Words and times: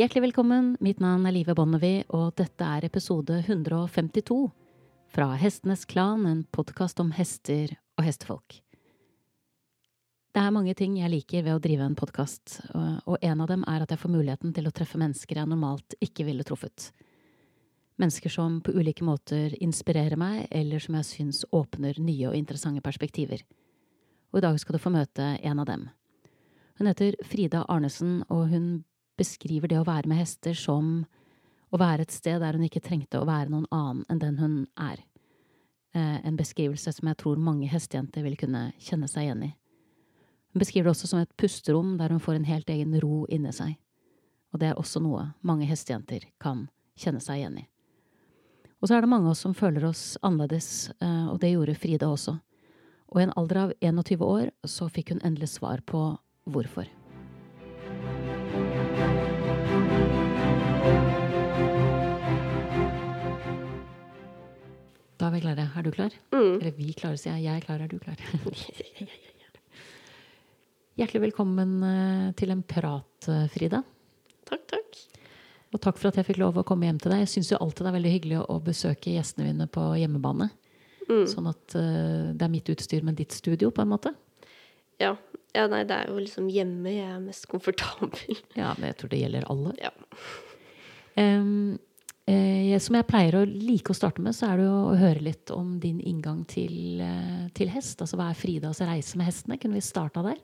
Hjertelig 0.00 0.22
velkommen. 0.22 0.78
Mitt 0.80 0.96
navn 0.96 1.26
er 1.28 1.34
Live 1.34 1.52
Bonnevie, 1.52 2.06
og 2.16 2.30
dette 2.40 2.64
er 2.64 2.86
episode 2.86 3.34
152 3.42 4.46
fra 5.12 5.26
Hestenes 5.36 5.82
Klan, 5.84 6.22
en 6.24 6.38
podkast 6.56 7.02
om 7.04 7.10
hester 7.12 7.74
og 8.00 8.06
hestefolk. 8.06 8.62
Det 10.32 10.40
er 10.40 10.56
mange 10.56 10.72
ting 10.78 10.96
jeg 11.02 11.12
liker 11.12 11.44
ved 11.44 11.52
å 11.52 11.60
drive 11.60 11.84
en 11.84 11.98
podkast, 12.00 12.62
og 12.72 13.20
en 13.20 13.44
av 13.44 13.52
dem 13.52 13.68
er 13.68 13.84
at 13.84 13.92
jeg 13.92 14.00
får 14.00 14.14
muligheten 14.16 14.56
til 14.56 14.72
å 14.72 14.72
treffe 14.72 14.96
mennesker 15.04 15.42
jeg 15.42 15.52
normalt 15.52 16.00
ikke 16.00 16.30
ville 16.32 16.48
truffet. 16.48 16.94
Mennesker 18.00 18.32
som 18.32 18.62
på 18.64 18.72
ulike 18.72 19.04
måter 19.04 19.52
inspirerer 19.60 20.16
meg, 20.16 20.46
eller 20.48 20.80
som 20.80 20.96
jeg 20.96 21.12
syns 21.12 21.44
åpner 21.52 22.00
nye 22.00 22.30
og 22.32 22.40
interessante 22.40 22.80
perspektiver. 22.80 23.44
Og 24.32 24.40
i 24.40 24.48
dag 24.48 24.56
skal 24.64 24.80
du 24.80 24.80
få 24.80 24.96
møte 24.96 25.34
en 25.44 25.60
av 25.60 25.68
dem. 25.68 25.90
Hun 26.80 26.88
heter 26.88 27.20
Frida 27.20 27.66
Arnesen, 27.68 28.22
og 28.32 28.48
hun 28.48 28.78
beskriver 29.20 29.70
det 29.70 29.78
å 29.80 29.86
være 29.86 30.08
med 30.10 30.22
hester 30.22 30.56
som 30.56 31.04
å 31.70 31.78
være 31.78 32.06
et 32.06 32.14
sted 32.14 32.40
der 32.42 32.56
hun 32.56 32.66
ikke 32.66 32.82
trengte 32.82 33.20
å 33.20 33.28
være 33.28 33.52
noen 33.52 33.68
annen 33.74 34.04
enn 34.10 34.22
den 34.22 34.40
hun 34.40 34.56
er. 34.80 35.04
Eh, 35.94 36.18
en 36.26 36.38
beskrivelse 36.38 36.92
som 36.96 37.10
jeg 37.10 37.18
tror 37.20 37.40
mange 37.42 37.68
hestejenter 37.70 38.24
vil 38.26 38.38
kunne 38.40 38.70
kjenne 38.82 39.08
seg 39.10 39.28
igjen 39.28 39.48
i. 39.50 39.52
Hun 40.50 40.62
beskriver 40.62 40.88
det 40.88 40.96
også 40.96 41.10
som 41.12 41.22
et 41.22 41.36
pusterom 41.38 41.96
der 41.98 42.14
hun 42.14 42.22
får 42.22 42.40
en 42.40 42.48
helt 42.48 42.70
egen 42.70 42.96
ro 43.02 43.24
inni 43.30 43.52
seg. 43.54 43.76
Og 44.50 44.62
det 44.62 44.70
er 44.70 44.78
også 44.78 45.02
noe 45.02 45.28
mange 45.46 45.68
hestejenter 45.70 46.26
kan 46.42 46.66
kjenne 46.98 47.22
seg 47.22 47.42
igjen 47.42 47.60
i. 47.62 47.66
Og 48.80 48.88
så 48.88 48.96
er 48.96 49.04
det 49.04 49.12
mange 49.12 49.28
av 49.28 49.34
oss 49.36 49.44
som 49.44 49.54
føler 49.54 49.84
oss 49.86 50.04
annerledes, 50.26 50.90
eh, 50.98 51.26
og 51.30 51.38
det 51.42 51.52
gjorde 51.52 51.76
Frida 51.78 52.08
også. 52.10 52.38
Og 53.10 53.20
i 53.20 53.26
en 53.26 53.34
alder 53.36 53.66
av 53.66 53.74
21 53.82 54.24
år 54.26 54.50
så 54.66 54.88
fikk 54.90 55.14
hun 55.14 55.22
endelig 55.26 55.52
svar 55.58 55.82
på 55.86 56.02
hvorfor. 56.50 56.88
Da 65.20 65.28
er 65.28 65.34
vi 65.34 65.40
klare. 65.44 65.66
Er 65.76 65.84
du 65.84 65.90
klar? 65.92 66.14
Mm. 66.32 66.54
Eller 66.62 66.72
vi 66.72 66.94
klarer, 66.96 67.18
sier 67.20 67.34
jeg. 67.36 67.44
Jeg 67.44 67.60
er 67.60 67.64
klar. 67.66 67.82
Er 67.84 67.90
du 67.90 67.98
klar? 68.00 68.16
Hjertelig 71.00 71.20
velkommen 71.26 71.74
eh, 71.84 72.30
til 72.40 72.54
en 72.54 72.62
prat, 72.64 73.28
eh, 73.28 73.42
Frida. 73.52 73.82
Takk, 74.48 74.64
takk. 74.72 75.00
Og 75.74 75.82
takk 75.84 76.00
for 76.00 76.08
at 76.08 76.16
jeg 76.16 76.26
fikk 76.30 76.40
lov 76.40 76.56
å 76.56 76.64
komme 76.64 76.88
hjem 76.88 77.02
til 77.04 77.12
deg. 77.12 77.26
Jeg 77.26 77.32
syns 77.34 77.52
jo 77.52 77.58
alltid 77.60 77.84
det 77.84 77.90
er 77.90 77.96
veldig 77.98 78.14
hyggelig 78.14 78.38
å 78.46 78.56
besøke 78.64 79.12
gjestene 79.12 79.50
mine 79.50 79.68
på 79.68 79.84
hjemmebane. 80.00 80.48
Mm. 81.10 81.26
Sånn 81.28 81.52
at 81.52 81.76
eh, 81.76 82.32
det 82.32 82.48
er 82.48 82.54
mitt 82.56 82.72
utstyr, 82.72 83.04
men 83.04 83.18
ditt 83.20 83.36
studio, 83.36 83.68
på 83.76 83.84
en 83.84 83.92
måte. 83.92 84.14
Ja. 85.04 85.12
ja, 85.52 85.66
nei, 85.68 85.82
det 85.84 86.00
er 86.00 86.08
jo 86.08 86.16
liksom 86.16 86.48
hjemme 86.48 86.96
jeg 86.96 87.12
er 87.12 87.20
mest 87.20 87.44
komfortabel. 87.52 88.40
Ja, 88.56 88.72
men 88.80 88.88
jeg 88.88 89.02
tror 89.02 89.12
det 89.12 89.20
gjelder 89.20 89.52
alle. 89.52 89.76
Ja. 89.84 89.92
Eh, 91.20 91.44
som 92.80 92.96
jeg 92.96 93.06
pleier 93.08 93.36
å 93.36 93.44
like 93.48 93.92
å 93.92 93.96
starte 93.96 94.22
med, 94.24 94.34
så 94.36 94.50
er 94.50 94.60
det 94.60 94.68
å 94.70 94.96
høre 94.98 95.24
litt 95.24 95.50
om 95.54 95.74
din 95.82 96.00
inngang 96.06 96.44
til, 96.48 97.00
eh, 97.02 97.48
til 97.56 97.70
hest. 97.72 98.00
Altså 98.00 98.18
hva 98.18 98.30
er 98.30 98.38
Fridas 98.38 98.80
reise 98.80 99.18
med 99.18 99.28
hestene? 99.28 99.58
Kunne 99.60 99.78
vi 99.78 99.84
starta 99.84 100.22
der? 100.24 100.38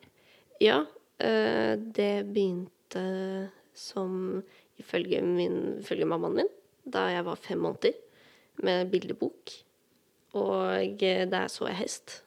Ja, 0.61 0.85
eh, 1.19 1.77
det 1.77 2.27
begynte 2.33 3.51
som 3.75 4.43
ifølge, 4.81 5.23
min, 5.23 5.81
ifølge 5.81 6.09
mammaen 6.09 6.37
min 6.37 6.53
da 6.87 7.09
jeg 7.11 7.25
var 7.27 7.37
fem 7.37 7.59
måneder, 7.59 7.95
med 8.63 8.91
bildebok. 8.91 9.53
Og 10.35 11.03
eh, 11.03 11.27
der 11.29 11.49
så 11.49 11.67
jeg 11.69 11.81
hest. 11.83 12.23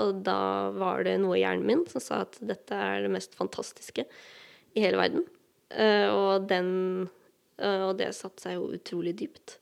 Og 0.00 0.24
da 0.24 0.70
var 0.74 1.04
det 1.04 1.18
noe 1.20 1.36
i 1.36 1.44
hjernen 1.44 1.66
min 1.66 1.86
som 1.86 2.02
sa 2.02 2.22
at 2.24 2.38
dette 2.40 2.74
er 2.74 3.04
det 3.04 3.12
mest 3.12 3.36
fantastiske 3.38 4.04
i 4.74 4.82
hele 4.82 4.98
verden. 5.00 5.24
Eh, 5.70 6.08
og 6.10 6.48
den 6.50 7.06
eh, 7.06 7.19
Og 7.60 7.96
det 7.98 8.12
satte 8.16 8.44
seg 8.44 8.56
jo 8.56 8.70
utrolig 8.76 9.16
dypt. 9.20 9.58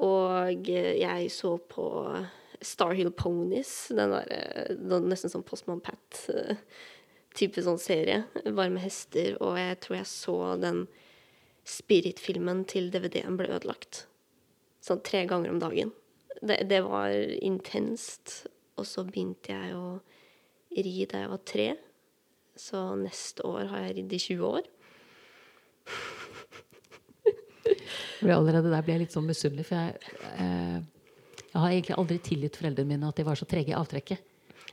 Og 0.00 0.70
eh, 0.70 0.94
jeg 1.00 1.30
så 1.34 1.56
på 1.70 1.86
Starhill 2.60 3.10
Ponies, 3.16 3.88
den 3.96 4.12
der 4.12 5.00
nesten 5.08 5.32
sånn 5.32 5.44
Postman 5.46 5.80
Pat-type 5.84 7.64
sånn 7.64 7.80
serie, 7.80 8.24
bare 8.44 8.72
med 8.72 8.84
hester. 8.84 9.36
Og 9.40 9.56
jeg 9.60 9.80
tror 9.84 10.00
jeg 10.00 10.10
så 10.10 10.38
den 10.60 10.84
Spirit-filmen 11.70 12.64
til 12.68 12.88
DVD-en 12.92 13.36
ble 13.38 13.50
ødelagt. 13.52 14.04
Sånn 14.84 15.02
tre 15.04 15.26
ganger 15.28 15.52
om 15.52 15.60
dagen. 15.60 15.92
Det, 16.40 16.62
det 16.70 16.80
var 16.86 17.12
intenst. 17.44 18.44
Og 18.80 18.88
så 18.88 19.04
begynte 19.04 19.52
jeg 19.52 19.76
å 19.76 20.00
ri 20.72 21.04
da 21.08 21.24
jeg 21.24 21.32
var 21.34 21.42
tre. 21.48 21.68
Så 22.56 22.80
neste 23.00 23.44
år 23.46 23.68
har 23.72 23.86
jeg 23.86 23.98
ridd 23.98 24.14
i 24.16 24.22
20 24.24 24.46
år. 24.48 24.70
For 28.20 28.32
allerede 28.34 28.70
der 28.72 28.84
blir 28.84 28.98
jeg 28.98 29.06
litt 29.06 29.14
sånn 29.16 29.28
misunnelig, 29.28 29.66
for 29.70 29.80
jeg, 29.80 30.16
eh, 30.36 30.80
jeg 31.46 31.56
har 31.56 31.70
egentlig 31.70 31.96
aldri 31.96 32.18
tilgitt 32.24 32.58
foreldrene 32.60 32.92
mine 32.92 33.08
at 33.08 33.16
de 33.16 33.26
var 33.26 33.40
så 33.40 33.48
trege 33.48 33.72
i 33.72 33.78
avtrekket. 33.78 34.26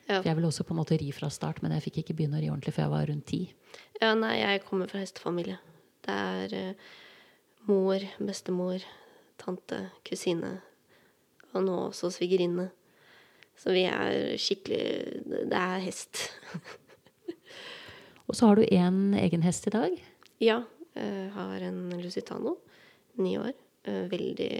Ja. 0.08 0.20
For 0.20 0.30
jeg 0.30 0.38
ville 0.38 0.50
også 0.52 0.66
på 0.68 0.76
en 0.76 0.82
måte 0.82 1.00
ri 1.00 1.10
fra 1.16 1.30
start, 1.32 1.62
men 1.64 1.74
jeg 1.76 1.88
fikk 1.88 2.02
ikke 2.04 2.16
begynne 2.20 2.40
å 2.40 2.44
ri 2.44 2.52
ordentlig 2.52 2.76
før 2.76 2.86
jeg 2.86 2.94
var 2.94 3.10
rundt 3.12 3.28
ti. 3.28 3.42
ja, 4.02 4.14
nei, 4.16 4.38
jeg 4.40 4.64
kommer 4.68 4.92
fra 4.92 5.02
hestefamilie. 5.02 5.58
Det 6.06 6.16
er 6.16 6.56
eh, 6.56 6.88
mor, 7.68 8.04
bestemor, 8.20 8.84
tante, 9.42 9.90
kusine 10.08 10.58
og 11.54 11.64
nå 11.66 11.78
også 11.88 12.12
svigerinne. 12.14 12.70
Så 13.58 13.74
vi 13.74 13.88
er 13.90 14.38
skikkelig 14.38 15.48
Det 15.50 15.58
er 15.58 15.80
hest. 15.82 16.28
Og 18.28 18.36
så 18.36 18.50
har 18.50 18.60
du 18.60 18.64
én 18.68 19.16
egen 19.18 19.42
hest 19.42 19.68
i 19.70 19.74
dag. 19.74 19.94
Ja, 20.44 20.62
jeg 20.98 21.30
har 21.34 21.64
en 21.64 21.80
Lusitano, 22.02 22.58
ni 23.22 23.38
år. 23.40 23.54
Eh, 23.88 24.06
Veldig 24.12 24.52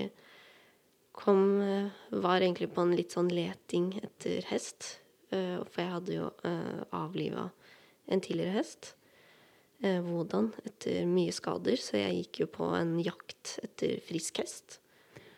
Kom 1.18 1.62
eh, 1.62 1.90
Var 2.14 2.42
egentlig 2.42 2.70
på 2.74 2.84
en 2.86 2.96
litt 2.96 3.16
sånn 3.16 3.32
leting 3.34 3.96
etter 4.04 4.46
hest. 4.52 5.00
Eh, 5.34 5.58
For 5.66 5.82
jeg 5.84 5.94
hadde 5.94 6.18
jo 6.20 6.30
avliva 6.96 7.50
en 8.08 8.24
tidligere 8.24 8.62
hest. 8.62 8.94
Wodan, 9.78 10.48
etter 10.66 11.04
mye 11.06 11.30
skader, 11.36 11.78
så 11.78 12.00
jeg 12.00 12.24
gikk 12.24 12.40
jo 12.42 12.48
på 12.50 12.70
en 12.74 12.96
jakt 12.98 13.60
etter 13.62 14.00
frisk 14.08 14.40
hest. 14.42 14.80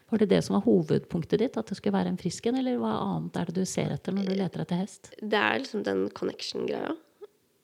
Var 0.10 0.22
det 0.22 0.30
det 0.32 0.40
som 0.46 0.56
var 0.56 0.64
hovedpunktet 0.64 1.42
ditt? 1.42 1.58
At 1.60 1.68
det 1.68 1.76
skulle 1.76 1.98
være 1.98 2.14
en 2.14 2.22
frisk 2.22 2.48
en? 2.48 2.56
Eller 2.62 2.80
hva 2.80 2.94
annet 3.02 3.36
er 3.36 3.50
det 3.50 3.58
du 3.60 3.68
ser 3.68 3.92
etter 3.92 4.16
når 4.16 4.30
du 4.30 4.36
leter 4.40 4.64
etter 4.64 4.80
hest? 4.80 5.12
Det 5.20 5.42
er 5.42 5.60
liksom 5.60 5.84
den 5.84 6.06
connection-greia. 6.16 6.96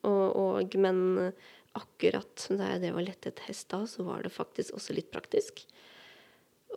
Og, 0.06 0.26
og, 0.36 0.76
men 0.78 1.00
akkurat 1.78 2.46
da 2.50 2.72
jeg 2.72 2.82
drev 2.84 2.98
og 3.00 3.06
lette 3.06 3.30
etter 3.30 3.48
hest 3.50 3.68
da, 3.72 3.82
så 3.88 4.06
var 4.06 4.24
det 4.24 4.34
faktisk 4.34 4.76
også 4.76 4.96
litt 4.96 5.12
praktisk. 5.14 5.62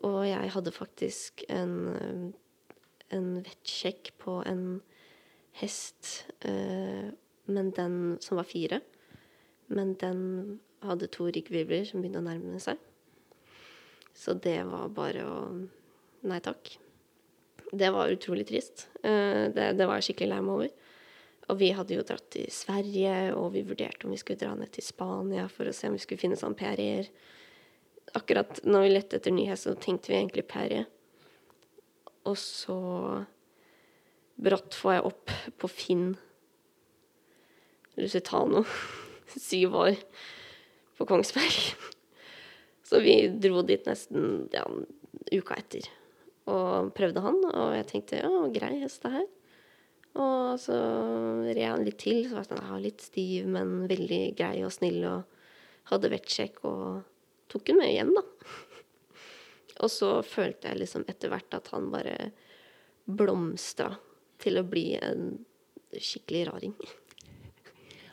Og 0.03 0.21
jeg 0.27 0.51
hadde 0.53 0.75
faktisk 0.75 1.43
en, 1.51 1.75
eh, 1.95 2.75
en 3.17 3.29
vettsjekk 3.43 4.13
på 4.21 4.39
en 4.47 4.81
hest, 5.59 6.25
øh, 6.45 7.11
men 7.49 7.71
den 7.75 8.17
som 8.21 8.37
var 8.37 8.47
fire. 8.47 8.81
Men 9.67 9.93
den 9.95 10.59
hadde 10.81 11.09
to 11.11 11.27
ryggvirvler 11.27 11.85
som 11.85 12.01
begynte 12.01 12.21
å 12.21 12.27
nærme 12.27 12.61
seg. 12.63 12.77
Så 14.15 14.35
det 14.39 14.61
var 14.67 14.89
bare 14.89 15.25
å 15.25 15.41
Nei 16.19 16.41
takk. 16.43 16.73
Det 17.71 17.87
var 17.95 18.09
utrolig 18.11 18.43
trist. 18.49 18.89
Uh, 19.05 19.47
Det, 19.55 19.69
det 19.79 19.85
var 19.87 19.95
jeg 20.01 20.09
skikkelig 20.09 20.33
lei 20.33 20.39
meg 20.43 20.55
over. 20.57 20.88
Og 21.49 21.57
vi 21.57 21.71
hadde 21.73 21.95
jo 21.95 22.05
dratt 22.05 22.27
til 22.33 22.45
Sverige, 22.53 23.33
og 23.33 23.53
vi 23.55 23.65
vurderte 23.65 24.05
om 24.05 24.13
vi 24.13 24.19
skulle 24.21 24.39
dra 24.41 24.53
ned 24.57 24.69
til 24.75 24.85
Spania 24.85 25.47
for 25.49 25.69
å 25.69 25.73
se 25.73 25.89
om 25.89 25.97
vi 25.97 26.03
skulle 26.03 26.21
finne 26.21 26.37
sånn 26.37 26.57
PRE-er. 26.57 27.09
Akkurat 28.17 28.61
når 28.65 28.85
vi 28.85 28.93
lette 28.93 29.17
etter 29.17 29.33
nyhet, 29.33 29.61
så 29.61 29.73
tenkte 29.73 30.11
vi 30.11 30.19
egentlig 30.19 30.45
PRE. 30.49 30.83
Og 32.29 32.37
så 32.37 32.79
brått 34.39 34.77
får 34.77 34.95
jeg 34.95 35.07
opp 35.09 35.33
på 35.59 35.69
Finn 35.71 36.11
Lusitano, 37.99 38.63
syv 39.49 39.75
år, 39.81 39.97
på 40.99 41.07
Kongsberg. 41.09 41.57
Så 42.85 43.01
vi 43.03 43.15
dro 43.41 43.63
dit 43.65 43.85
nesten 43.89 44.45
ja, 44.53 44.63
uka 45.33 45.57
etter 45.59 45.89
og 46.49 46.93
prøvde 46.97 47.21
han. 47.21 47.37
Og 47.49 47.75
jeg 47.77 47.89
tenkte 47.89 48.21
ja, 48.21 48.31
grei 48.53 48.79
hest 48.83 49.03
det 49.05 49.13
her. 49.13 49.27
Og 50.19 50.59
så 50.59 50.77
red 51.47 51.65
han 51.65 51.85
litt 51.87 51.99
til. 52.01 52.25
Så 52.27 52.35
var 52.35 52.43
jeg 52.43 52.51
sånn, 52.51 52.65
ja, 52.65 52.79
litt 52.83 53.03
stiv, 53.03 53.47
men 53.51 53.75
veldig 53.89 54.23
grei 54.39 54.55
og 54.67 54.73
snill. 54.75 54.99
Og 55.07 55.91
hadde 55.93 56.11
vettsjekk 56.13 56.63
og 56.69 57.01
tok 57.49 57.71
han 57.71 57.79
med 57.81 57.93
hjem, 57.93 58.13
da. 58.17 58.25
Og 59.83 59.91
så 59.93 60.11
følte 60.27 60.69
jeg 60.69 60.81
liksom 60.81 61.05
etter 61.07 61.31
hvert 61.31 61.55
at 61.55 61.69
han 61.71 61.87
bare 61.93 62.31
blomstra 63.09 63.93
til 64.43 64.59
å 64.59 64.65
bli 64.67 64.91
en 64.99 65.31
skikkelig 65.95 66.47
raring. 66.51 66.75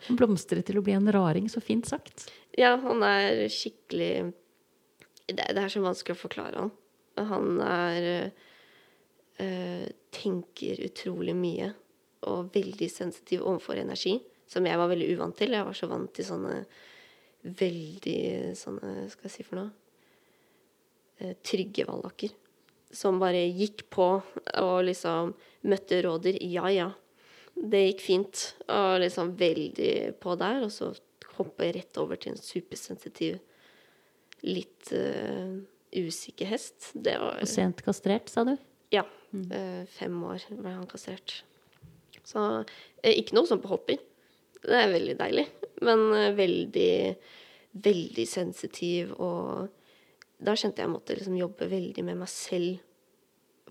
Han 0.07 0.15
blomstret 0.15 0.63
til 0.63 0.77
å 0.79 0.81
bli 0.85 0.93
en 0.95 1.09
raring, 1.11 1.49
så 1.51 1.59
fint 1.59 1.83
sagt. 1.89 2.29
Ja, 2.55 2.77
han 2.79 3.01
er 3.03 3.41
skikkelig 3.51 4.29
Det, 5.27 5.35
det 5.35 5.59
er 5.59 5.73
så 5.73 5.81
vanskelig 5.83 6.15
å 6.15 6.21
forklare 6.21 6.61
han. 6.61 6.71
Han 7.27 7.59
er 7.59 8.05
øh, 9.43 9.83
Tenker 10.15 10.79
utrolig 10.87 11.35
mye 11.35 11.73
og 12.27 12.51
veldig 12.53 12.89
sensitiv 12.91 13.45
overfor 13.45 13.79
energi, 13.79 14.17
som 14.47 14.67
jeg 14.67 14.79
var 14.79 14.91
veldig 14.91 15.09
uvant 15.15 15.37
til. 15.37 15.55
Jeg 15.55 15.67
var 15.67 15.77
så 15.77 15.89
vant 15.91 16.13
til 16.15 16.27
sånne 16.27 16.59
veldig 17.47 18.53
sånne, 18.57 19.07
skal 19.11 19.27
jeg 19.27 19.33
si 19.35 19.45
for 19.45 19.61
noe 19.61 19.69
eh, 21.21 21.35
Trygge 21.45 21.85
vallaker. 21.87 22.33
Som 22.93 23.19
bare 23.19 23.43
gikk 23.51 23.85
på 23.93 24.07
og 24.63 24.77
liksom 24.87 25.33
møtte 25.67 25.99
råder. 26.05 26.39
Ja, 26.47 26.69
ja. 26.71 26.87
Det 27.57 27.83
gikk 27.83 28.03
fint. 28.05 28.43
Og 28.71 29.01
liksom 29.03 29.33
veldig 29.39 29.91
på 30.23 30.37
der. 30.39 30.61
Og 30.63 30.71
så 30.71 30.93
hoppe 31.37 31.67
rett 31.75 31.99
over 32.01 32.17
til 32.17 32.33
en 32.33 32.41
supersensitiv, 32.41 33.37
litt 34.47 34.91
uh, 34.95 35.57
usikker 35.93 36.49
hest. 36.49 36.91
Det 36.95 37.17
var 37.21 37.41
Og 37.43 37.51
sent 37.51 37.83
kastrert, 37.85 38.31
sa 38.31 38.45
du? 38.47 38.55
Ja. 38.93 39.03
eh, 39.33 39.83
fem 39.97 40.15
år 40.23 40.45
ble 40.49 40.71
han 40.71 40.87
kastrert. 40.89 41.41
Så 42.27 42.43
eh, 42.59 43.15
ikke 43.15 43.37
noe 43.37 43.47
sånn 43.47 43.63
på 43.63 43.71
hopping. 43.71 43.99
Det 44.63 44.75
er 44.75 44.91
veldig 44.91 45.15
deilig. 45.19 45.45
Men 45.87 46.05
eh, 46.17 46.33
veldig, 46.37 46.93
veldig 47.87 48.27
sensitiv 48.29 49.15
og 49.17 49.73
Da 50.37 50.53
kjente 50.53 50.83
jeg 50.83 50.91
måtte 50.91 51.15
liksom 51.17 51.33
jobbe 51.33 51.65
veldig 51.65 52.03
med 52.05 52.19
meg 52.19 52.29
selv 52.29 52.83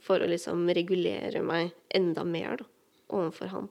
for 0.02 0.18
å 0.18 0.26
liksom 0.26 0.64
regulere 0.74 1.38
meg 1.46 1.68
enda 1.94 2.24
mer 2.26 2.56
da, 2.58 2.66
overfor 3.14 3.52
han. 3.52 3.68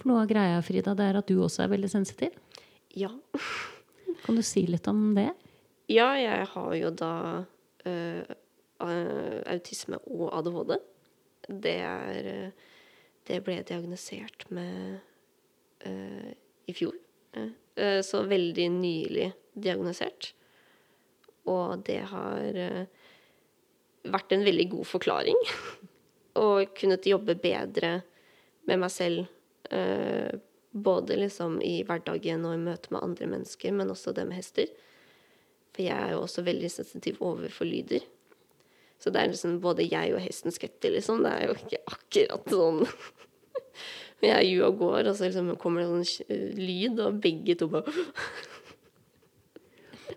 For 0.00 0.08
noe 0.08 0.22
av 0.22 0.30
greia, 0.30 0.62
Frida, 0.64 0.94
det 0.96 1.04
er 1.04 1.18
at 1.20 1.28
du 1.28 1.36
også 1.44 1.66
er 1.66 1.72
veldig 1.74 1.90
sensitiv. 1.92 2.32
Ja. 2.96 3.10
Kan 4.24 4.40
du 4.40 4.44
si 4.46 4.64
litt 4.72 4.88
om 4.88 5.12
det? 5.18 5.28
Ja, 5.92 6.14
jeg 6.16 6.48
har 6.54 6.72
jo 6.80 6.94
da 6.96 7.12
eh, 7.84 8.24
autisme 8.80 10.00
og 10.08 10.32
ADHD. 10.32 10.74
Det 11.48 11.76
er 11.84 12.32
eh, 12.32 12.66
Det 13.28 13.42
ble 13.44 13.60
diagnosert 13.66 14.46
med 14.54 14.98
uh, 15.84 16.30
i 16.68 16.74
fjor. 16.76 16.96
Eh, 17.36 18.00
så 18.02 18.22
veldig 18.26 18.68
nylig 18.72 19.28
diagnosert. 19.52 20.32
Og 21.48 21.84
det 21.86 22.00
har 22.10 22.56
uh, 22.56 22.82
vært 24.08 24.34
en 24.34 24.46
veldig 24.48 24.68
god 24.72 24.90
forklaring. 24.96 25.40
Og 26.44 26.72
kunnet 26.78 27.08
jobbe 27.08 27.36
bedre 27.38 27.98
med 28.68 28.84
meg 28.84 28.92
selv. 28.92 29.26
både 30.70 31.16
liksom 31.16 31.58
i 31.60 31.82
hverdagen 31.84 32.44
og 32.46 32.54
i 32.54 32.60
møte 32.62 32.92
med 32.94 33.02
andre 33.02 33.26
mennesker, 33.26 33.72
men 33.74 33.90
også 33.90 34.14
det 34.16 34.24
med 34.28 34.38
hester. 34.38 34.70
For 35.74 35.82
jeg 35.84 35.96
er 35.96 36.14
jo 36.14 36.22
også 36.22 36.44
veldig 36.46 36.70
sensitiv 36.72 37.18
overfor 37.24 37.68
lyder. 37.68 38.06
Så 38.98 39.12
det 39.14 39.20
er 39.20 39.30
liksom 39.30 39.60
både 39.62 39.86
jeg 39.86 40.14
og 40.14 40.22
hesten 40.22 40.54
skvetter, 40.54 40.92
liksom. 40.96 41.22
Det 41.22 41.32
er 41.32 41.46
jo 41.46 41.56
ikke 41.58 41.82
akkurat 41.86 42.50
sånn 42.50 42.80
Men 44.18 44.30
jeg 44.32 44.54
er 44.56 44.64
og 44.66 44.80
går, 44.80 45.10
og 45.10 45.14
så 45.14 45.28
liksom 45.28 45.52
kommer 45.62 45.84
det 45.84 45.90
sånn 45.90 46.56
lyd, 46.58 46.98
og 47.04 47.20
begge 47.22 47.58
to 47.58 47.70
bare 47.70 47.92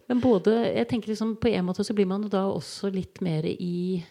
Men 0.09 0.19
både, 0.19 0.51
jeg 0.75 0.87
tenker 0.89 1.13
liksom 1.13 1.37
på 1.39 1.51
en 1.53 1.67
måte 1.67 1.85
så 1.87 1.93
blir 1.95 2.09
man 2.09 2.25
jo 2.25 2.31
da 2.31 2.41
også 2.49 2.89
litt 2.91 3.21
mer 3.23 3.45
i 3.47 4.01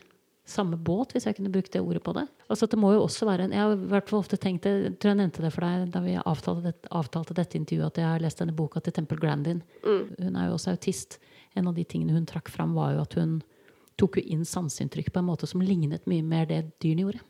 samme 0.50 0.78
båt, 0.81 1.12
hvis 1.14 1.26
jeg 1.28 1.37
kunne 1.37 1.52
brukt 1.52 1.72
det 1.75 1.82
ordet 1.82 2.02
på 2.02 2.14
det. 2.17 2.25
Altså 2.50 2.67
det 2.70 2.78
må 2.81 2.94
jo 2.94 3.05
også 3.05 3.28
være 3.28 3.46
en, 3.46 3.52
Jeg 3.55 3.62
har 3.62 3.75
i 3.75 3.90
hvert 3.93 4.08
fall 4.11 4.22
ofte 4.22 4.38
tenkt 4.40 4.64
det, 4.67 4.72
jeg 4.87 4.94
tror 4.99 5.12
jeg 5.12 5.20
nevnte 5.20 5.44
det 5.44 5.52
for 5.55 5.67
deg 5.67 5.93
da 5.94 6.02
vi 6.05 6.17
avtalte, 6.19 6.70
det, 6.70 6.90
avtalte 6.90 7.37
dette 7.37 7.58
intervjuet, 7.58 7.93
at 7.93 8.00
jeg 8.02 8.08
har 8.08 8.25
lest 8.25 8.40
denne 8.43 8.56
boka 8.56 8.82
til 8.82 8.96
Temple 8.96 9.20
Grandin. 9.20 9.62
Hun 9.84 10.34
er 10.40 10.49
jo 10.49 10.56
også 10.56 10.75
autist. 10.75 11.20
En 11.58 11.69
av 11.70 11.76
de 11.76 11.84
tingene 11.84 12.17
hun 12.17 12.26
trakk 12.28 12.50
fram, 12.50 12.75
var 12.78 12.96
jo 12.96 13.05
at 13.05 13.17
hun 13.19 13.38
tok 14.00 14.19
jo 14.19 14.25
inn 14.35 14.47
sanseinntrykk 14.49 15.12
på 15.12 15.20
en 15.20 15.29
måte 15.29 15.49
som 15.50 15.62
lignet 15.64 16.08
mye 16.11 16.25
mer 16.26 16.49
det 16.50 16.62
dyrene 16.82 17.06
gjorde. 17.06 17.23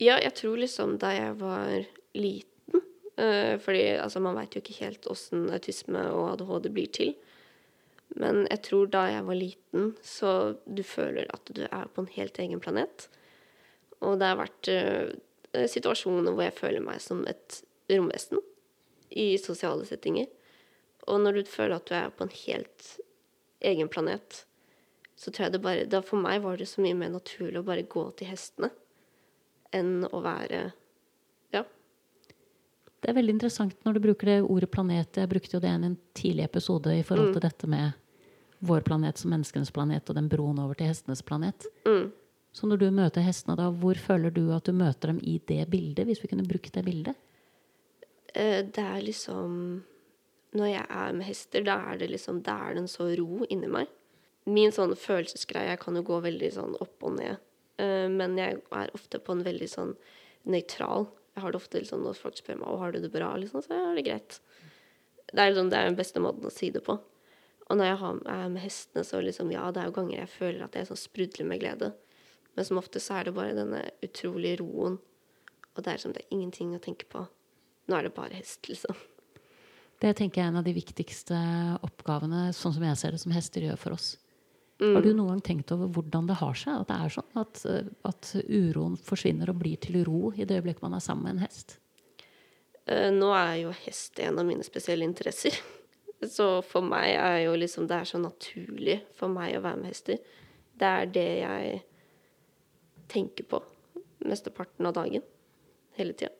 Ja, 0.00 0.16
jeg 0.20 0.32
tror 0.38 0.60
liksom 0.60 0.96
da 1.00 1.12
jeg 1.12 1.34
var 1.40 1.82
liten 2.16 2.80
eh, 3.20 3.58
Fordi 3.60 3.82
altså, 4.00 4.22
man 4.24 4.38
veit 4.38 4.56
jo 4.56 4.62
ikke 4.62 4.78
helt 4.80 5.08
åssen 5.12 5.50
autisme 5.52 6.06
og 6.14 6.30
ADHD 6.34 6.70
blir 6.72 6.92
til. 6.96 7.14
Men 8.16 8.46
jeg 8.48 8.62
tror 8.66 8.88
da 8.90 9.04
jeg 9.10 9.26
var 9.26 9.38
liten, 9.38 9.90
så 10.02 10.56
du 10.66 10.82
føler 10.82 11.28
at 11.30 11.52
du 11.54 11.62
er 11.68 11.90
på 11.92 12.02
en 12.02 12.12
helt 12.16 12.40
egen 12.42 12.62
planet. 12.64 13.06
Og 14.00 14.16
det 14.18 14.30
har 14.32 14.40
vært 14.40 14.70
eh, 14.72 15.66
situasjoner 15.68 16.32
hvor 16.32 16.46
jeg 16.48 16.56
føler 16.58 16.84
meg 16.84 17.02
som 17.04 17.22
et 17.28 17.60
romvesen 17.90 18.40
i 19.10 19.34
sosiale 19.42 19.86
settinger. 19.86 20.30
Og 21.10 21.20
når 21.22 21.40
du 21.40 21.50
føler 21.50 21.76
at 21.76 21.88
du 21.88 21.94
er 21.98 22.10
på 22.14 22.26
en 22.26 22.34
helt 22.46 22.88
egen 23.60 23.90
planet, 23.92 24.44
så 25.20 25.28
tror 25.30 25.46
jeg 25.46 25.52
det 25.52 25.62
bare 25.64 25.88
da 25.90 26.00
For 26.04 26.20
meg 26.20 26.40
var 26.44 26.56
det 26.56 26.68
så 26.70 26.80
mye 26.80 26.96
mer 26.96 27.12
naturlig 27.12 27.60
å 27.60 27.66
bare 27.66 27.84
gå 27.88 28.06
til 28.16 28.30
hestene 28.30 28.70
enn 29.76 30.06
å 30.08 30.22
være 30.24 30.62
Ja. 31.54 31.64
Det 33.00 33.10
er 33.10 33.18
veldig 33.18 33.36
interessant 33.36 33.76
når 33.84 33.96
du 33.96 34.00
bruker 34.06 34.30
det 34.30 34.38
ordet 34.42 34.70
planet. 34.72 35.18
Jeg 35.20 35.30
brukte 35.30 35.56
jo 35.56 35.60
det 35.62 35.70
i 35.70 35.76
en 35.76 35.98
tidlig 36.16 36.46
episode 36.48 36.94
i 36.96 37.04
forhold 37.06 37.34
til 37.34 37.44
dette 37.44 37.68
med 37.70 37.92
vår 38.60 38.84
planet 38.84 39.20
som 39.20 39.32
menneskenes 39.32 39.72
planet 39.72 40.10
og 40.10 40.18
den 40.18 40.28
broen 40.28 40.58
over 40.60 40.76
til 40.76 40.90
hestenes 40.90 41.22
planet. 41.24 41.64
Mm. 41.88 42.10
Så 42.52 42.66
når 42.66 42.80
du 42.82 42.88
møter 42.90 43.24
hestene, 43.24 43.56
da, 43.56 43.68
hvor 43.70 43.94
føler 43.94 44.32
du 44.34 44.50
at 44.52 44.66
du 44.66 44.74
møter 44.74 45.12
dem 45.12 45.20
i 45.22 45.38
det 45.48 45.68
bildet? 45.70 46.08
Hvis 46.08 46.20
vi 46.24 46.28
kunne 46.32 46.48
brukt 46.48 46.72
det 46.74 46.84
bildet? 46.84 47.16
Eh, 48.34 48.62
Det 48.62 48.84
er 48.84 49.00
liksom 49.02 49.82
Når 50.52 50.66
jeg 50.66 50.86
er 50.90 51.12
med 51.12 51.26
hester, 51.26 51.62
da 51.62 51.76
er 51.92 51.98
det 51.98 52.10
liksom 52.10 52.42
Da 52.42 52.56
er 52.66 52.74
det 52.74 52.82
en 52.82 52.88
så 52.88 53.06
ro 53.16 53.44
inni 53.48 53.68
meg. 53.68 53.86
Min 54.50 54.72
sånn 54.74 54.96
følelsesgreie 54.98 55.76
kan 55.80 55.98
jo 55.98 56.02
gå 56.06 56.18
veldig 56.24 56.50
sånn 56.56 56.76
opp 56.82 57.06
og 57.06 57.16
ned. 57.18 57.38
Eh, 57.80 58.08
Men 58.08 58.36
jeg 58.38 58.60
er 58.72 58.94
ofte 58.96 59.20
på 59.22 59.36
en 59.36 59.44
veldig 59.46 59.68
sånn 59.70 59.94
nøytral. 60.50 61.08
Jeg 61.36 61.44
har 61.44 61.52
det 61.52 61.60
ofte 61.60 61.80
liksom 61.80 62.02
når 62.04 62.18
folk 62.18 62.40
spør 62.40 62.58
meg 62.60 62.68
om 62.68 62.80
har 62.80 62.92
du 62.92 63.00
det 63.00 63.12
bra, 63.12 63.30
liksom, 63.38 63.62
så 63.64 63.76
er 63.76 63.94
det 63.98 64.06
greit. 64.08 64.40
Det 65.30 65.38
er 65.38 65.52
liksom 65.52 65.70
det 65.70 65.78
er 65.78 65.90
den 65.90 65.98
beste 66.00 66.22
måten 66.22 66.48
å 66.48 66.52
si 66.52 66.72
det 66.74 66.82
på. 66.86 66.98
Og 67.70 67.78
når 67.78 67.86
jeg 67.86 67.98
er 68.26 68.48
med 68.50 68.62
hestene, 68.64 69.04
så 69.06 69.20
liksom 69.22 69.52
Ja, 69.54 69.70
det 69.70 69.82
er 69.82 69.90
jo 69.90 69.98
ganger 70.00 70.18
jeg 70.18 70.32
føler 70.32 70.64
at 70.66 70.74
jeg 70.74 70.88
sånn 70.88 70.98
sprudler 70.98 71.46
med 71.46 71.60
glede. 71.62 71.92
Men 72.56 72.66
som 72.66 72.80
ofte 72.80 72.98
så 72.98 73.20
er 73.20 73.28
det 73.28 73.36
bare 73.36 73.54
denne 73.54 73.84
utrolige 74.02 74.58
roen. 74.58 74.98
Og 75.76 75.84
det 75.84 75.92
er 75.92 76.02
som 76.02 76.12
det 76.12 76.24
er 76.24 76.34
ingenting 76.34 76.74
å 76.74 76.82
tenke 76.82 77.06
på. 77.06 77.22
Nå 77.86 77.96
er 77.96 78.08
det 78.08 78.14
bare 78.16 78.34
hest, 78.34 78.66
liksom. 78.66 78.96
Det 80.00 80.16
tenker 80.16 80.40
jeg 80.40 80.48
er 80.48 80.50
en 80.50 80.58
av 80.58 80.66
de 80.66 80.74
viktigste 80.74 81.38
oppgavene, 81.86 82.48
sånn 82.56 82.74
som 82.74 82.84
jeg 82.88 82.98
ser 82.98 83.14
det, 83.14 83.20
som 83.22 83.34
hester 83.36 83.66
gjør 83.68 83.78
for 83.78 83.94
oss. 83.94 84.16
Har 84.80 85.04
du 85.04 85.10
noen 85.12 85.34
gang 85.34 85.40
tenkt 85.44 85.72
over 85.74 85.90
hvordan 85.92 86.28
det 86.30 86.38
har 86.40 86.56
seg 86.56 86.72
at 86.72 86.88
det 86.88 86.96
er 87.04 87.12
sånn? 87.12 87.30
At, 87.40 87.60
eh, 87.68 87.88
at 88.08 88.30
uroen 88.48 88.96
forsvinner 89.04 89.52
og 89.52 89.58
blir 89.60 89.80
til 89.82 90.00
ro 90.06 90.30
i 90.32 90.46
det 90.48 90.56
øyeblikket 90.56 90.84
man 90.86 90.96
er 90.96 91.04
sammen 91.04 91.26
med 91.26 91.36
en 91.36 91.44
hest? 91.44 91.76
Eh, 92.86 93.10
Nå 93.12 93.28
er 93.36 93.58
jo 93.60 93.74
hest 93.82 94.20
en 94.24 94.40
av 94.40 94.48
mine 94.48 94.64
spesielle 94.64 95.04
interesser. 95.04 95.58
Så 96.36 96.48
for 96.68 96.84
meg 96.84 97.14
er 97.16 97.38
jo 97.46 97.54
liksom 97.56 97.86
Det 97.88 97.96
er 97.96 98.08
så 98.08 98.18
naturlig 98.20 98.98
for 99.16 99.32
meg 99.32 99.56
å 99.56 99.62
være 99.64 99.80
med 99.80 99.92
hester. 99.92 100.20
Det 100.80 100.88
er 100.88 101.12
det 101.12 101.28
jeg 101.40 101.78
tenker 103.12 103.48
på 103.48 103.60
mesteparten 104.28 104.88
av 104.88 104.96
dagen. 104.96 105.24
Hele 105.96 106.16
tida. 106.16 106.32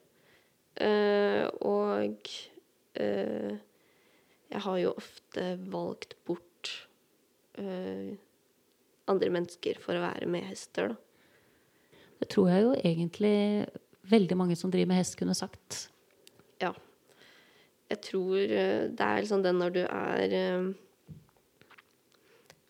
Eh, 0.81 1.45
og 1.67 2.29
jeg 4.50 4.62
har 4.65 4.79
jo 4.81 4.93
ofte 4.99 5.45
valgt 5.71 6.17
bort 6.26 6.71
eh, 7.61 8.17
andre 9.11 9.31
mennesker 9.35 9.81
for 9.83 9.99
å 9.99 10.05
være 10.05 10.29
med 10.31 10.47
hester, 10.49 10.93
da. 10.93 10.99
Det 12.21 12.29
tror 12.35 12.50
jeg 12.52 12.64
jo 12.67 12.73
egentlig 12.85 13.37
veldig 14.11 14.37
mange 14.37 14.57
som 14.59 14.73
driver 14.73 14.90
med 14.90 15.00
hest, 15.00 15.17
kunne 15.17 15.37
sagt. 15.37 15.87
Ja. 16.61 16.75
Jeg 17.90 18.02
tror 18.07 18.37
eh, 18.38 18.90
det 18.93 19.07
er 19.07 19.23
liksom 19.23 19.45
det 19.45 19.55
når 19.57 19.75
du 19.75 19.81
er 19.87 20.35
eh, 20.37 20.69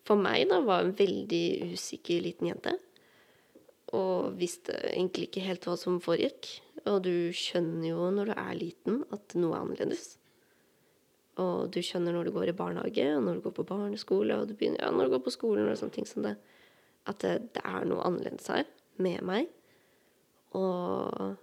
For 0.07 0.17
meg, 0.17 0.47
da, 0.49 0.61
var 0.65 0.85
en 0.85 0.95
veldig 0.97 1.75
usikker 1.75 2.23
liten 2.23 2.49
jente. 2.49 2.73
Og 3.95 4.39
visste 4.39 4.73
egentlig 4.93 5.29
ikke 5.29 5.45
helt 5.45 5.67
hva 5.67 5.75
som 5.79 5.99
foregikk. 6.03 6.47
Og 6.87 7.03
du 7.05 7.13
skjønner 7.35 7.91
jo 7.91 8.07
når 8.15 8.31
du 8.31 8.35
er 8.39 8.57
liten, 8.57 9.03
at 9.13 9.35
noe 9.37 9.53
er 9.53 9.65
annerledes. 9.65 10.15
Og 11.39 11.69
du 11.71 11.79
skjønner 11.79 12.15
når 12.15 12.27
du 12.27 12.33
går 12.35 12.51
i 12.51 12.57
barnehage, 12.57 13.05
og 13.15 13.23
når 13.23 13.37
du 13.37 13.45
går 13.45 13.55
på 13.61 13.67
barneskole, 13.69 14.35
og 14.35 14.49
du 14.49 14.55
begynner, 14.57 14.81
ja, 14.83 14.91
når 14.91 15.07
du 15.07 15.15
går 15.15 15.23
på 15.27 15.35
skolen 15.37 15.69
og 15.71 15.79
sånne 15.79 15.95
ting 15.95 16.09
som 16.09 16.25
det, 16.25 16.35
at 17.07 17.23
det, 17.23 17.53
det 17.55 17.63
er 17.65 17.87
noe 17.87 18.03
annerledes 18.05 18.49
her 18.51 18.67
med 19.01 19.23
meg. 19.25 19.47
Og 20.57 21.37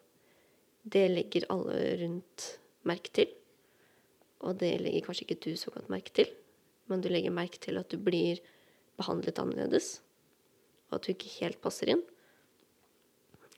det 0.93 1.07
legger 1.11 1.49
alle 1.53 1.81
rundt 2.03 2.49
merke 2.89 3.13
til. 3.17 3.33
Og 4.45 4.59
det 4.61 4.77
legger 4.83 5.09
kanskje 5.09 5.27
ikke 5.27 5.41
du 5.49 5.57
så 5.59 5.73
godt 5.75 5.91
merke 5.93 6.15
til, 6.15 6.29
men 6.89 7.03
du 7.03 7.09
legger 7.11 7.35
merke 7.35 7.59
til 7.63 7.81
at 7.81 7.91
du 7.91 7.99
blir 7.99 8.39
behandlet 8.99 9.41
annerledes, 9.41 9.99
og 10.89 10.99
at 10.99 11.07
du 11.07 11.13
ikke 11.13 11.33
helt 11.41 11.61
passer 11.63 11.91
inn. 11.95 12.05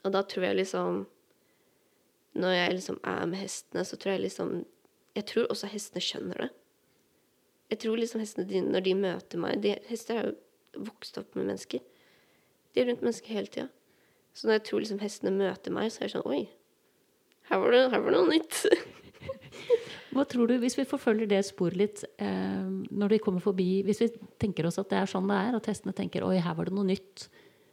Og 0.04 0.14
da 0.14 0.22
tror 0.24 0.48
jeg 0.48 0.62
liksom 0.62 1.06
Når 2.40 2.52
jeg 2.54 2.74
liksom 2.76 2.98
er 3.02 3.24
med 3.26 3.40
hestene, 3.40 3.82
så 3.84 3.96
tror 3.98 4.12
jeg 4.12 4.20
liksom 4.22 4.50
Jeg 5.18 5.26
tror 5.30 5.50
også 5.50 5.70
hestene 5.72 6.02
skjønner 6.04 6.44
det. 6.44 6.50
Jeg 7.70 7.82
tror 7.84 7.98
liksom 8.00 8.22
hestene, 8.22 8.46
dine, 8.50 8.70
når 8.74 8.86
de 8.86 8.94
møter 8.98 9.42
meg 9.42 9.60
de, 9.62 9.76
Hester 9.90 10.18
er 10.18 10.30
jo 10.30 10.86
vokst 10.90 11.18
opp 11.20 11.36
med 11.38 11.50
mennesker. 11.50 11.82
De 12.74 12.82
er 12.82 12.88
rundt 12.90 13.02
mennesker 13.02 13.34
hele 13.34 13.50
tida. 13.50 13.68
Så 14.34 14.46
når 14.46 14.58
jeg 14.58 14.64
tror 14.68 14.82
liksom 14.82 15.02
hestene 15.02 15.34
møter 15.34 15.74
meg, 15.74 15.90
så 15.90 16.02
er 16.02 16.10
det 16.10 16.14
sånn 16.14 16.30
Oi, 16.30 16.40
her 17.50 17.62
var 17.62 17.74
det, 17.74 17.82
her 17.92 18.02
var 18.02 18.14
det 18.14 18.20
noe 18.20 18.30
nytt. 18.30 18.60
Hva 20.14 20.24
tror 20.26 20.50
du, 20.50 20.56
Hvis 20.62 20.78
vi 20.78 20.86
forfølger 20.88 21.30
det 21.30 21.42
sporet 21.46 21.78
litt 21.78 22.02
eh, 22.22 22.66
når 22.90 23.12
de 23.12 23.18
kommer 23.22 23.42
forbi 23.44 23.82
Hvis 23.86 24.00
vi 24.02 24.08
tenker 24.42 24.66
oss 24.66 24.80
at 24.80 24.88
det 24.90 24.96
er 24.98 25.10
sånn 25.10 25.28
det 25.30 25.36
er, 25.38 25.58
at 25.58 25.68
hestene 25.70 25.94
tenker 25.94 26.26
oi, 26.26 26.38
her 26.42 26.56
var 26.58 26.70
det 26.70 26.74
noe 26.74 26.88
nytt. 26.88 27.28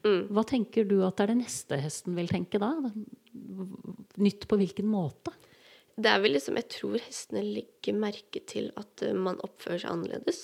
Mm. 0.06 0.27
Hva 0.34 0.44
tenker 0.48 0.86
du 0.89 1.00
at 1.06 1.17
det 1.17 1.25
er 1.25 1.34
det 1.34 1.39
neste 1.41 1.79
hesten 1.82 2.17
vil 2.17 2.29
tenke 2.29 2.62
da? 2.62 2.72
Nytt 4.22 4.46
på 4.50 4.60
hvilken 4.60 4.89
måte? 4.89 5.34
Det 5.98 6.12
er 6.12 6.22
vel 6.22 6.36
liksom 6.36 6.60
Jeg 6.60 6.70
tror 6.75 7.01
hestene 7.01 7.42
legger 7.42 7.98
merke 7.98 8.44
til 8.46 8.70
at 8.77 9.04
eh, 9.06 9.18
man 9.18 9.42
oppfører 9.46 9.82
seg 9.84 9.94
annerledes. 9.94 10.42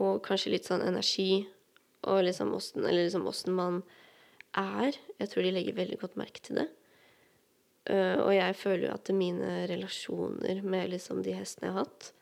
Og 0.00 0.22
kanskje 0.24 0.54
litt 0.54 0.68
sånn 0.68 0.84
energi 0.86 1.46
og 2.08 2.22
liksom 2.24 2.54
åssen 2.54 2.86
liksom 2.86 3.26
man 3.56 3.82
er. 4.56 4.94
Jeg 5.18 5.30
tror 5.30 5.44
de 5.44 5.52
legger 5.52 5.76
veldig 5.76 5.98
godt 6.00 6.16
merke 6.20 6.42
til 6.44 6.62
det. 6.62 6.68
Eh, 7.88 8.16
og 8.20 8.32
jeg 8.34 8.56
føler 8.56 8.88
jo 8.88 8.94
at 8.94 9.10
mine 9.16 9.66
relasjoner 9.70 10.62
med 10.62 10.94
liksom 10.94 11.22
de 11.26 11.34
hestene 11.36 11.70
jeg 11.70 11.76
har 11.76 11.86
hatt, 11.86 12.12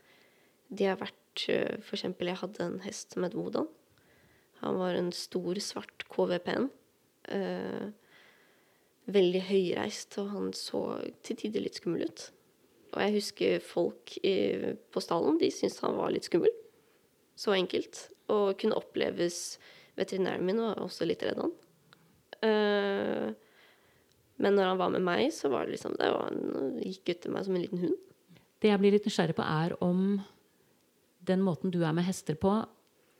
de 0.68 0.88
har 0.88 0.98
vært 0.98 1.44
uh, 1.52 1.76
For 1.84 1.94
eksempel, 1.98 2.30
jeg 2.30 2.40
hadde 2.40 2.64
en 2.64 2.80
hest 2.82 3.12
som 3.14 3.26
het 3.26 3.36
Wodan. 3.36 3.68
Han 4.62 4.78
var 4.80 4.96
en 4.96 5.12
stor, 5.12 5.58
svart 5.60 6.06
KVP-en. 6.10 6.70
Eh, 7.28 7.84
veldig 9.12 9.42
høyreist, 9.48 10.16
og 10.22 10.32
han 10.32 10.50
så 10.56 10.82
til 11.26 11.38
tider 11.38 11.62
litt 11.62 11.78
skummel 11.78 12.06
ut. 12.08 12.26
Og 12.94 13.00
jeg 13.02 13.16
husker 13.18 13.64
folk 13.64 14.16
i, 14.24 14.36
på 14.92 15.02
stallen, 15.04 15.38
de 15.40 15.50
syntes 15.52 15.82
han 15.84 15.98
var 15.98 16.14
litt 16.14 16.28
skummel. 16.28 16.52
Så 17.36 17.52
enkelt. 17.54 18.06
Og 18.32 18.56
kunne 18.58 18.78
oppleves 18.78 19.58
Veterinæren 19.96 20.44
min 20.44 20.58
var 20.60 20.80
også 20.82 21.06
litt 21.08 21.22
redd 21.24 21.38
han. 21.40 21.52
Uh, 22.44 23.30
men 24.36 24.56
når 24.58 24.72
han 24.72 24.80
var 24.80 24.90
med 24.92 25.04
meg, 25.06 25.30
så 25.32 25.48
var 25.48 25.64
det 25.64 25.76
liksom 25.76 25.94
det 25.96 26.10
var 26.12 26.26
Han 26.28 26.74
gikk 26.82 27.14
ut 27.14 27.22
til 27.24 27.32
meg 27.32 27.46
som 27.46 27.56
en 27.56 27.62
liten 27.64 27.80
hund. 27.80 27.94
Det 28.60 28.68
jeg 28.68 28.80
blir 28.82 28.92
litt 28.92 29.06
nysgjerrig 29.08 29.36
på, 29.38 29.44
er 29.44 29.72
om 29.84 30.18
den 31.26 31.44
måten 31.44 31.72
du 31.72 31.80
er 31.84 31.94
med 31.96 32.04
hester 32.06 32.36
på, 32.40 32.52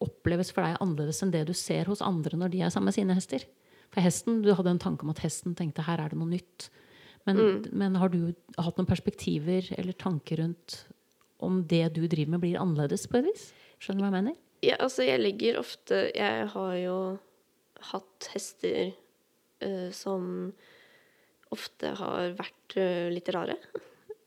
oppleves 0.05 0.53
for 0.53 0.67
deg 0.67 0.77
annerledes 0.85 1.23
enn 1.25 1.33
det 1.33 1.47
du 1.49 1.55
ser 1.57 1.89
hos 1.89 2.05
andre 2.05 2.37
når 2.37 2.53
de 2.53 2.61
er 2.67 2.73
sammen 2.73 2.91
med 2.91 2.99
sine 2.99 3.17
hester. 3.17 3.47
For 3.95 4.05
hesten, 4.05 4.43
Du 4.43 4.53
hadde 4.55 4.75
en 4.75 4.83
tanke 4.83 5.07
om 5.07 5.13
at 5.13 5.23
hesten 5.25 5.55
tenkte 5.59 5.85
her 5.87 6.03
er 6.03 6.13
det 6.13 6.19
noe 6.21 6.31
nytt. 6.31 6.69
Men, 7.27 7.65
men 7.75 7.97
har 7.99 8.13
du 8.13 8.21
hatt 8.55 8.77
noen 8.79 8.87
perspektiver 8.87 9.67
eller 9.75 9.97
tanker 9.99 10.45
rundt 10.45 10.85
om 11.43 11.63
det 11.69 11.89
du 11.97 12.05
driver 12.07 12.37
med, 12.37 12.43
blir 12.45 12.61
annerledes 12.61 13.09
på 13.11 13.19
et 13.19 13.27
vis? 13.27 13.49
Skjønner 13.83 14.01
du 14.01 14.05
hva 14.05 14.11
jeg 14.13 14.19
mener? 14.21 14.37
Ja, 14.65 14.77
altså, 14.81 15.05
jeg 15.05 15.21
legger 15.21 15.59
ofte 15.61 16.07
Jeg 16.17 16.47
har 16.55 16.77
jo 16.81 16.97
hatt 17.91 18.29
hester 18.33 18.95
uh, 19.65 19.91
som 19.95 20.55
ofte 21.55 21.93
har 21.99 22.33
vært 22.39 22.79
uh, 22.81 23.09
litt 23.13 23.29
rare. 23.35 23.59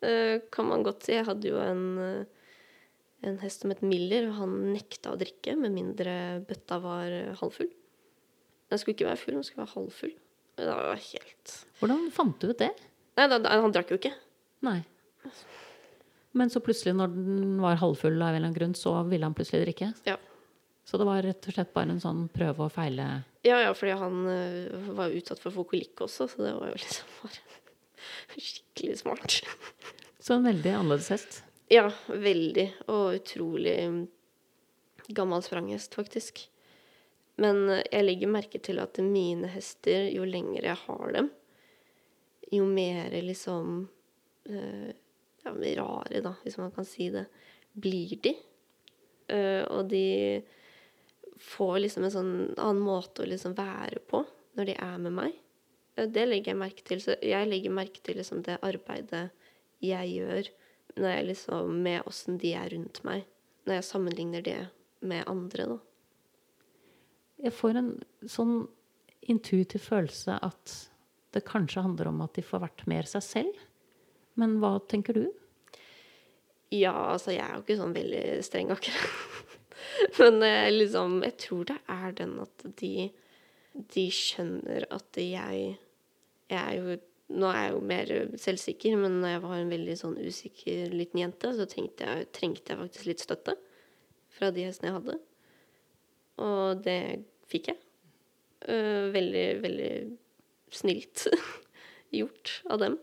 Uh, 0.04 0.38
kan 0.54 0.70
man 0.70 0.86
godt 0.86 1.08
si. 1.08 1.16
Jeg 1.18 1.28
hadde 1.28 1.50
jo 1.50 1.58
en, 1.64 2.28
en 3.26 3.42
hest 3.42 3.66
som 3.66 3.74
het 3.74 3.82
Miller, 3.84 4.30
og 4.30 4.38
han 4.44 4.56
nekta 4.76 5.16
å 5.16 5.20
drikke 5.20 5.58
med 5.60 5.76
mindre 5.76 6.14
bøtta 6.46 6.84
var 6.84 7.18
halvfull. 7.42 7.72
Den 8.70 8.82
skulle 8.82 8.96
ikke 8.98 9.10
være 9.10 9.22
full, 9.22 9.38
den 9.38 9.46
skulle 9.48 9.66
være 9.66 9.76
halvfull. 9.76 10.16
Det 10.60 10.68
var 10.68 11.00
helt 11.00 11.54
Hvordan 11.80 12.08
fant 12.12 12.42
du 12.42 12.50
ut 12.52 12.60
det? 12.60 12.74
Nei, 13.20 13.28
da, 13.32 13.40
han 13.48 13.74
drakk 13.76 13.94
jo 13.94 14.00
ikke. 14.00 14.12
Nei. 14.66 14.82
Men 16.38 16.52
så 16.52 16.62
plutselig, 16.64 16.94
når 17.00 17.14
den 17.16 17.56
var 17.64 17.80
halvfull 17.82 18.20
av 18.20 18.30
en 18.30 18.36
eller 18.36 18.50
annen 18.50 18.58
grunn, 18.58 18.76
så 18.78 18.94
ville 19.10 19.26
han 19.26 19.36
plutselig 19.38 19.66
drikke? 19.66 19.92
Ja. 20.08 20.18
Så 20.88 20.98
det 20.98 21.06
var 21.06 21.22
rett 21.22 21.48
og 21.48 21.56
slett 21.56 21.74
bare 21.76 21.94
en 21.94 22.02
sånn 22.02 22.24
prøve 22.34 22.66
og 22.66 22.72
feile 22.74 23.08
Ja, 23.46 23.60
ja, 23.62 23.74
fordi 23.78 23.96
han 24.00 24.24
eh, 24.32 24.88
var 24.98 25.14
utsatt 25.16 25.42
for 25.42 25.52
å 25.52 25.58
få 25.60 25.68
kolikk 25.74 26.02
også, 26.06 26.28
så 26.32 26.46
det 26.46 26.54
var 26.58 26.72
jo 26.72 26.80
liksom 26.80 27.12
bare 27.22 27.60
skikkelig 28.36 28.96
smart. 29.04 29.40
Så 30.20 30.38
en 30.38 30.48
veldig 30.48 30.74
annerledes 30.76 31.12
hest. 31.14 31.42
Ja, 31.70 31.88
veldig. 32.10 32.66
Og 32.90 33.20
utrolig 33.20 33.76
gammel 35.14 35.44
spranghest, 35.46 35.94
faktisk. 35.98 36.48
Men 37.40 37.62
jeg 37.72 38.04
legger 38.04 38.32
merke 38.32 38.60
til 38.64 38.82
at 38.84 39.00
mine 39.04 39.50
hester, 39.54 40.10
jo 40.12 40.26
lenger 40.28 40.66
jeg 40.72 40.80
har 40.86 41.14
dem, 41.16 41.30
jo 42.52 42.66
mer 42.66 43.14
liksom 43.24 43.88
eh, 44.50 44.90
Ja, 45.46 45.54
rare, 45.80 46.20
da, 46.20 46.34
hvis 46.44 46.58
man 46.60 46.72
kan 46.76 46.86
si 46.86 47.08
det, 47.14 47.24
blir 47.72 48.18
de. 48.24 48.34
Uh, 49.30 49.64
og 49.72 49.88
de 49.88 50.42
får 51.40 51.78
liksom 51.80 52.04
en 52.04 52.12
sånn 52.12 52.32
annen 52.58 52.82
måte 52.84 53.24
å 53.24 53.30
liksom 53.30 53.54
være 53.56 54.02
på 54.10 54.24
når 54.58 54.68
de 54.68 54.76
er 54.84 54.98
med 55.06 55.16
meg. 55.16 55.38
Uh, 55.96 56.10
Det 56.12 56.26
legger 56.28 56.52
jeg 56.52 56.60
merke 56.60 56.84
til. 56.84 57.00
Så 57.04 57.16
jeg 57.24 57.48
legger 57.48 57.72
merke 57.72 58.04
til 58.04 58.20
liksom 58.20 58.44
det 58.44 58.60
arbeidet 58.66 59.30
jeg 59.80 60.16
gjør 60.18 60.52
når 61.00 61.14
jeg 61.14 61.28
liksom, 61.30 61.78
med 61.86 62.10
åssen 62.10 62.40
de 62.42 62.54
er 62.58 62.74
rundt 62.74 63.00
meg. 63.08 63.24
Når 63.64 63.80
jeg 63.80 63.88
sammenligner 63.88 64.44
det 64.44 64.60
med 65.00 65.24
andre, 65.30 65.70
da. 65.70 65.78
Jeg 67.40 67.56
får 67.56 67.80
en 67.80 67.92
sånn 68.28 68.56
intuitiv 69.30 69.84
følelse 69.86 70.38
at 70.44 70.76
det 71.36 71.46
kanskje 71.48 71.84
handler 71.86 72.10
om 72.10 72.24
at 72.26 72.36
de 72.36 72.44
får 72.46 72.64
vært 72.64 72.88
mer 72.90 73.08
seg 73.10 73.24
selv. 73.26 73.60
Men 74.40 74.58
hva 74.62 74.78
tenker 74.90 75.18
du? 75.18 75.26
Ja, 76.74 76.94
altså, 77.14 77.34
jeg 77.34 77.44
er 77.44 77.56
jo 77.56 77.64
ikke 77.64 77.80
sånn 77.80 77.96
veldig 77.96 78.24
streng 78.46 78.72
akkurat. 78.74 79.58
Men 80.20 80.42
eh, 80.46 80.70
liksom, 80.74 81.20
jeg 81.26 81.38
tror 81.42 81.70
det 81.72 81.78
er 81.90 82.16
den 82.18 82.36
at 82.44 82.66
de, 82.82 82.94
de 83.96 84.08
skjønner 84.14 84.86
at 84.94 85.20
jeg 85.22 85.78
Jeg 86.50 86.60
er 86.60 86.76
jo 86.76 86.98
Nå 87.30 87.50
er 87.54 87.60
jeg 87.62 87.74
jo 87.76 87.82
mer 87.86 88.12
selvsikker, 88.42 88.96
men 88.98 89.20
når 89.22 89.36
jeg 89.36 89.42
var 89.44 89.52
en 89.54 89.68
veldig 89.70 89.96
sånn 90.00 90.16
usikker 90.18 90.96
liten 90.98 91.20
jente, 91.22 91.52
så 91.54 91.68
jeg, 91.70 92.24
trengte 92.34 92.74
jeg 92.74 92.80
faktisk 92.80 93.06
litt 93.06 93.22
støtte 93.22 93.54
fra 94.34 94.50
de 94.50 94.64
hestene 94.66 94.90
jeg 94.90 94.96
hadde. 94.96 95.18
Og 96.40 96.82
det 96.86 97.02
fikk 97.50 97.72
jeg. 97.72 97.80
Eh, 98.70 99.10
veldig, 99.14 99.46
veldig 99.64 99.94
snilt 100.72 101.28
gjort 102.20 102.62
av 102.70 102.82
dem. 102.84 102.98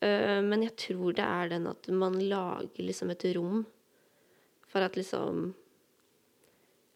Eh, 0.00 0.40
men 0.44 0.64
jeg 0.66 0.76
tror 0.88 1.16
det 1.16 1.24
er 1.24 1.52
den 1.54 1.68
at 1.70 1.88
man 1.90 2.18
lager 2.20 2.84
liksom 2.84 3.12
et 3.14 3.24
rom 3.36 3.64
for 4.68 4.84
at 4.84 4.98
liksom 4.98 5.54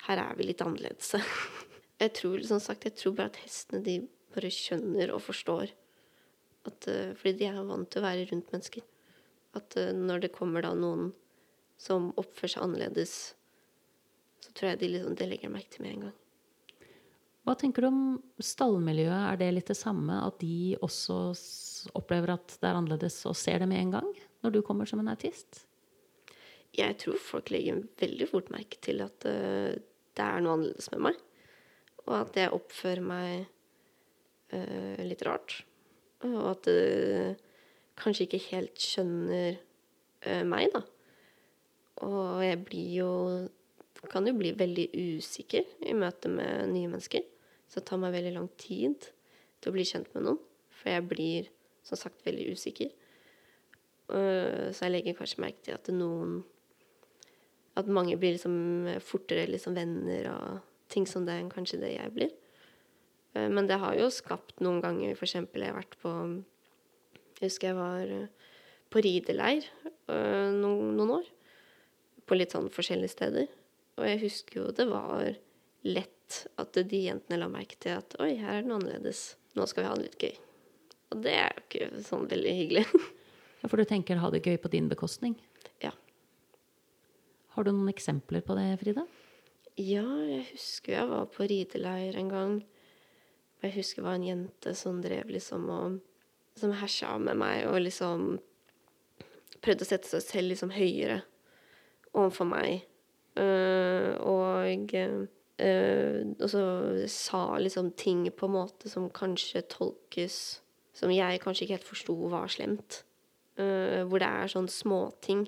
Her 0.02 0.18
er 0.18 0.35
vi 0.35 0.49
litt 0.49 0.62
annerledes. 0.64 1.14
jeg 2.02 2.12
tror 2.18 2.40
som 2.42 2.59
sagt, 2.61 2.85
jeg 2.85 2.97
tror 2.99 3.12
bare 3.14 3.30
at 3.30 3.38
hestene 3.44 3.85
de 3.87 4.00
bare 4.35 4.50
skjønner 4.50 5.12
og 5.14 5.23
forstår. 5.23 5.71
At, 6.66 6.88
eh, 6.90 7.12
fordi 7.14 7.37
de 7.38 7.50
er 7.52 7.61
vant 7.68 7.87
til 7.90 8.02
å 8.02 8.09
være 8.09 8.26
rundt 8.32 8.50
mennesker. 8.50 8.82
At 9.54 9.76
når 9.76 10.25
det 10.25 10.32
kommer 10.35 10.64
da 10.64 10.73
noen 10.75 11.12
som 11.78 12.11
oppfører 12.18 12.54
seg 12.54 12.64
annerledes, 12.64 13.14
så 14.43 14.53
tror 14.53 14.73
jeg 14.73 14.83
de 14.83 14.91
liksom, 14.97 15.17
det 15.19 15.29
legger 15.31 15.53
merke 15.53 15.73
til 15.73 15.85
med 15.87 15.95
en 15.95 16.05
gang. 16.09 16.19
Hva 17.43 17.57
tenker 17.59 17.83
du 17.83 17.89
om 17.89 18.03
stallmiljøet? 18.43 19.25
Er 19.33 19.39
det 19.41 19.51
litt 19.57 19.71
det 19.73 19.79
samme? 19.79 20.21
At 20.23 20.39
de 20.43 20.77
også 20.83 21.19
opplever 21.99 22.37
at 22.37 22.55
det 22.61 22.69
er 22.69 22.79
annerledes 22.79 23.19
og 23.27 23.35
ser 23.39 23.63
det 23.63 23.69
med 23.71 23.81
en 23.81 23.95
gang? 23.97 24.11
Når 24.47 24.55
du 24.55 24.61
kommer 24.67 24.87
som 24.87 25.03
en 25.03 25.11
autist? 25.11 25.65
Jeg 26.73 26.97
tror 27.03 27.19
folk 27.21 27.51
legger 27.53 27.83
veldig 28.01 28.29
fort 28.31 28.53
merke 28.55 28.79
til 28.83 29.03
at 29.05 29.27
uh, 29.27 29.75
det 29.75 30.25
er 30.25 30.45
noe 30.45 30.55
annerledes 30.57 30.89
med 30.95 31.03
meg. 31.09 31.19
Og 32.07 32.15
at 32.21 32.39
jeg 32.39 32.55
oppfører 32.55 33.05
meg 33.11 33.45
uh, 34.55 35.03
litt 35.03 35.27
rart. 35.27 35.59
Og 36.23 36.39
at 36.55 36.71
de 36.71 37.35
kanskje 37.99 38.29
ikke 38.29 38.45
helt 38.53 38.79
skjønner 38.79 39.59
uh, 39.59 40.45
meg, 40.47 40.71
da. 40.75 40.87
Og 42.07 42.43
jeg 42.47 42.63
blir 42.71 42.95
jo 43.03 43.11
Kan 44.11 44.26
jo 44.26 44.35
bli 44.35 44.50
veldig 44.59 44.88
usikker 44.99 45.68
i 45.87 45.94
møte 45.94 46.28
med 46.28 46.73
nye 46.73 46.90
mennesker. 46.90 47.23
Så 47.71 47.80
det 47.80 47.87
tar 47.88 48.00
meg 48.02 48.12
veldig 48.16 48.35
lang 48.35 48.49
tid 48.61 49.06
til 49.62 49.71
å 49.71 49.75
bli 49.76 49.85
kjent 49.87 50.11
med 50.16 50.26
noen. 50.26 50.40
For 50.75 50.90
jeg 50.90 51.06
blir 51.09 51.50
som 51.87 51.99
sagt 52.00 52.25
veldig 52.26 52.50
usikker. 52.56 52.90
Eh, 54.12 54.66
så 54.75 54.87
jeg 54.87 54.92
legger 54.92 55.16
kanskje 55.18 55.42
merke 55.44 55.62
til 55.64 55.78
at 55.78 55.92
noen 55.94 56.42
At 57.73 57.87
mange 57.88 58.18
blir 58.21 58.35
liksom 58.35 58.99
fortere 59.00 59.47
liksom 59.49 59.73
venner 59.73 60.26
og 60.28 60.59
ting 60.92 61.06
som 61.09 61.25
det 61.25 61.38
enn 61.40 61.49
kanskje 61.49 61.78
det 61.80 61.94
jeg 61.94 62.12
blir. 62.12 62.32
Eh, 63.35 63.49
Men 63.49 63.66
det 63.66 63.78
har 63.80 63.97
jo 63.97 64.11
skapt 64.12 64.61
noen 64.61 64.82
ganger 64.82 65.16
eksempel 65.16 65.62
jeg 65.62 65.73
har 65.73 65.80
vært 65.80 65.97
på 66.02 66.12
Jeg 67.40 67.49
husker 67.49 67.68
jeg 67.71 67.78
var 67.78 68.28
på 68.92 69.00
rideleir 69.00 69.64
eh, 70.12 70.50
noen, 70.52 70.92
noen 70.99 71.16
år. 71.23 71.32
På 72.28 72.37
litt 72.37 72.52
sånn 72.52 72.68
forskjellige 72.71 73.14
steder. 73.16 73.49
Og 74.01 74.07
jeg 74.09 74.21
husker 74.25 74.61
jo 74.63 74.71
det 74.75 74.87
var 74.91 75.33
lett 75.85 76.39
at 76.61 76.79
de 76.89 77.01
jentene 77.07 77.39
la 77.43 77.49
merke 77.53 77.77
til 77.83 77.99
at 77.99 78.15
oi, 78.23 78.35
her 78.41 78.59
er 78.59 78.63
det 78.65 78.71
noe 78.71 78.79
annerledes. 78.81 79.25
Nå 79.59 79.67
skal 79.69 79.85
vi 79.85 79.89
ha 79.91 79.97
det 79.99 80.07
litt 80.07 80.23
gøy. 80.25 80.37
Og 81.13 81.25
det 81.27 81.35
er 81.37 81.51
jo 81.59 81.65
ikke 81.67 82.05
sånn 82.09 82.29
veldig 82.31 82.55
hyggelig. 82.61 82.87
Ja, 83.63 83.69
For 83.71 83.79
du 83.79 83.85
tenker 83.87 84.19
ha 84.19 84.27
det 84.35 84.41
gøy 84.43 84.57
på 84.59 84.71
din 84.73 84.89
bekostning? 84.91 85.37
ja. 85.85 85.93
Har 87.55 87.63
du 87.63 87.69
noen 87.71 87.93
eksempler 87.93 88.41
på 88.43 88.57
det, 88.59 88.65
Frida? 88.81 89.05
Ja, 89.79 90.03
jeg 90.27 90.49
husker 90.49 90.97
jeg 90.97 91.07
var 91.13 91.29
på 91.31 91.47
rideleir 91.47 92.17
en 92.19 92.33
gang. 92.33 92.57
Og 93.61 93.67
jeg 93.69 93.77
husker 93.77 94.03
det 94.03 94.09
var 94.09 94.17
en 94.19 94.27
jente 94.27 94.73
som 94.75 94.99
drev 95.05 95.31
liksom 95.31 95.69
og 95.71 96.01
Som 96.59 96.75
hersa 96.81 97.13
med 97.23 97.39
meg 97.39 97.69
og 97.71 97.79
liksom 97.85 98.25
prøvde 99.63 99.87
å 99.87 99.89
sette 99.93 100.11
seg 100.11 100.25
selv 100.27 100.51
liksom 100.51 100.75
høyere 100.75 101.21
overfor 102.13 102.51
meg. 102.51 102.83
Eh, 103.39 104.12
og 104.21 104.93
eh, 104.93 106.21
og 106.37 106.49
så 106.53 106.62
sa 107.09 107.43
liksom 107.57 107.93
ting 107.97 108.27
på 108.29 108.49
en 108.49 108.57
måte 108.59 108.91
som 108.93 109.07
kanskje 109.09 109.62
tolkes 109.73 110.61
Som 110.93 111.09
jeg 111.15 111.41
kanskje 111.41 111.65
ikke 111.65 111.77
helt 111.79 111.89
forsto 111.89 112.15
var 112.29 112.51
slemt. 112.53 113.03
Eh, 113.57 114.03
hvor 114.05 114.21
det 114.21 114.29
er 114.29 114.51
sånn 114.53 114.69
småting. 114.69 115.47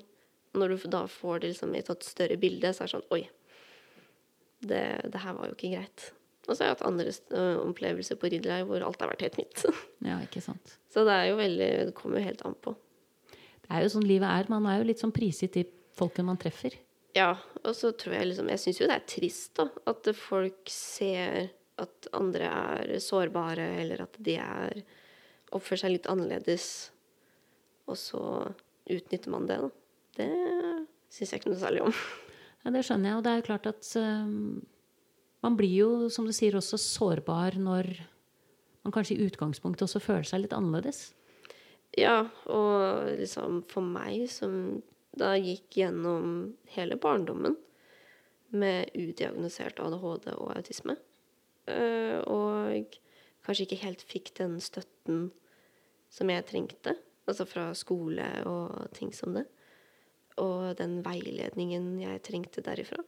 Når 0.57 0.73
du 0.73 0.87
da 0.89 1.03
får 1.11 1.43
det 1.43 1.51
liksom 1.53 1.75
i 1.75 1.83
et 1.83 2.07
større 2.07 2.39
bilde, 2.41 2.71
så 2.73 2.85
er 2.85 2.89
det 2.89 2.95
sånn 2.95 3.11
Oi, 3.13 3.23
det, 4.65 4.85
det 5.13 5.21
her 5.21 5.37
var 5.37 5.51
jo 5.51 5.57
ikke 5.59 5.75
greit. 5.75 6.07
Og 6.49 6.55
så 6.55 6.63
har 6.63 6.71
jeg 6.71 6.77
hatt 6.79 6.87
andre 6.89 7.13
opplevelser 7.61 8.19
på 8.21 8.31
ridderleir 8.33 8.65
hvor 8.69 8.85
alt 8.85 9.05
har 9.05 9.13
vært 9.13 9.27
helt 9.27 9.39
nytt. 9.43 9.67
Ja, 10.09 10.17
ikke 10.25 10.43
sant. 10.45 10.79
Så 10.93 11.05
det 11.05 11.13
er 11.13 11.31
jo 11.31 11.39
veldig 11.39 11.71
Det 11.91 11.95
kommer 11.97 12.21
jo 12.21 12.29
helt 12.31 12.43
an 12.49 12.57
på. 12.65 12.75
Det 13.65 13.71
er 13.73 13.85
jo 13.85 13.93
sånn 13.95 14.09
livet 14.09 14.29
er. 14.29 14.51
Man 14.53 14.69
er 14.69 14.81
jo 14.81 14.89
litt 14.89 15.01
sånn 15.01 15.15
prisgitt 15.17 15.57
de 15.57 15.65
folkene 15.97 16.33
man 16.33 16.41
treffer. 16.41 16.77
Ja, 17.15 17.37
og 17.63 17.77
så 17.79 17.93
tror 17.95 18.17
jeg 18.17 18.31
liksom 18.31 18.49
Jeg 18.51 18.63
syns 18.63 18.81
jo 18.81 18.89
det 18.91 18.97
er 18.99 19.07
trist, 19.09 19.53
da. 19.59 19.69
At 19.91 20.09
folk 20.19 20.71
ser 20.73 21.53
at 21.81 22.09
andre 22.15 22.51
er 22.51 22.93
sårbare, 23.03 23.69
eller 23.83 24.05
at 24.07 24.19
de 24.23 24.37
er 24.43 24.85
Oppfører 25.55 25.85
seg 25.85 25.93
litt 25.93 26.07
annerledes. 26.11 26.67
Og 27.87 27.99
så 28.01 28.21
utnytter 28.91 29.31
man 29.31 29.45
det, 29.47 29.61
da. 29.63 29.69
Det 30.19 30.31
syns 31.15 31.31
jeg 31.31 31.43
ikke 31.43 31.53
noe 31.53 31.63
særlig 31.63 31.85
om. 31.87 31.99
Ja, 32.65 32.71
det 32.73 32.81
skjønner 32.87 33.11
jeg. 33.11 33.17
Og 33.19 33.25
det 33.27 33.29
er 33.31 33.41
jo 33.43 33.45
klart 33.45 33.67
at 33.69 33.89
um, 34.01 34.63
man 35.45 35.57
blir 35.59 35.75
jo, 35.77 35.89
som 36.09 36.25
du 36.25 36.33
sier, 36.33 36.55
også 36.57 36.79
sårbar 36.81 37.59
når 37.61 37.91
man 38.87 38.95
kanskje 38.95 39.19
i 39.19 39.27
utgangspunktet 39.27 39.85
også 39.85 40.01
føler 40.01 40.25
seg 40.25 40.47
litt 40.47 40.55
annerledes. 40.57 41.11
Ja, 42.01 42.23
og 42.49 43.11
liksom 43.21 43.61
for 43.69 43.85
meg 43.85 44.25
som 44.33 44.81
da 45.19 45.35
gikk 45.39 45.79
gjennom 45.79 46.55
hele 46.75 46.99
barndommen 47.01 47.57
med 48.55 48.91
udiagnosert 48.95 49.81
ADHD 49.83 50.29
og 50.35 50.53
autisme, 50.57 50.97
øh, 51.71 52.21
og 52.31 52.99
kanskje 53.45 53.67
ikke 53.67 53.83
helt 53.83 54.05
fikk 54.07 54.35
den 54.39 54.61
støtten 54.63 55.29
som 56.15 56.31
jeg 56.31 56.47
trengte, 56.47 56.95
altså 57.27 57.47
fra 57.49 57.71
skole 57.77 58.27
og 58.47 58.93
ting 58.95 59.11
som 59.17 59.35
det, 59.37 59.47
og 60.43 60.75
den 60.79 61.01
veiledningen 61.07 61.95
jeg 62.03 62.23
trengte 62.27 62.63
derifra. 62.65 63.03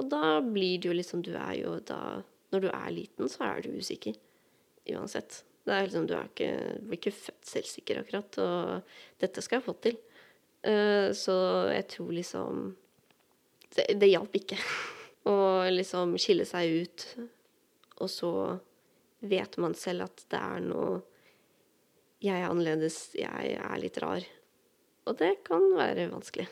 Og 0.00 0.08
da 0.08 0.40
blir 0.40 0.78
det 0.80 0.88
jo 0.88 0.94
liksom 0.96 1.20
Du 1.20 1.34
er 1.36 1.52
jo 1.60 1.74
da 1.84 2.22
Når 2.52 2.60
du 2.64 2.68
er 2.72 2.90
liten, 2.92 3.28
så 3.28 3.44
er 3.44 3.62
du 3.64 3.76
usikker. 3.76 4.16
Uansett. 4.92 5.42
Det 5.64 5.72
er 5.72 5.86
liksom, 5.86 6.06
du 6.08 6.14
er 6.16 6.26
ikke, 6.28 6.48
blir 6.84 6.98
ikke 6.98 7.14
født 7.14 7.46
selvsikker, 7.48 8.00
akkurat. 8.02 8.38
Og 8.42 9.20
dette 9.22 9.40
skal 9.44 9.60
jeg 9.60 9.64
få 9.64 9.74
til. 9.84 9.96
Eh, 10.62 11.10
så 11.12 11.34
jeg 11.72 11.88
tror 11.90 12.12
liksom 12.14 12.58
Det, 13.72 13.86
det 13.98 14.10
hjalp 14.12 14.36
ikke. 14.36 14.58
Å 15.32 15.36
liksom 15.72 16.16
skille 16.20 16.46
seg 16.48 16.82
ut. 16.84 17.06
Og 18.02 18.10
så 18.10 18.32
vet 19.22 19.56
man 19.62 19.74
selv 19.78 20.08
at 20.08 20.24
det 20.32 20.38
er 20.38 20.62
noe 20.66 21.00
Jeg 22.22 22.38
er 22.38 22.50
annerledes, 22.50 22.98
jeg 23.18 23.56
er 23.58 23.78
litt 23.82 23.98
rar. 24.02 24.22
Og 25.10 25.18
det 25.18 25.40
kan 25.46 25.64
være 25.74 26.06
vanskelig. 26.12 26.46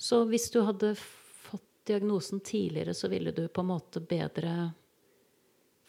Så 0.00 0.22
hvis 0.30 0.48
du 0.54 0.62
hadde 0.64 0.94
fått 0.96 1.66
diagnosen 1.88 2.40
tidligere, 2.40 2.94
så 2.96 3.10
ville 3.12 3.34
du 3.36 3.44
på 3.52 3.60
en 3.60 3.68
måte 3.68 4.00
bedre 4.00 4.72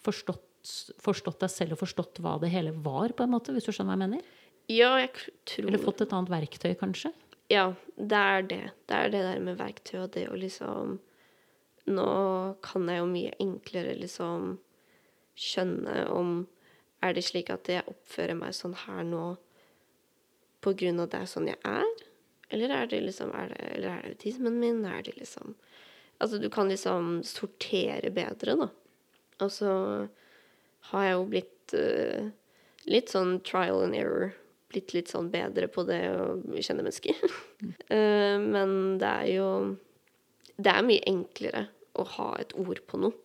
forstått, 0.03 0.73
forstått 0.99 1.45
deg 1.45 1.53
selv 1.53 1.75
og 1.77 1.83
forstått 1.85 2.19
hva 2.23 2.35
det 2.43 2.51
hele 2.51 2.75
var, 2.75 3.15
på 3.15 3.23
en 3.23 3.31
måte, 3.31 3.55
hvis 3.55 3.69
du 3.69 3.71
skjønner 3.71 3.95
hva 3.95 4.03
jeg 4.03 4.11
mener? 4.11 4.42
Ja, 4.71 4.93
jeg 5.01 5.11
tror 5.49 5.67
Eller 5.67 5.81
fått 5.81 6.01
et 6.05 6.13
annet 6.15 6.31
verktøy, 6.31 6.71
kanskje? 6.79 7.11
Ja, 7.51 7.73
det 7.97 8.19
er 8.19 8.45
det. 8.47 8.63
Det 8.87 8.99
er 8.99 9.11
det 9.11 9.23
der 9.25 9.41
med 9.43 9.59
verktøy 9.59 9.97
og 10.05 10.13
det 10.15 10.27
å 10.31 10.37
liksom 10.39 10.99
Nå 11.91 12.07
kan 12.63 12.87
jeg 12.87 13.01
jo 13.01 13.07
mye 13.11 13.33
enklere 13.43 13.97
liksom 13.99 14.57
skjønne 15.35 16.05
om 16.15 16.35
Er 17.03 17.15
det 17.17 17.25
slik 17.27 17.51
at 17.51 17.67
jeg 17.67 17.83
oppfører 17.91 18.37
meg 18.39 18.55
sånn 18.55 18.77
her 18.85 19.03
nå 19.07 19.33
på 20.63 20.71
grunn 20.79 21.01
av 21.03 21.09
det 21.11 21.19
er 21.19 21.27
sånn 21.27 21.49
jeg 21.49 21.59
er? 21.67 21.89
Eller 22.53 22.71
er 22.71 22.87
det 22.87 23.01
liksom 23.03 23.33
er 23.35 23.51
det, 23.51 23.63
Eller 23.75 23.89
er 23.89 24.05
det 24.05 24.13
autismen 24.15 24.61
min? 24.61 24.85
Er 24.87 25.03
det 25.03 25.17
liksom 25.17 25.57
Altså, 26.21 26.37
du 26.39 26.47
kan 26.49 26.69
liksom 26.69 27.17
sortere 27.27 28.07
bedre, 28.13 28.53
da. 28.55 28.67
Og 29.43 29.49
så 29.51 29.71
har 30.91 31.03
jeg 31.03 31.15
jo 31.17 31.25
blitt 31.27 31.73
uh, 31.75 32.29
litt 32.87 33.11
sånn 33.11 33.41
trial 33.43 33.81
and 33.83 33.97
error. 33.97 34.31
Blitt 34.73 34.93
litt 34.95 35.11
sånn 35.11 35.29
bedre 35.33 35.67
på 35.71 35.85
det 35.87 36.01
å 36.17 36.33
kjenne 36.59 36.83
mennesker. 36.83 37.15
Eh, 37.93 38.37
men 38.41 38.97
det 38.99 39.07
er 39.07 39.27
jo 39.37 39.47
Det 40.57 40.71
er 40.73 40.83
mye 40.83 41.05
enklere 41.07 41.61
å 41.95 42.03
ha 42.17 42.25
et 42.41 42.51
ord 42.59 42.81
på 42.89 42.99
noe. 42.99 43.15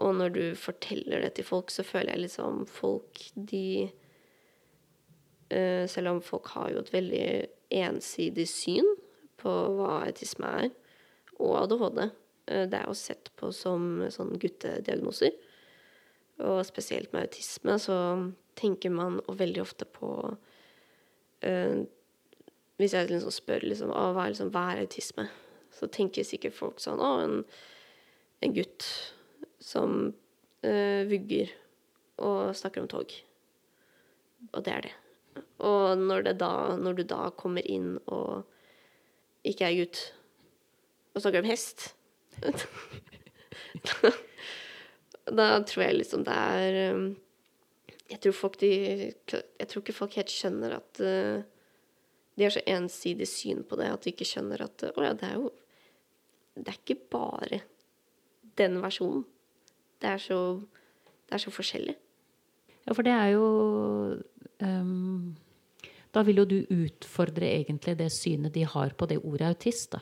Og 0.00 0.14
når 0.16 0.32
du 0.32 0.42
forteller 0.60 1.20
det 1.24 1.34
til 1.36 1.46
folk, 1.48 1.72
så 1.72 1.84
føler 1.84 2.14
jeg 2.14 2.24
liksom 2.26 2.64
folk 2.68 3.20
de 3.34 3.90
eh, 5.50 5.84
Selv 5.88 6.14
om 6.14 6.22
folk 6.24 6.48
har 6.54 6.72
jo 6.72 6.82
et 6.84 6.92
veldig 6.94 7.26
ensidig 7.76 8.46
syn 8.48 8.88
på 9.40 9.52
hva 9.76 10.00
autisme 10.06 10.48
er, 10.62 10.70
og 11.40 11.56
ADHD. 11.64 12.02
eh, 12.48 12.64
Det 12.70 12.78
er 12.80 12.86
jo 12.88 12.96
sett 12.96 13.30
på 13.36 13.52
som 13.52 14.06
sånn 14.12 14.36
guttediagnoser. 14.40 15.32
Og 16.44 16.60
spesielt 16.68 17.12
med 17.12 17.28
autisme 17.28 17.78
så 17.80 17.96
tenker 18.56 18.92
man 18.94 19.20
veldig 19.28 19.62
ofte 19.62 19.88
på 19.88 20.10
uh, 21.46 21.78
Hvis 22.76 22.94
jeg 22.96 23.10
liksom 23.10 23.32
spør 23.32 23.64
liksom, 23.64 23.92
ah, 23.92 24.12
hva, 24.12 24.26
er 24.26 24.34
liksom, 24.34 24.52
hva 24.54 24.66
er 24.72 24.84
autisme, 24.84 25.28
så 25.72 25.88
tenker 25.92 26.26
sikkert 26.26 26.56
folk 26.56 26.80
sånn 26.82 27.00
Å, 27.00 27.12
en, 27.24 27.38
en 28.44 28.56
gutt 28.56 28.88
som 29.62 30.12
uh, 30.64 31.02
vugger 31.08 31.52
og 32.22 32.56
snakker 32.56 32.80
om 32.82 32.88
tog. 32.88 33.12
Og 34.52 34.62
det 34.64 34.72
er 34.72 34.86
det. 34.86 34.94
Og 35.64 35.98
når, 36.00 36.22
det 36.28 36.36
da, 36.40 36.76
når 36.80 37.00
du 37.00 37.02
da 37.08 37.30
kommer 37.36 37.64
inn 37.68 37.96
og 38.06 38.44
ikke 39.46 39.68
er 39.68 39.78
gutt, 39.82 40.00
og 41.14 41.22
snakker 41.22 41.44
om 41.44 41.48
hest 41.48 41.94
Da 45.38 45.46
tror 45.66 45.82
jeg 45.82 45.96
liksom 45.96 46.24
det 46.26 46.34
er 46.36 46.94
um, 46.94 47.06
Jeg 48.10 48.22
tror 48.22 48.36
folk 48.38 48.58
de 48.60 48.70
Jeg 48.70 49.68
tror 49.68 49.82
ikke 49.82 49.96
folk 49.96 50.16
helt 50.18 50.32
skjønner 50.32 50.76
at 50.78 51.00
uh, 51.02 51.42
De 52.36 52.44
har 52.46 52.54
så 52.54 52.62
ensidig 52.70 53.28
syn 53.30 53.64
på 53.66 53.78
det 53.80 53.90
at 53.90 54.04
de 54.04 54.12
ikke 54.14 54.28
skjønner 54.28 54.62
at 54.66 54.86
Å 54.92 55.06
ja, 55.06 55.14
det 55.16 55.30
er 55.30 55.38
jo 55.40 55.50
Det 56.54 56.68
er 56.72 56.80
ikke 56.80 57.00
bare 57.12 57.60
den 58.56 58.78
versjonen. 58.80 59.26
Det 60.00 60.08
er 60.14 60.22
så 60.22 60.40
Det 61.26 61.34
er 61.36 61.42
så 61.42 61.50
forskjellig. 61.52 61.96
Ja, 62.86 62.94
for 62.94 63.02
det 63.02 63.12
er 63.12 63.32
jo 63.34 63.46
um, 64.62 65.34
Da 66.14 66.22
vil 66.24 66.40
jo 66.40 66.46
du 66.48 66.58
utfordre 66.70 67.50
egentlig 67.50 67.98
det 67.98 68.12
synet 68.14 68.54
de 68.54 68.62
har 68.64 68.94
på 68.96 69.08
det 69.10 69.18
ordet 69.18 69.50
autist, 69.50 69.90
da. 69.92 70.00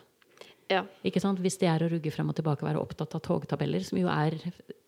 Ja. 0.72 0.84
Ikke 1.04 1.20
sant? 1.20 1.40
Hvis 1.44 1.58
det 1.60 1.68
er 1.68 1.82
å 1.84 1.90
rugge 1.92 2.12
frem 2.14 2.30
og 2.32 2.36
tilbake, 2.38 2.64
være 2.64 2.80
opptatt 2.80 3.14
av 3.16 3.22
togtabeller, 3.24 3.84
som 3.84 3.98
jo 4.00 4.08
er 4.08 4.36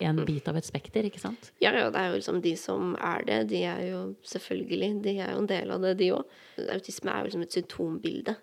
en 0.03 0.23
bit 0.25 0.47
av 0.49 0.57
et 0.57 0.65
spekter, 0.65 1.05
ikke 1.05 1.21
sant? 1.21 1.51
Ja, 1.61 1.71
ja, 1.75 1.91
det 1.93 2.01
er 2.01 2.09
jo 2.09 2.17
liksom 2.17 2.41
de 2.41 2.53
som 2.57 2.95
er 2.97 3.25
det, 3.27 3.39
de 3.51 3.61
er 3.69 3.83
jo 3.91 4.01
selvfølgelig 4.25 4.91
De 5.05 5.17
er 5.19 5.35
jo 5.35 5.43
en 5.43 5.49
del 5.49 5.73
av 5.75 5.85
det, 5.85 5.93
de 6.01 6.11
òg. 6.17 6.37
Autisme 6.73 7.13
er 7.13 7.21
jo 7.21 7.29
liksom 7.29 7.45
et 7.45 7.57
symptombilde. 7.59 8.37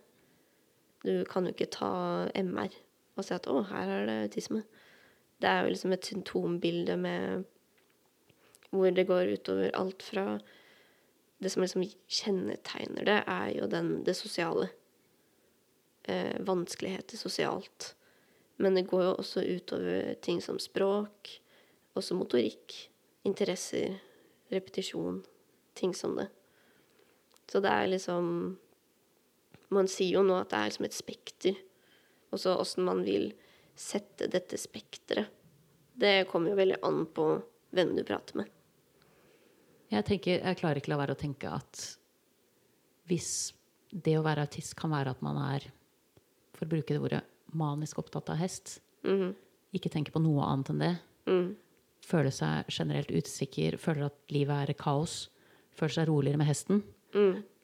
Du 1.04 1.12
kan 1.28 1.44
jo 1.44 1.52
ikke 1.52 1.72
ta 1.74 1.92
MR 2.38 2.72
og 3.14 3.24
si 3.24 3.34
at 3.34 3.46
'å, 3.46 3.60
her 3.68 3.88
er 3.88 4.06
det 4.06 4.16
autisme'. 4.28 4.64
Det 5.40 5.50
er 5.50 5.62
jo 5.62 5.70
liksom 5.70 5.92
et 5.92 6.06
symptombilde 6.06 6.96
med 6.96 7.44
Hvor 8.70 8.90
det 8.90 9.06
går 9.06 9.38
utover 9.38 9.70
alt 9.74 10.02
fra 10.02 10.38
Det 11.42 11.50
som 11.50 11.62
liksom 11.62 11.84
kjennetegner 12.08 13.04
det, 13.04 13.22
er 13.26 13.52
jo 13.60 13.66
den, 13.66 14.04
det 14.04 14.16
sosiale. 14.16 14.70
Eh, 16.04 16.40
vanskeligheter 16.40 17.16
sosialt. 17.16 17.96
Men 18.56 18.74
det 18.74 18.82
går 18.82 19.02
jo 19.02 19.12
også 19.18 19.40
utover 19.40 20.14
ting 20.20 20.42
som 20.44 20.58
språk, 20.60 21.30
også 21.96 22.16
motorikk, 22.18 22.74
interesser, 23.24 23.96
repetisjon, 24.52 25.22
ting 25.74 25.94
som 25.96 26.18
det. 26.18 26.28
Så 27.48 27.60
det 27.64 27.72
er 27.72 27.88
liksom 27.88 28.58
Man 29.74 29.88
sier 29.88 30.20
jo 30.20 30.22
nå 30.22 30.36
at 30.38 30.52
det 30.52 30.58
er 30.58 30.68
liksom 30.68 30.84
et 30.86 30.94
spekter. 30.94 31.56
Og 32.30 32.38
så 32.38 32.52
åssen 32.54 32.84
man 32.86 33.00
vil 33.02 33.32
sette 33.74 34.28
dette 34.30 34.58
spekteret. 34.60 35.32
Det 35.90 36.28
kommer 36.30 36.52
jo 36.52 36.58
veldig 36.60 36.76
an 36.84 37.00
på 37.10 37.24
hvem 37.74 37.94
du 37.96 38.04
prater 38.06 38.38
med. 38.38 38.52
Jeg, 39.90 40.04
tenker, 40.06 40.44
jeg 40.44 40.58
klarer 40.60 40.78
ikke 40.78 40.92
la 40.92 41.00
være 41.00 41.16
å 41.16 41.18
tenke 41.18 41.50
at 41.50 41.80
hvis 43.10 43.54
det 43.90 44.14
å 44.18 44.22
være 44.22 44.44
autist 44.46 44.76
kan 44.78 44.94
være 44.94 45.16
at 45.16 45.24
man 45.24 45.40
er, 45.42 45.66
for 46.54 46.64
å 46.66 46.68
bruke 46.70 46.94
det 46.94 47.00
ordet, 47.02 47.22
manisk 47.54 47.98
opptatt 48.02 48.30
av 48.30 48.36
hest, 48.40 48.80
Mm. 49.04 49.34
ikke 49.74 49.90
tenke 49.92 50.10
på 50.12 50.22
noe 50.22 50.42
annet 50.46 50.70
enn 50.70 50.78
det, 50.78 50.98
Mm. 51.26 51.56
føler 52.00 52.30
seg 52.32 52.66
generelt 52.68 53.08
usikker, 53.10 53.76
føler 53.78 54.06
at 54.06 54.14
livet 54.30 54.68
er 54.70 54.74
kaos, 54.74 55.28
føler 55.76 55.92
seg 55.92 56.08
roligere 56.08 56.38
med 56.38 56.46
hesten, 56.46 56.82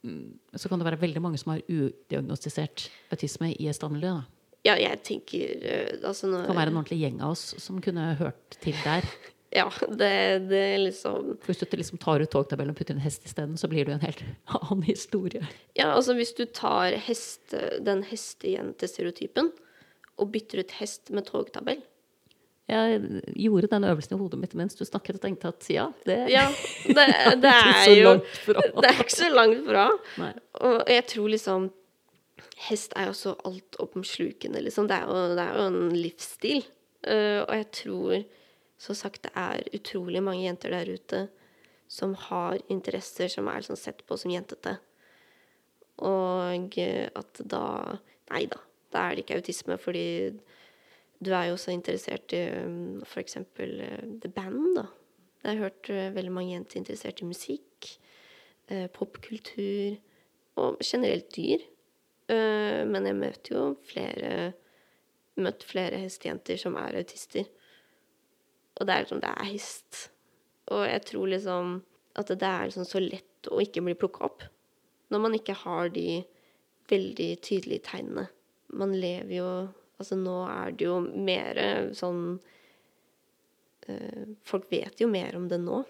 Mm, 0.02 0.38
Så 0.56 0.68
kan 0.70 0.78
det 0.78 0.86
være 0.86 1.00
veldig 1.00 1.20
mange 1.20 1.38
som 1.38 1.52
har 1.52 1.60
udiagnostisert 1.68 2.88
autisme 3.12 3.50
i 3.60 3.68
et 3.68 3.74
da. 4.00 4.22
Ja, 4.64 4.74
jeg 4.76 5.02
tenker 5.02 5.62
eh, 5.62 5.98
altså 6.04 6.24
når, 6.28 6.40
Det 6.46 6.46
kan 6.46 6.56
være 6.56 6.68
en 6.68 6.76
ordentlig 6.76 7.00
gjeng 7.00 7.20
av 7.20 7.30
oss 7.32 7.54
som 7.58 7.80
kunne 7.80 8.14
hørt 8.16 8.56
til 8.60 8.72
der. 8.84 9.02
Ja, 9.50 9.66
det, 9.88 10.10
det 10.46 10.58
er 10.62 10.78
liksom 10.78 11.32
hvis 11.42 11.58
du 11.58 11.66
liksom 11.74 11.98
tar 11.98 12.22
ut 12.22 12.30
togtabellen 12.30 12.70
og 12.70 12.78
putter 12.78 12.94
en 12.94 13.02
hest 13.02 13.24
isteden, 13.26 13.56
så 13.58 13.66
blir 13.70 13.82
det 13.84 13.96
jo 13.96 13.98
en 13.98 14.04
helt 14.04 14.22
annen 14.60 14.84
historie. 14.86 15.42
Ja, 15.74 15.90
altså 15.96 16.14
hvis 16.18 16.32
du 16.38 16.44
tar 16.46 16.94
heste, 17.08 17.80
den 17.82 18.04
hestejentestereotypen 18.06 19.50
og 20.20 20.30
bytter 20.30 20.62
ut 20.62 20.76
hest 20.78 21.10
med 21.10 21.26
togtabell 21.26 21.80
Jeg 22.70 23.02
gjorde 23.40 23.72
den 23.72 23.88
øvelsen 23.88 24.14
i 24.14 24.20
hodet 24.20 24.38
mitt 24.38 24.54
mens 24.54 24.78
du 24.78 24.84
snakket, 24.86 25.18
og 25.18 25.26
tenkte 25.26 25.50
at 25.50 25.66
ja, 25.72 25.90
det 26.06 26.20
Ja, 26.30 26.46
det, 26.86 27.08
det 27.44 27.54
er 27.58 27.94
jo. 27.98 28.16
Det 28.46 28.86
er 28.86 29.02
ikke 29.02 29.18
så 29.18 29.34
langt 29.34 29.64
fra. 29.66 29.88
Nei. 30.22 30.32
Og 30.62 30.82
jeg 30.86 31.06
tror 31.10 31.30
liksom 31.34 31.70
Hest 32.68 32.92
er 32.96 33.08
jo 33.08 33.14
så 33.16 33.32
altomslukende, 33.48 34.60
liksom. 34.62 34.86
Det 34.86 34.96
er 35.00 35.08
jo, 35.08 35.20
det 35.34 35.44
er 35.46 35.56
jo 35.56 35.66
en 35.70 35.94
livsstil. 35.96 36.62
Uh, 37.00 37.40
og 37.46 37.54
jeg 37.56 37.66
tror, 37.72 38.14
så 38.80 38.96
sagt, 38.96 39.26
det 39.26 39.32
er 39.36 39.66
utrolig 39.76 40.22
mange 40.24 40.46
jenter 40.46 40.72
der 40.72 40.88
ute 40.88 41.26
som 41.90 42.14
har 42.28 42.60
interesser 42.72 43.28
som 43.28 43.48
er 43.50 43.60
liksom 43.60 43.76
sett 43.76 44.04
på 44.06 44.16
som 44.16 44.32
jentete. 44.32 44.76
Og 46.06 46.78
eh, 46.80 47.08
at 47.14 47.42
da 47.44 47.98
Nei 48.30 48.44
da, 48.46 48.60
da 48.94 49.08
er 49.08 49.16
det 49.16 49.24
ikke 49.24 49.40
autisme, 49.40 49.74
fordi 49.82 50.30
du 51.18 51.32
er 51.34 51.48
jo 51.48 51.56
også 51.56 51.72
interessert 51.74 52.30
i 52.30 52.44
f.eks. 52.46 53.08
for 53.10 53.22
eksempel 53.24 53.72
eh, 53.82 54.04
The 54.22 54.30
Band, 54.30 54.76
da. 54.78 54.84
Jeg 55.42 55.50
har 55.50 55.64
hørt 55.64 55.90
eh, 55.90 56.12
veldig 56.14 56.32
mange 56.36 56.54
jenter 56.54 56.78
interessert 56.78 57.20
i 57.20 57.28
musikk, 57.28 57.96
popkultur 58.94 59.96
og 60.62 60.76
generelt 60.86 61.32
dyr. 61.34 61.64
Men 62.30 63.08
jeg 63.08 63.16
møter 63.18 63.56
jo 63.56 63.62
flere 63.82 64.52
Møtt 65.40 65.64
flere 65.66 65.98
hestejenter 66.02 66.58
som 66.60 66.76
er 66.78 67.00
autister. 67.00 67.48
Og 68.80 68.88
det 68.88 68.94
er 68.94 69.04
liksom 69.04 69.20
Det 69.22 69.30
er 69.30 69.50
hest. 69.52 70.10
Og 70.72 70.86
jeg 70.88 71.04
tror 71.08 71.30
liksom 71.34 71.80
at 72.18 72.32
det 72.32 72.46
er 72.46 72.66
liksom 72.66 72.86
så 72.88 73.00
lett 73.02 73.50
å 73.50 73.60
ikke 73.62 73.82
bli 73.84 73.94
plukka 73.98 74.24
opp. 74.26 74.44
Når 75.10 75.22
man 75.22 75.34
ikke 75.36 75.54
har 75.62 75.92
de 75.94 76.22
veldig 76.90 77.30
tydelige 77.44 77.84
tegnene. 77.86 78.28
Man 78.72 78.94
lever 78.96 79.36
jo 79.40 79.50
Altså 80.00 80.16
nå 80.16 80.34
er 80.48 80.70
det 80.72 80.86
jo 80.86 80.94
mer 81.04 81.58
sånn 81.92 82.38
øh, 83.84 84.22
Folk 84.48 84.70
vet 84.72 85.02
jo 85.02 85.10
mer 85.12 85.36
om 85.36 85.44
det 85.50 85.58
nå. 85.60 85.82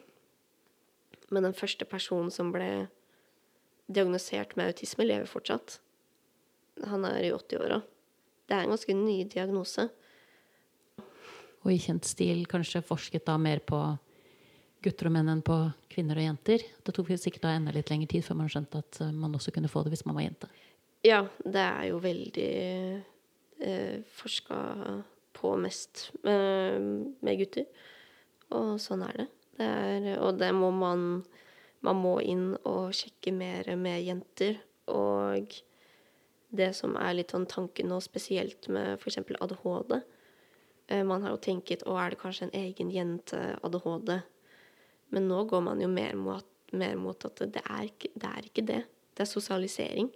Men 1.31 1.47
den 1.47 1.55
første 1.55 1.87
personen 1.87 2.33
som 2.35 2.51
ble 2.51 2.89
diagnosert 3.87 4.57
med 4.59 4.73
autisme, 4.73 5.07
lever 5.07 5.31
fortsatt. 5.31 5.79
Han 6.91 7.07
er 7.07 7.29
i 7.29 7.31
80-åra. 7.35 7.81
Det 8.51 8.57
er 8.57 8.67
en 8.67 8.75
ganske 8.75 8.95
ny 8.99 9.17
diagnose. 9.31 9.87
Og 11.65 11.75
i 11.75 11.81
kjent 11.83 12.07
stil 12.09 12.47
kanskje 12.49 12.83
forsket 12.85 13.27
da 13.29 13.37
mer 13.41 13.61
på 13.65 13.79
gutter 14.85 15.11
og 15.11 15.15
menn 15.15 15.29
enn 15.29 15.43
på 15.45 15.57
kvinner 15.93 16.19
og 16.21 16.25
jenter. 16.25 16.65
Det 16.85 16.95
tok 16.97 17.13
sikkert 17.21 17.45
da 17.45 17.55
enda 17.57 17.75
litt 17.75 17.91
lengre 17.93 18.09
tid 18.15 18.25
før 18.25 18.41
man 18.41 18.51
skjønte 18.53 18.81
at 18.81 19.01
eh, 19.05 19.13
man 19.13 19.35
også 19.37 19.53
kunne 19.55 19.71
få 19.71 19.85
det 19.85 19.95
hvis 19.95 20.07
man 20.09 20.17
var 20.17 20.27
jente. 20.27 20.49
Ja, 21.05 21.23
det 21.45 21.65
er 21.65 21.85
jo 21.91 22.01
veldig 22.05 22.53
eh, 23.61 24.01
forska 24.21 24.61
på 25.37 25.53
mest 25.61 26.11
med, 26.25 27.13
med 27.25 27.41
gutter. 27.41 27.69
Og 28.57 28.75
sånn 28.83 29.05
er 29.07 29.23
det. 29.23 29.29
det 29.61 29.69
er, 29.69 30.09
og 30.21 30.41
det 30.41 30.51
må 30.57 30.73
man 30.75 31.23
Man 31.81 31.97
må 31.97 32.19
inn 32.21 32.59
og 32.69 32.91
sjekke 32.93 33.33
mer 33.33 33.65
med 33.81 34.03
jenter. 34.05 34.59
Og 34.93 35.55
det 36.53 36.67
som 36.77 36.93
er 37.01 37.15
litt 37.17 37.33
sånn 37.33 37.47
tanken 37.49 37.89
nå, 37.89 38.03
spesielt 38.05 38.69
med 38.69 38.99
f.eks. 38.99 39.17
ADHD 39.17 39.95
eh, 39.97 40.03
Man 41.07 41.23
har 41.23 41.37
jo 41.37 41.43
tenkt 41.45 41.85
å, 41.87 41.95
er 42.01 42.11
det 42.11 42.19
kanskje 42.19 42.49
en 42.49 42.57
egen 42.59 42.89
jente-ADHD? 42.91 44.17
Men 45.15 45.29
nå 45.31 45.45
går 45.51 45.63
man 45.63 45.83
jo 45.83 45.91
mer 45.91 46.17
mot, 46.19 46.47
mer 46.75 46.97
mot 46.99 47.27
at 47.27 47.43
det 47.51 47.63
er, 47.63 47.85
ikke, 47.87 48.11
det 48.15 48.31
er 48.31 48.49
ikke 48.49 48.65
det. 48.67 48.81
Det 49.15 49.25
er 49.25 49.31
sosialisering. 49.31 50.11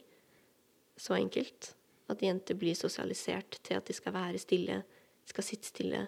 Så 0.97 1.17
enkelt. 1.19 1.75
At 2.11 2.23
jenter 2.23 2.59
blir 2.59 2.77
sosialisert 2.79 3.59
til 3.65 3.79
at 3.79 3.87
de 3.89 3.97
skal 3.97 4.15
være 4.15 4.43
stille, 4.43 4.83
de 5.25 5.33
skal 5.33 5.47
sitte 5.47 5.71
stille, 5.71 6.03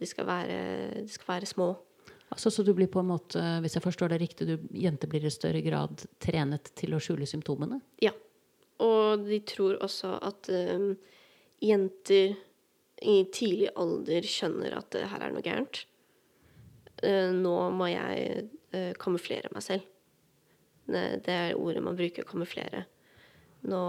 de 0.00 0.08
skal 0.08 0.26
være, 0.26 0.58
de 1.04 1.12
skal 1.12 1.28
være 1.34 1.48
små. 1.48 1.70
Altså, 2.30 2.50
så 2.50 2.62
du 2.62 2.72
blir 2.74 2.90
på 2.90 3.02
en 3.02 3.10
måte, 3.10 3.42
hvis 3.62 3.76
jeg 3.76 3.82
forstår 3.82 4.12
det 4.12 4.20
riktig, 4.22 4.46
du, 4.46 4.66
jenter 4.78 5.10
blir 5.10 5.24
i 5.26 5.32
større 5.34 5.62
grad 5.64 6.04
trenet 6.22 6.70
til 6.78 6.94
å 6.94 7.00
skjule 7.02 7.26
symptomene? 7.26 7.80
Ja. 8.02 8.12
Og 8.80 9.26
de 9.26 9.40
tror 9.44 9.80
også 9.84 10.14
at 10.24 10.48
um, 10.50 10.92
jenter 11.60 12.36
i 13.00 13.22
tidlig 13.32 13.70
alder 13.80 14.26
skjønner 14.28 14.76
at 14.76 14.90
det 14.94 15.06
her 15.08 15.24
er 15.24 15.32
noe 15.32 15.44
gærent. 15.44 15.84
Uh, 17.00 17.32
nå 17.32 17.54
må 17.72 17.88
jeg 17.88 18.46
uh, 18.74 18.92
kamuflere 19.00 19.50
meg 19.54 19.64
selv. 19.64 19.86
Det, 20.90 21.30
er 21.30 21.54
ordet 21.54 21.82
man 21.86 21.96
bruker, 21.96 22.26
kamuflere. 22.26 22.84
Nå 23.70 23.80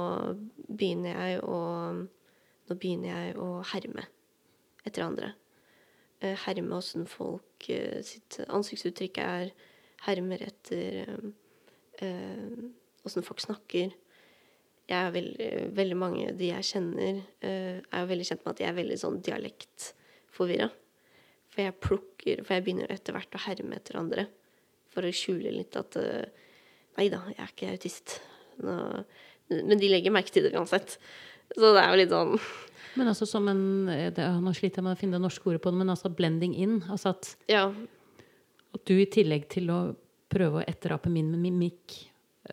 begynner 0.67 1.15
jeg 1.17 1.45
å 1.47 1.61
Nå 2.69 2.75
begynner 2.79 3.09
jeg 3.09 3.31
å 3.41 3.63
herme 3.67 4.03
etter 4.87 5.03
andre. 5.03 5.33
Uh, 6.21 6.37
herme 6.45 6.77
åssen 6.77 7.07
folk 7.09 7.65
sitt 8.07 8.37
ansiktsuttrykk 8.47 9.17
er. 9.23 9.51
Hermer 10.05 10.45
etter 10.45 11.11
åssen 13.05 13.25
folk 13.25 13.43
snakker. 13.43 13.91
Jeg 14.91 15.13
veldig, 15.15 15.49
veldig 15.77 15.97
mange 15.97 16.27
av 16.31 16.37
de 16.39 16.49
jeg 16.49 16.67
kjenner, 16.67 17.21
uh, 17.45 17.77
er 17.79 18.03
jo 18.03 18.09
veldig 18.11 18.27
kjent 18.27 18.45
med 18.45 18.53
at 18.53 18.63
jeg 18.63 18.71
er 18.71 18.79
veldig 18.81 18.99
sånn 18.99 19.19
dialektforvirra. 19.23 20.67
For 21.51 21.65
jeg 21.65 21.79
plukker 21.83 22.41
For 22.47 22.55
jeg 22.55 22.63
begynner 22.63 22.91
etter 22.93 23.15
hvert 23.15 23.35
å 23.35 23.43
herme 23.45 23.75
etter 23.75 23.99
andre. 23.99 24.25
For 24.91 25.07
å 25.07 25.13
skjule 25.15 25.53
litt 25.55 25.77
at 25.79 25.97
uh, 25.99 26.49
Nei 26.99 27.07
da, 27.11 27.21
jeg 27.31 27.39
er 27.39 27.53
ikke 27.53 27.71
autist. 27.71 28.17
Nå, 28.59 28.73
men 29.51 29.79
de 29.79 29.87
legger 29.87 30.11
merke 30.11 30.33
til 30.35 30.43
det 30.43 30.51
uansett. 30.59 30.97
Så 31.55 31.71
det 31.71 31.79
er 31.79 31.87
jo 31.91 31.99
litt 32.01 32.11
sånn 32.11 32.35
Men 32.99 33.07
altså 33.07 33.23
som 33.27 33.47
en 33.47 33.87
det, 33.87 34.25
Nå 34.43 34.51
sliter 34.55 34.81
jeg 34.81 34.85
med 34.89 34.97
å 34.97 34.99
finne 34.99 35.15
det 35.15 35.23
norske 35.23 35.47
ordet 35.47 35.61
på 35.63 35.71
det, 35.71 35.79
men 35.79 35.93
altså 35.93 36.11
blending 36.11 36.55
in. 36.59 36.81
Altså 36.91 37.13
at, 37.15 37.29
Ja. 37.47 37.69
at 38.75 38.83
du 38.87 38.97
i 38.97 39.07
tillegg 39.07 39.47
til 39.51 39.71
å 39.71 39.81
prøve 40.31 40.59
å 40.59 40.65
etterape 40.67 41.11
min 41.11 41.31
mimikk 41.39 41.95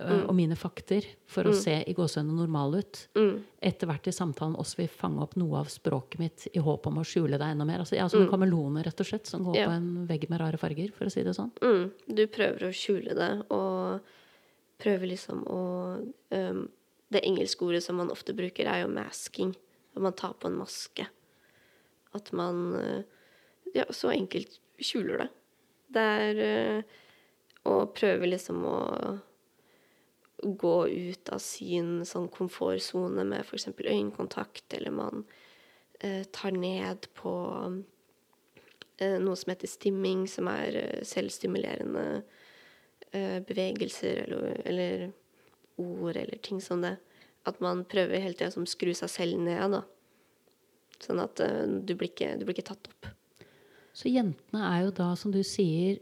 øh, 0.01 0.25
og 0.29 0.35
mine 0.37 0.57
fakter 0.57 1.05
for 1.27 1.49
å 1.49 1.55
se 1.57 1.85
i 1.87 1.95
gåsehudene 1.95 2.37
normal 2.37 2.75
ut, 2.79 3.09
Mm. 3.17 3.43
etter 3.63 3.87
hvert 3.87 4.07
i 4.07 4.13
samtalen 4.15 4.57
også 4.57 4.77
vil 4.77 4.89
fange 4.89 5.23
opp 5.23 5.37
noe 5.37 5.59
av 5.59 5.67
språket 5.73 6.19
mitt 6.19 6.47
i 6.55 6.59
håp 6.59 6.87
om 6.87 6.99
å 6.99 7.05
skjule 7.05 7.39
deg 7.39 7.51
enda 7.55 7.65
mer. 7.67 7.81
Altså, 7.81 7.97
jeg 7.97 8.05
er 8.05 8.09
som 8.09 8.23
en 8.23 8.31
kameleone, 8.31 8.85
rett 8.85 9.01
og 9.01 9.07
slett, 9.07 9.27
som 9.27 9.45
går 9.45 9.57
Ja. 9.57 9.67
på 9.67 9.73
en 9.77 10.07
vegg 10.07 10.29
med 10.31 10.41
rare 10.41 10.57
farger, 10.59 10.93
for 10.93 11.07
å 11.07 11.11
si 11.11 11.23
det 11.23 11.35
sånn. 11.35 11.51
Mm, 11.61 11.91
du 12.15 12.27
prøver 12.27 12.69
å 12.69 12.73
skjule 12.73 13.15
det, 13.15 13.47
og 13.51 14.01
prøver 14.79 15.09
liksom 15.09 15.45
å 15.47 15.63
um, 16.31 16.69
Det 17.11 17.23
engelske 17.25 17.63
ordet 17.65 17.83
som 17.83 17.97
man 17.97 18.11
ofte 18.11 18.35
bruker, 18.37 18.67
er 18.67 18.83
jo 18.83 18.89
'masking'. 18.89 19.55
At 19.97 20.03
man 20.03 20.13
tar 20.13 20.35
på 20.35 20.47
en 20.47 20.59
maske. 20.59 21.07
At 22.15 22.33
man 22.33 22.75
uh, 22.75 23.03
ja, 23.75 23.85
så 23.91 24.11
enkelt 24.13 24.59
skjuler 24.79 25.19
det. 25.19 25.29
Det 25.91 26.03
er 26.03 26.79
uh, 26.79 26.83
å 27.65 27.87
prøve 27.93 28.29
liksom 28.29 28.63
å 28.65 29.21
gå 30.43 30.89
ut 30.89 31.29
av 31.35 31.39
sin 31.43 32.05
sånn 32.07 32.29
komfortsone 32.31 33.25
med 33.27 33.43
f.eks. 33.43 33.69
øyekontakt, 33.79 34.75
eller 34.75 34.95
man 34.95 35.25
eh, 36.01 36.23
tar 36.35 36.55
ned 36.55 37.09
på 37.19 37.33
eh, 39.03 39.19
noe 39.19 39.37
som 39.37 39.53
heter 39.53 39.71
stimming, 39.71 40.27
som 40.31 40.51
er 40.53 40.79
eh, 40.83 41.03
selvstimulerende 41.07 42.07
eh, 43.11 43.39
bevegelser 43.49 44.25
eller, 44.27 44.63
eller 44.65 45.09
ord 45.79 46.17
eller 46.17 46.39
ting 46.43 46.63
som 46.63 46.83
det. 46.87 46.97
At 47.49 47.61
man 47.65 47.85
prøver 47.89 48.23
hele 48.23 48.37
tida 48.39 48.53
å 48.55 48.69
skru 48.69 48.93
seg 48.95 49.11
selv 49.11 49.41
ned, 49.43 49.79
da. 49.79 49.85
Sånn 51.03 51.23
at 51.23 51.41
eh, 51.43 51.65
du, 51.67 51.95
blir 51.95 52.13
ikke, 52.13 52.35
du 52.39 52.47
blir 52.47 52.59
ikke 52.59 52.71
tatt 52.73 52.91
opp. 52.91 53.11
Så 53.99 54.11
jentene 54.13 54.63
er 54.71 54.87
jo 54.87 54.95
da, 54.95 55.13
som 55.19 55.35
du 55.35 55.41
sier, 55.47 55.99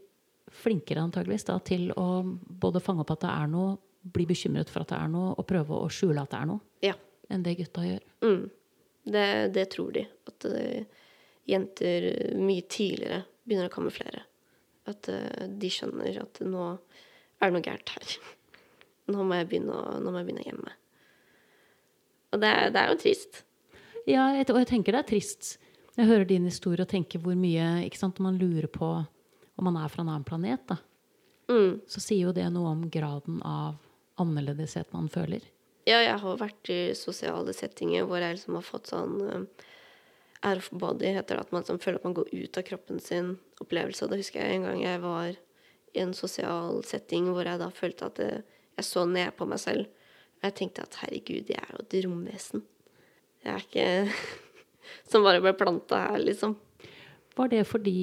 flinkere 0.52 1.02
antageligvis 1.02 1.46
da, 1.48 1.56
til 1.64 1.90
å 1.98 2.22
både 2.24 2.80
fange 2.84 3.02
opp 3.02 3.12
at 3.16 3.24
det 3.24 3.32
er 3.32 3.50
noe, 3.50 3.76
bli 4.12 4.26
bekymret 4.28 4.70
for 4.70 4.84
at 4.84 4.92
det 4.92 4.98
er 5.00 5.10
noe, 5.12 5.32
og 5.34 5.46
prøve 5.48 5.80
å 5.82 5.88
skjule 5.92 6.22
at 6.22 6.30
det 6.34 6.38
er 6.42 6.48
noe, 6.52 6.60
Ja. 6.84 6.94
enn 7.32 7.42
det 7.42 7.56
gutta 7.58 7.82
gjør. 7.86 8.04
Mm. 8.22 8.44
Det, 9.06 9.26
det 9.54 9.64
tror 9.74 9.92
de. 9.94 10.04
At 10.30 10.46
uh, 10.50 11.02
jenter 11.46 12.06
mye 12.38 12.64
tidligere 12.70 13.20
begynner 13.46 13.68
å 13.70 13.74
kamuflere. 13.76 14.24
At 14.90 15.08
uh, 15.10 15.46
de 15.50 15.70
skjønner 15.70 16.20
at 16.22 16.40
nå 16.46 16.64
er 16.76 17.50
det 17.50 17.52
noe 17.54 17.66
gærent 17.66 17.92
her. 17.96 18.16
Nå 19.12 19.22
må 19.22 19.36
jeg 19.38 19.46
begynne 19.52 19.70
å, 19.76 19.98
nå 20.02 20.10
begynne 20.16 20.42
å 20.42 20.48
gjemme. 20.48 20.72
Og 22.34 22.40
det, 22.42 22.50
det 22.74 22.80
er 22.82 22.88
jo 22.90 22.96
trist. 22.98 23.42
Ja, 24.06 24.24
jeg, 24.34 24.48
og 24.50 24.58
jeg 24.58 24.68
tenker 24.72 24.96
det 24.96 25.02
er 25.04 25.08
trist. 25.12 25.52
Jeg 25.96 26.08
hører 26.10 26.26
din 26.28 26.44
historie 26.48 26.82
og 26.82 26.90
tenker 26.90 27.22
hvor 27.22 27.36
mye 27.38 27.68
ikke 27.86 28.00
sant, 28.00 28.18
man 28.22 28.38
lurer 28.40 28.66
på 28.70 28.88
om 29.56 29.64
man 29.68 29.78
er 29.80 29.88
fra 29.92 30.02
en 30.02 30.10
annen 30.12 30.26
planet, 30.28 30.66
da, 30.68 30.80
Mm. 31.46 31.76
så 31.86 32.00
sier 32.02 32.24
jo 32.26 32.32
det 32.34 32.48
noe 32.50 32.72
om 32.74 32.80
graden 32.90 33.36
av 33.46 33.76
annerledeshet 34.22 34.92
man 34.94 35.08
føler? 35.12 35.44
Ja, 35.86 36.00
jeg 36.02 36.18
har 36.18 36.38
vært 36.40 36.70
i 36.72 36.80
sosiale 36.98 37.54
settinger 37.54 38.08
hvor 38.08 38.18
jeg 38.22 38.38
liksom 38.38 38.58
har 38.58 38.66
fått 38.66 38.90
sånn 38.90 39.20
uh, 39.22 39.66
out 40.42 40.58
of 40.58 40.70
body, 40.72 41.12
heter 41.14 41.36
det. 41.36 41.46
At 41.46 41.52
man 41.54 41.62
liksom 41.62 41.78
føler 41.82 42.00
at 42.00 42.08
man 42.08 42.16
går 42.16 42.32
ut 42.32 42.58
av 42.58 42.66
kroppen 42.66 43.00
sin 43.02 43.36
opplevelse. 43.62 44.08
Da 44.10 44.18
husker 44.18 44.42
jeg 44.42 44.58
en 44.58 44.66
gang 44.66 44.82
jeg 44.82 45.02
var 45.04 45.30
i 45.30 46.02
en 46.02 46.14
sosial 46.16 46.82
setting 46.86 47.30
hvor 47.32 47.46
jeg 47.46 47.62
da 47.62 47.70
følte 47.74 48.10
at 48.10 48.20
det, 48.20 48.32
jeg 48.76 48.88
så 48.88 49.06
ned 49.08 49.32
på 49.38 49.48
meg 49.48 49.62
selv. 49.62 49.88
Og 50.40 50.48
jeg 50.48 50.58
tenkte 50.58 50.84
at 50.84 50.98
herregud, 51.04 51.52
jeg 51.54 51.62
er 51.62 51.72
jo 51.72 51.84
et 51.84 51.98
romvesen. 52.04 52.66
Jeg 53.46 53.54
er 53.54 53.64
ikke 53.64 53.88
som 55.10 55.26
bare 55.26 55.42
ble 55.44 55.54
planta 55.56 56.02
her, 56.10 56.20
liksom. 56.22 56.58
Var 57.36 57.52
det 57.52 57.66
fordi 57.68 58.00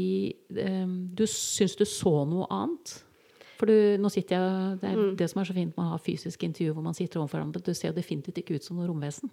eh, 0.61 0.87
du 0.87 1.25
syns 1.29 1.75
du 1.77 1.85
så 1.89 2.21
noe 2.29 2.47
annet? 2.53 2.99
For 3.59 3.69
du, 3.69 3.75
nå 4.01 4.09
sitter 4.11 4.39
jeg, 4.39 4.77
Det 4.81 4.93
mm. 4.97 5.11
det 5.19 5.27
som 5.31 5.41
er 5.41 5.49
så 5.49 5.55
fint 5.55 5.75
med 5.77 5.85
å 5.85 5.93
ha 5.93 5.99
fysisk 6.01 6.43
intervju 6.47 6.73
hvor 6.73 6.85
man 6.85 6.97
sitter 6.97 7.21
overfor 7.21 7.39
hverandre. 7.39 7.61
Du 7.63 7.73
ser 7.73 7.91
jo 7.91 7.97
definitivt 7.97 8.41
ikke 8.41 8.57
ut 8.57 8.65
som 8.65 8.79
noe 8.79 8.89
romvesen. 8.89 9.31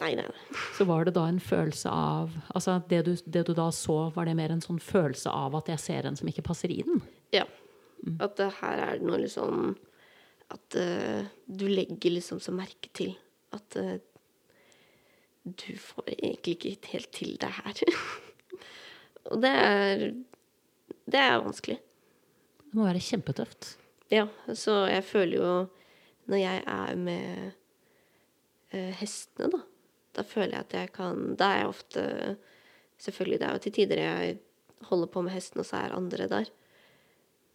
Nei, 0.00 0.14
nei, 0.16 0.24
nei. 0.24 0.60
Så 0.78 0.86
var 0.88 1.04
det 1.04 1.12
da 1.16 1.26
en 1.28 1.40
følelse 1.44 1.90
av 1.92 2.32
Altså 2.56 2.78
det 2.88 3.02
du, 3.04 3.12
det 3.26 3.44
du, 3.50 3.52
da 3.56 3.68
så, 3.74 3.98
var 4.14 4.28
det 4.28 4.36
mer 4.38 4.54
en 4.54 4.62
sånn 4.64 4.80
følelse 4.80 5.32
av 5.32 5.58
at 5.58 5.68
jeg 5.74 5.82
ser 5.82 6.08
en 6.08 6.16
som 6.16 6.30
ikke 6.30 6.46
passer 6.46 6.72
i 6.72 6.80
den? 6.86 7.02
Ja. 7.36 7.44
Mm. 8.00 8.16
At 8.24 8.40
uh, 8.40 8.48
her 8.62 8.84
er 8.86 9.00
det 9.00 9.08
noe 9.08 9.20
liksom 9.20 9.74
At 10.56 10.78
uh, 10.80 11.28
du 11.44 11.66
legger 11.68 12.16
liksom 12.16 12.40
så 12.40 12.54
merke 12.56 12.88
til 12.96 13.12
at 13.52 13.76
uh, 13.76 13.98
du 15.44 15.68
får 15.80 16.08
egentlig 16.14 16.56
ikke 16.56 16.92
helt 16.92 17.08
til 17.16 17.36
det 17.40 17.48
her. 17.56 17.78
Og 19.32 19.40
det 19.42 19.52
er 19.52 20.04
Det 21.10 21.20
er 21.20 21.40
vanskelig. 21.42 21.80
Det 22.70 22.78
må 22.78 22.86
være 22.86 23.02
kjempetøft. 23.02 23.74
Ja, 24.10 24.28
så 24.54 24.84
jeg 24.90 25.04
føler 25.06 25.36
jo 25.38 25.52
Når 26.30 26.38
jeg 26.38 26.62
er 26.66 26.96
med 26.98 27.56
hestene, 28.70 29.50
da 29.50 29.60
da 30.16 30.24
føler 30.26 30.56
jeg 30.56 30.66
at 30.66 30.74
jeg 30.74 30.92
kan 30.94 31.34
Da 31.38 31.52
er 31.52 31.62
jeg 31.62 31.70
ofte 31.70 32.04
Selvfølgelig, 33.00 33.40
det 33.40 33.46
er 33.48 33.52
jo 33.56 33.64
til 33.64 33.72
tider 33.72 34.00
jeg 34.02 34.38
holder 34.90 35.08
på 35.12 35.22
med 35.24 35.32
hesten, 35.32 35.60
og 35.60 35.66
så 35.66 35.76
er 35.76 35.94
andre 35.96 36.26
der. 36.28 36.50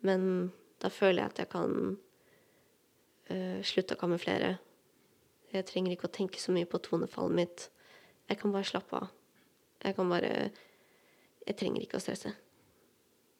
Men 0.01 0.51
da 0.81 0.89
føler 0.89 1.21
jeg 1.21 1.31
at 1.31 1.39
jeg 1.43 1.49
kan 1.51 1.75
uh, 3.29 3.59
slutte 3.61 3.93
å 3.93 3.99
kamuflere. 4.01 4.55
Jeg 5.53 5.67
trenger 5.69 5.93
ikke 5.93 6.09
å 6.09 6.15
tenke 6.17 6.41
så 6.41 6.53
mye 6.53 6.65
på 6.65 6.81
tonefallet 6.81 7.37
mitt. 7.37 7.67
Jeg 8.25 8.39
kan 8.41 8.55
bare 8.55 8.65
slappe 8.65 9.03
av. 9.03 9.13
Jeg 9.85 9.97
kan 9.99 10.09
bare 10.09 10.31
Jeg 11.45 11.57
trenger 11.61 11.85
ikke 11.85 12.01
å 12.01 12.01
stresse. 12.01 12.33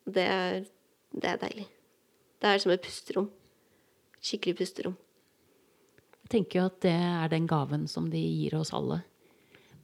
Det 0.05 0.27
er, 0.29 0.69
det 1.15 1.32
er 1.32 1.41
deilig. 1.41 1.65
Det 2.41 2.51
er 2.51 2.62
som 2.62 2.73
et 2.73 2.84
pusterom. 2.84 3.28
Skikkelig 4.25 4.60
pusterom. 4.60 4.95
Jeg 6.25 6.32
tenker 6.34 6.60
jo 6.60 6.67
at 6.71 6.80
det 6.84 6.95
er 6.95 7.32
den 7.32 7.45
gaven 7.49 7.86
som 7.89 8.10
de 8.12 8.19
gir 8.19 8.56
oss 8.58 8.73
alle. 8.75 9.04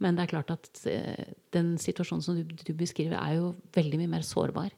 Men 0.01 0.17
det 0.17 0.25
er 0.25 0.31
klart 0.31 0.53
at 0.53 0.83
eh, 0.89 1.33
den 1.53 1.75
situasjonen 1.81 2.25
som 2.25 2.37
du, 2.39 2.55
du 2.57 2.73
beskriver, 2.77 3.17
er 3.19 3.37
jo 3.37 3.51
veldig 3.75 3.99
mye 4.01 4.13
mer 4.15 4.25
sårbar. 4.25 4.71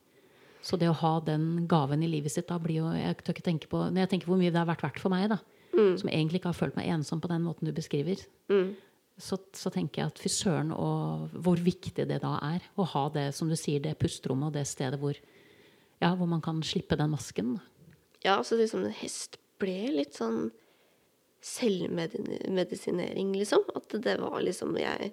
Så 0.63 0.79
det 0.79 0.89
å 0.91 0.95
ha 0.95 1.17
den 1.23 1.65
gaven 1.71 2.03
i 2.03 2.09
livet 2.11 2.31
sitt 2.31 2.47
da 2.47 2.55
blir 2.61 2.79
jo 2.79 2.91
Jeg 2.95 3.17
tør 3.19 3.35
ikke 3.35 3.43
tenke 3.43 3.67
på 3.67 3.81
Når 3.83 4.05
jeg 4.05 4.11
tenker 4.13 4.29
hvor 4.31 4.39
mye 4.39 4.51
det 4.53 4.61
har 4.61 4.69
vært 4.69 4.85
verdt 4.85 5.01
for 5.03 5.11
meg, 5.11 5.25
da, 5.33 5.41
mm. 5.75 5.97
som 5.99 6.09
egentlig 6.09 6.39
ikke 6.39 6.53
har 6.53 6.59
følt 6.59 6.77
meg 6.79 6.91
ensom 6.95 7.19
på 7.23 7.31
den 7.31 7.43
måten 7.43 7.67
du 7.67 7.73
beskriver, 7.75 8.21
mm. 8.51 8.69
så, 9.19 9.39
så, 9.51 9.71
tenker 9.73 10.01
jeg 10.03 10.13
at 10.13 10.21
fy 10.23 10.31
søren 10.31 10.71
og 10.75 11.35
hvor 11.43 11.59
viktig 11.59 12.07
det 12.07 12.21
da 12.23 12.37
er 12.47 12.63
å 12.79 12.87
ha 12.93 13.05
det, 13.15 13.29
som 13.35 13.51
du 13.51 13.57
sier, 13.59 13.83
det 13.83 13.97
pusterommet 13.99 14.51
og 14.51 14.55
det 14.55 14.63
stedet 14.69 14.99
hvor, 15.01 15.19
ja, 16.03 16.11
hvor 16.19 16.27
man 16.29 16.41
kan 16.43 16.59
slippe 16.65 16.95
den 16.99 17.13
masken. 17.13 17.59
Ja, 18.23 18.43
så 18.43 18.57
liksom 18.59 18.83
en 18.85 18.91
hest 18.99 19.39
ble 19.61 19.91
litt 19.95 20.13
sånn 20.19 20.51
selvmedisinering, 21.43 23.33
liksom. 23.35 23.63
At 23.75 23.89
det 24.03 24.17
var 24.21 24.41
liksom 24.43 24.77
jeg 24.79 25.11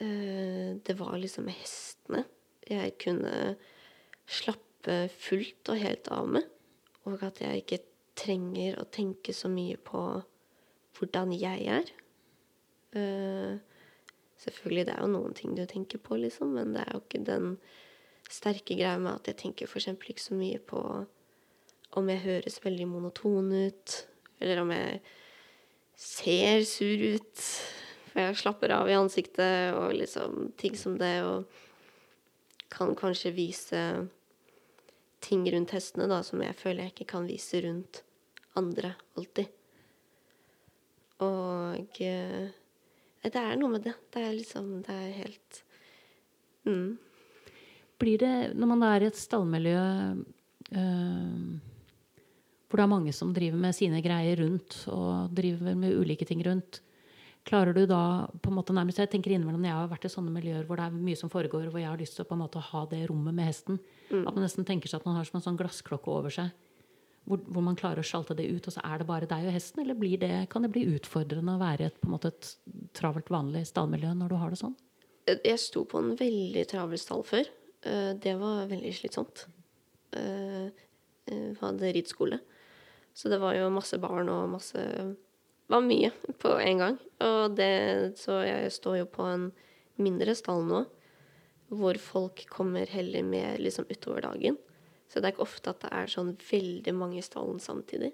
uh, 0.00 0.70
Det 0.82 0.94
var 0.98 1.18
liksom 1.18 1.48
hestene 1.52 2.24
jeg 2.70 2.94
kunne 3.02 3.56
slappe 4.30 5.08
fullt 5.10 5.68
og 5.72 5.80
helt 5.80 6.08
av 6.14 6.28
med. 6.36 6.44
Og 7.08 7.22
at 7.26 7.40
jeg 7.42 7.64
ikke 7.64 7.80
trenger 8.20 8.78
å 8.78 8.90
tenke 8.92 9.32
så 9.34 9.48
mye 9.50 9.76
på 9.80 10.22
hvordan 10.98 11.32
jeg 11.34 11.66
er. 11.72 11.86
Uh, 12.94 13.58
selvfølgelig, 14.38 14.86
det 14.86 14.94
er 14.94 15.02
jo 15.02 15.14
noen 15.14 15.34
ting 15.36 15.54
du 15.56 15.64
tenker 15.66 15.98
på, 16.02 16.18
liksom, 16.20 16.54
men 16.58 16.74
det 16.76 16.82
er 16.84 16.92
jo 16.94 17.02
ikke 17.02 17.24
den 17.26 17.46
sterke 18.30 18.76
greia 18.76 18.98
med 19.00 19.16
at 19.18 19.30
jeg 19.30 19.40
tenker 19.44 19.68
f.eks. 19.68 19.90
ikke 19.90 20.22
så 20.22 20.36
mye 20.38 20.60
på 20.62 20.80
om 21.98 22.10
jeg 22.12 22.22
høres 22.22 22.60
veldig 22.62 22.86
monoton 22.86 23.50
ut, 23.50 23.96
eller 24.38 24.62
om 24.62 24.70
jeg 24.74 25.00
ser 25.98 26.62
sur 26.68 27.02
ut. 27.16 27.42
For 28.10 28.22
jeg 28.22 28.38
slapper 28.40 28.74
av 28.74 28.90
i 28.90 28.96
ansiktet 28.98 29.74
og 29.78 29.94
liksom 29.98 30.52
ting 30.58 30.78
som 30.78 30.96
det. 30.98 31.16
Og 31.26 32.70
kan 32.70 32.94
kanskje 32.98 33.34
vise 33.34 33.82
ting 35.20 35.44
rundt 35.52 35.74
hestene 35.74 36.06
da, 36.10 36.22
som 36.26 36.42
jeg 36.42 36.56
føler 36.58 36.86
jeg 36.86 36.94
ikke 36.94 37.10
kan 37.16 37.26
vise 37.28 37.60
rundt 37.66 38.04
andre 38.58 38.94
alltid. 39.18 39.50
Og 41.20 42.00
eh, 42.00 42.48
det 43.26 43.42
er 43.42 43.58
noe 43.60 43.74
med 43.74 43.84
det. 43.84 43.96
Det 44.14 44.22
er 44.24 44.36
liksom 44.38 44.70
Det 44.86 44.94
er 44.94 45.18
helt 45.18 45.62
mm. 46.64 47.09
Blir 48.00 48.20
det, 48.22 48.34
når 48.56 48.70
man 48.70 48.86
er 48.88 49.04
i 49.04 49.10
et 49.10 49.18
stallmiljø 49.18 49.80
øh, 50.80 51.58
hvor 52.70 52.78
det 52.78 52.84
er 52.86 52.92
mange 52.92 53.12
som 53.12 53.32
driver 53.34 53.58
med 53.58 53.74
sine 53.74 53.98
greier 54.04 54.38
rundt, 54.38 54.76
og 54.94 55.34
driver 55.34 55.74
med 55.74 55.98
ulike 55.98 56.24
ting 56.28 56.42
rundt. 56.46 56.78
Klarer 57.46 57.74
du 57.74 57.82
da 57.88 58.28
på 58.30 58.50
en 58.50 58.58
måte 58.58 58.74
nærmest, 58.76 59.00
Jeg 59.00 59.10
tenker 59.10 59.32
innimellom 59.32 59.62
når 59.62 59.70
jeg 59.70 59.78
har 59.78 59.88
vært 59.90 60.04
i 60.04 60.12
sånne 60.12 60.30
miljøer 60.30 60.66
hvor 60.68 60.76
det 60.76 60.86
er 60.86 60.94
mye 60.94 61.18
som 61.18 61.32
foregår, 61.32 61.70
hvor 61.72 61.80
jeg 61.80 61.88
har 61.88 61.98
lyst 61.98 62.14
til 62.14 62.22
å 62.22 62.28
på 62.28 62.36
en 62.36 62.44
måte 62.44 62.62
ha 62.62 62.82
det 62.86 63.06
rommet 63.10 63.34
med 63.34 63.48
hesten, 63.48 63.80
mm. 64.10 64.26
at 64.28 64.34
man 64.34 64.44
nesten 64.44 64.66
tenker 64.68 64.92
seg 64.92 65.00
at 65.00 65.08
man 65.08 65.16
har 65.16 65.26
som 65.26 65.40
en 65.40 65.46
sånn 65.48 65.58
glassklokke 65.58 66.12
over 66.12 66.30
seg. 66.30 66.52
Hvor, 67.26 67.40
hvor, 67.48 67.64
man 67.64 67.76
klarer 67.76 68.00
å 68.00 68.06
sjalte 68.06 68.36
det 68.36 68.46
ut, 68.48 68.68
og 68.68 68.74
så 68.74 68.84
er 68.84 69.00
det 69.00 69.08
bare 69.08 69.28
deg 69.28 69.48
og 69.48 69.54
hesten? 69.54 69.82
Eller 69.82 69.98
det, 70.20 70.30
kan 70.52 70.62
det 70.62 70.70
bli 70.72 70.86
utfordrende 70.94 71.56
å 71.56 71.60
være 71.60 71.82
i 71.82 71.88
et, 71.90 71.98
på 72.00 72.08
en 72.08 72.14
måte 72.14 72.30
et 72.30 72.52
travelt, 72.96 73.30
vanlig 73.30 73.66
stallmiljø 73.68 74.14
når 74.14 74.30
du 74.30 74.36
har 74.40 74.54
det 74.54 74.60
sånn? 74.60 74.76
Jeg 75.30 75.58
sto 75.60 75.84
på 75.88 76.00
en 76.00 76.14
veldig 76.18 76.64
travel 76.70 77.00
stall 77.00 77.24
før. 77.26 77.50
Eh, 77.82 78.12
det 78.14 78.34
var 78.34 78.68
veldig 78.68 78.92
slitsomt. 78.94 79.46
Jeg 80.12 80.72
eh, 81.26 81.50
hadde 81.60 81.92
ridskole. 81.94 82.40
Så 83.14 83.28
det 83.32 83.40
var 83.42 83.56
jo 83.56 83.70
masse 83.72 83.98
barn 84.00 84.30
og 84.32 84.52
masse 84.52 84.80
var 85.70 85.84
mye 85.84 86.10
på 86.42 86.54
en 86.60 86.82
gang. 86.82 86.96
Og 87.24 87.56
det, 87.56 88.18
så 88.20 88.42
jeg 88.46 88.72
står 88.74 89.00
jo 89.02 89.10
på 89.10 89.26
en 89.26 89.50
mindre 90.00 90.34
stall 90.38 90.64
nå, 90.66 90.84
hvor 91.70 91.98
folk 92.02 92.42
kommer 92.50 92.90
heller 92.90 93.22
med 93.26 93.62
liksom 93.62 93.86
utover 93.90 94.24
dagen. 94.26 94.58
Så 95.10 95.18
det 95.18 95.28
er 95.28 95.34
ikke 95.34 95.46
ofte 95.46 95.72
at 95.72 95.82
det 95.84 95.92
er 95.94 96.10
sånn 96.10 96.34
veldig 96.38 96.94
mange 96.94 97.18
i 97.20 97.24
stallen 97.24 97.58
samtidig. 97.62 98.12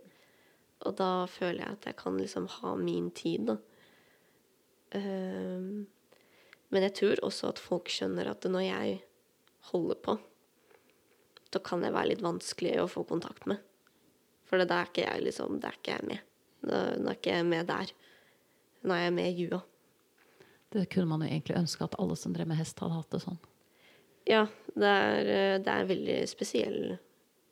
Og 0.84 0.96
da 0.98 1.26
føler 1.30 1.62
jeg 1.62 1.78
at 1.78 1.88
jeg 1.90 1.98
kan 2.00 2.16
liksom 2.20 2.48
ha 2.58 2.74
min 2.80 3.10
tid, 3.16 3.48
da. 3.48 3.56
Men 6.72 6.84
jeg 6.86 6.94
tror 6.96 7.22
også 7.24 7.50
at 7.52 7.60
folk 7.60 7.88
skjønner 7.92 8.28
at 8.32 8.44
når 8.48 8.64
jeg 8.64 8.98
holder 9.72 10.00
på, 10.02 10.16
da 11.54 11.62
kan 11.64 11.84
jeg 11.84 11.94
være 11.94 12.12
litt 12.12 12.24
vanskelig 12.24 12.76
å 12.82 12.90
få 12.90 13.04
kontakt 13.08 13.46
med. 13.50 13.62
For 14.46 14.60
det 14.60 14.70
er 14.70 14.90
ikke 14.90 15.06
jeg 15.06 15.24
liksom, 15.26 15.60
det 15.62 15.70
er 15.70 15.78
ikke 15.78 15.96
jeg 15.96 16.10
med. 16.10 16.24
Nå 16.66 17.10
er 17.10 17.18
ikke 17.18 17.34
jeg 17.38 17.46
med 17.46 17.68
der. 17.70 17.90
Nå 18.86 18.94
er 18.94 19.04
jeg 19.06 19.16
med 19.16 19.30
i 19.30 19.44
jua. 19.46 19.60
Det 20.74 20.86
kunne 20.92 21.10
man 21.10 21.22
jo 21.22 21.30
egentlig 21.30 21.58
ønske 21.58 21.86
at 21.86 21.94
alle 22.02 22.16
som 22.18 22.34
drev 22.34 22.48
med 22.50 22.58
hest, 22.60 22.78
hadde 22.82 22.98
hatt 22.98 23.14
det 23.14 23.22
sånn. 23.22 23.38
Ja, 24.26 24.42
det 24.74 24.90
er, 24.90 25.28
eh, 25.30 25.58
det 25.62 25.72
er 25.72 25.88
veldig 25.88 26.18
spesiell, 26.26 26.80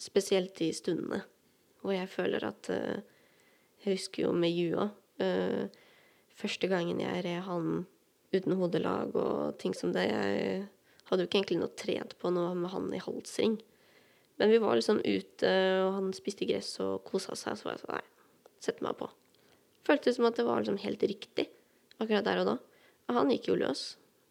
spesielt 0.02 0.56
de 0.58 0.72
stundene 0.74 1.22
hvor 1.84 1.92
jeg 1.92 2.08
føler 2.08 2.44
at 2.48 2.70
uh, 2.72 2.96
Jeg 3.84 3.98
husker 3.98 4.24
jo 4.24 4.30
med 4.32 4.54
jua 4.56 4.88
uh, 5.20 5.64
Første 6.34 6.68
gangen 6.70 7.02
jeg 7.02 7.24
red 7.26 7.44
han 7.44 7.84
uten 8.34 8.56
hodelag 8.58 9.12
og 9.14 9.58
ting 9.60 9.76
som 9.76 9.92
det 9.92 10.06
Jeg 10.08 10.64
hadde 11.08 11.24
jo 11.24 11.28
ikke 11.28 11.40
egentlig 11.42 11.60
noe 11.60 11.76
trent 11.78 12.16
på 12.20 12.32
noe 12.34 12.54
med 12.58 12.72
han 12.72 12.88
i 12.96 13.02
halsring. 13.02 13.58
Men 14.40 14.50
vi 14.50 14.60
var 14.62 14.78
liksom 14.78 15.00
ute, 15.04 15.50
og 15.84 15.90
han 15.98 16.14
spiste 16.16 16.48
gress 16.48 16.72
og 16.82 17.04
kosa 17.06 17.36
seg. 17.38 17.58
Så 17.58 17.68
var 17.68 17.76
jeg 17.76 17.84
sånn 17.84 17.94
Nei, 17.94 18.04
sett 18.64 18.80
meg 18.84 18.96
på. 18.98 19.10
Føltes 19.86 20.16
som 20.18 20.26
at 20.26 20.38
det 20.40 20.46
var 20.48 20.62
liksom 20.62 20.80
helt 20.80 21.04
riktig 21.06 21.50
akkurat 22.00 22.26
der 22.26 22.42
og 22.42 22.48
da. 22.48 22.56
Og 23.08 23.18
han 23.18 23.30
gikk 23.34 23.50
jo 23.50 23.58
løs, 23.60 23.84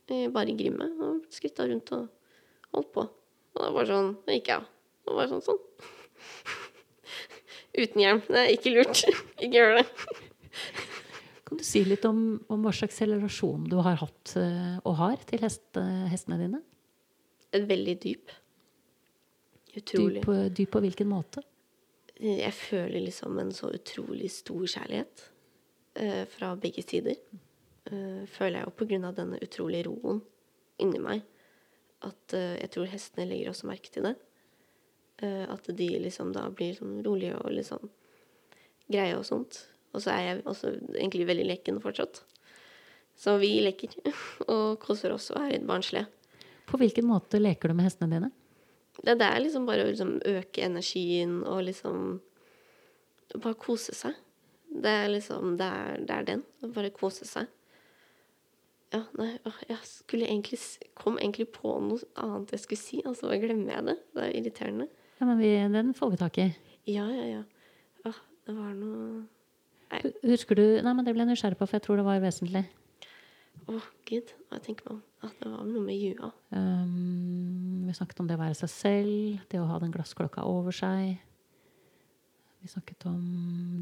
bare 0.10 0.52
i 0.52 0.58
grimme, 0.58 0.90
og 1.06 1.24
skritta 1.34 1.68
rundt 1.70 1.94
og 1.96 2.10
holdt 2.74 2.92
på. 2.96 3.06
Og 3.54 3.62
det 3.62 3.74
var 3.76 3.90
sånn 3.90 4.14
Da 4.26 4.36
gikk 4.36 4.50
jeg 4.50 4.62
av. 4.62 4.70
Og 5.08 5.20
var 5.20 5.30
sånn 5.30 5.44
sånn. 5.46 5.60
Uten 7.82 8.02
hjelm. 8.02 8.22
Det 8.28 8.40
er 8.42 8.54
ikke 8.56 8.74
lurt. 8.74 9.04
ikke 9.44 9.54
gjør 9.54 9.80
det. 9.80 9.88
Kan 11.54 11.62
du 11.62 11.68
si 11.68 11.84
litt 11.86 12.06
om, 12.10 12.20
om 12.50 12.64
hva 12.66 12.72
slags 12.74 12.98
relasjon 13.04 13.68
du 13.70 13.78
har 13.86 14.00
hatt 14.02 14.34
eh, 14.42 14.78
og 14.82 14.96
har 14.98 15.22
til 15.30 15.44
hest, 15.46 15.78
hestene 16.10 16.40
dine? 16.42 16.62
Veldig 17.54 17.96
dyp. 18.02 18.34
Utrolig. 19.78 20.24
Dyp, 20.24 20.56
dyp 20.58 20.72
på 20.74 20.82
hvilken 20.82 21.10
måte? 21.12 21.44
Jeg 22.18 22.54
føler 22.58 23.06
liksom 23.06 23.38
en 23.42 23.52
så 23.54 23.70
utrolig 23.74 24.30
stor 24.34 24.66
kjærlighet 24.66 25.24
eh, 26.02 26.24
fra 26.30 26.54
begge 26.58 26.84
sider. 26.86 27.18
Eh, 27.90 28.26
føler 28.30 28.60
jeg 28.60 28.68
jo 28.68 28.76
på 28.78 28.88
grunn 28.90 29.08
av 29.10 29.18
denne 29.18 29.42
utrolige 29.44 29.88
roen 29.90 30.22
inni 30.82 31.02
meg. 31.04 31.22
At 32.06 32.36
eh, 32.38 32.58
jeg 32.62 32.74
tror 32.74 32.92
hestene 32.92 33.28
legger 33.30 33.54
også 33.54 33.70
merke 33.70 33.94
til 33.94 34.08
det. 34.10 34.16
Eh, 35.22 35.46
at 35.50 35.70
de 35.70 35.90
liksom 36.06 36.34
da 36.36 36.48
blir 36.54 36.78
sånn 36.78 37.02
rolige 37.06 37.38
og 37.42 37.54
liksom 37.58 37.90
greie 38.90 39.18
og 39.18 39.26
sånt. 39.28 39.64
Og 39.94 40.02
så 40.04 40.14
er 40.14 40.24
jeg 40.26 40.44
også 40.50 40.74
egentlig 40.98 41.28
veldig 41.30 41.46
leken 41.52 41.80
fortsatt. 41.84 42.24
Så 43.20 43.38
vi 43.42 43.56
leker 43.62 43.94
og 44.54 44.80
koser 44.82 45.14
oss 45.16 45.30
og 45.34 45.42
er 45.44 45.56
litt 45.56 45.68
barnslige. 45.70 46.08
På 46.70 46.80
hvilken 46.82 47.06
måte 47.06 47.42
leker 47.42 47.70
du 47.70 47.78
med 47.78 47.90
hestene 47.90 48.18
dine? 48.18 48.32
Det, 49.00 49.18
det 49.20 49.26
er 49.26 49.42
liksom 49.42 49.66
bare 49.68 49.86
å 49.86 49.90
liksom 49.90 50.16
øke 50.30 50.66
energien 50.66 51.42
og 51.48 51.66
liksom 51.70 52.22
Bare 53.34 53.58
kose 53.58 53.96
seg. 53.98 54.14
Det 54.70 54.92
er 54.92 55.08
liksom 55.10 55.56
Det 55.58 55.66
er, 55.66 56.02
det 56.06 56.16
er 56.16 56.26
den. 56.28 56.44
Bare 56.76 56.92
kose 56.94 57.26
seg. 57.26 57.48
Ja, 58.94 59.00
nei, 59.18 59.32
jeg 59.66 59.80
skulle 59.90 60.28
egentlig 60.28 60.60
kom 61.00 61.16
egentlig 61.18 61.48
på 61.56 61.72
noe 61.82 62.04
annet 62.22 62.52
jeg 62.54 62.62
skulle 62.62 62.82
si, 62.84 63.00
og 63.10 63.16
så 63.18 63.32
glemmer 63.42 63.74
jeg 63.74 63.88
det. 63.88 63.96
Det 64.14 64.26
er 64.28 64.36
irriterende. 64.38 64.86
Ja, 65.18 65.26
men 65.26 65.40
vi, 65.42 65.50
Den 65.74 65.96
får 65.98 66.12
vi 66.14 66.20
tak 66.22 66.38
i. 66.44 66.46
Ja, 66.92 67.08
ja, 67.10 67.26
ja. 67.40 67.42
Åh, 68.06 68.20
det 68.46 68.54
var 68.54 68.76
noe 68.78 69.24
Husker 70.24 70.58
du 70.58 70.64
Nei, 70.82 70.94
men 70.94 71.06
det 71.06 71.14
ble 71.14 71.26
jeg 71.26 71.34
nysgjerrig 71.34 71.60
på, 71.60 71.68
for 71.68 71.78
jeg 71.78 71.86
tror 71.86 72.00
det 72.00 72.08
var 72.08 72.24
vesentlig. 72.24 72.64
Å, 73.64 73.80
gud. 74.08 74.32
Jeg 74.52 74.64
tenker 74.66 74.88
meg 74.88 74.96
om. 74.98 75.02
At 75.24 75.36
det 75.40 75.52
var 75.52 75.68
noe 75.68 75.84
med 75.86 75.96
jua. 75.96 76.30
Um, 76.52 77.86
vi 77.88 77.96
snakket 77.96 78.20
om 78.20 78.28
det 78.28 78.36
å 78.36 78.42
være 78.42 78.58
seg 78.60 78.72
selv, 78.74 79.44
det 79.52 79.62
å 79.62 79.68
ha 79.70 79.78
den 79.80 79.94
glassklokka 79.94 80.44
over 80.50 80.76
seg. 80.76 81.22
Vi 82.64 82.72
snakket 82.72 83.08
om 83.08 83.24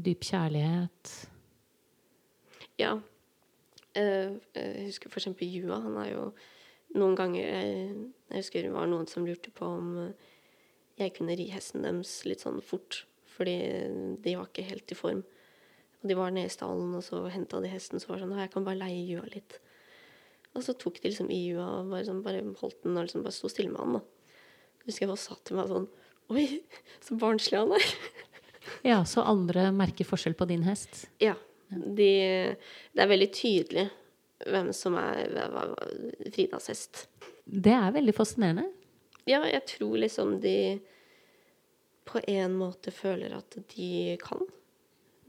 dyp 0.06 0.26
kjærlighet. 0.26 1.14
Ja. 2.82 2.96
Uh, 3.96 4.38
jeg 4.54 4.88
husker 4.88 5.12
for 5.12 5.20
eksempel 5.20 5.50
Jua. 5.50 5.80
Han 5.84 5.98
er 6.02 6.12
jo 6.12 6.28
noen 6.96 7.16
ganger 7.16 7.42
jeg, 7.42 7.96
Jeg 8.30 8.44
husker 8.44 8.66
det 8.66 8.74
var 8.74 8.88
noen 8.90 9.08
som 9.10 9.26
lurte 9.26 9.52
på 9.54 9.68
om 9.68 9.92
eh, 10.02 10.30
jeg 11.00 11.14
kunne 11.16 11.36
ri 11.36 11.46
hesten 11.52 11.84
deres 11.84 12.20
litt 12.28 12.44
sånn 12.44 12.60
fort. 12.64 13.02
Fordi 13.32 13.56
de 14.24 14.34
var 14.36 14.50
ikke 14.50 14.66
helt 14.68 14.92
i 14.92 14.98
form. 14.98 15.22
Og 16.02 16.08
de 16.10 16.16
var 16.18 16.32
nede 16.34 16.50
i 16.50 16.52
stallen, 16.52 16.94
og 16.98 17.04
så 17.06 17.22
henta 17.30 17.60
de 17.62 17.70
hesten. 17.70 18.02
Så 18.02 18.10
var 18.10 18.18
det 18.18 18.26
sånn 18.26 18.40
Jeg 18.42 18.50
kan 18.52 18.66
bare 18.66 18.80
leie 18.80 19.04
Jua 19.06 19.26
litt. 19.30 19.58
Og 20.52 20.64
så 20.66 20.74
tok 20.76 20.98
de 21.00 21.08
liksom 21.08 21.30
i 21.32 21.38
Jua 21.46 21.64
og 21.78 21.92
bare, 21.92 22.04
sånn, 22.08 22.24
bare 22.24 22.42
holdt 22.60 22.82
den 22.82 22.98
og 22.98 23.06
liksom 23.06 23.22
bare 23.24 23.36
sto 23.36 23.48
stille 23.50 23.72
med 23.72 23.80
han. 23.80 24.00
da. 24.00 24.36
Jeg 24.82 24.90
husker 24.90 25.06
jeg 25.06 25.12
bare 25.12 25.22
sa 25.22 25.38
til 25.38 25.58
meg 25.58 25.70
sånn 25.70 25.90
Oi, 26.32 26.44
så 27.04 27.16
barnslig 27.20 27.58
han 27.60 27.74
er. 27.78 27.88
Ja, 28.86 29.00
så 29.04 29.24
andre 29.26 29.72
merker 29.74 30.06
forskjell 30.06 30.36
på 30.38 30.46
din 30.46 30.62
hest. 30.62 31.08
Ja. 31.18 31.34
De, 31.68 32.12
det 32.94 33.02
er 33.02 33.10
veldig 33.10 33.26
tydelig 33.34 33.88
hvem 34.46 34.70
som 34.76 34.94
er 35.00 35.32
Fridas 36.30 36.70
hest. 36.70 37.06
Det 37.44 37.74
er 37.74 37.94
veldig 37.94 38.14
fascinerende. 38.14 38.68
Ja, 39.26 39.42
jeg 39.50 39.64
tror 39.66 39.98
liksom 40.02 40.36
de 40.42 40.78
på 42.06 42.22
en 42.30 42.54
måte 42.58 42.94
føler 42.94 43.34
at 43.38 43.58
de 43.74 44.16
kan. 44.22 44.46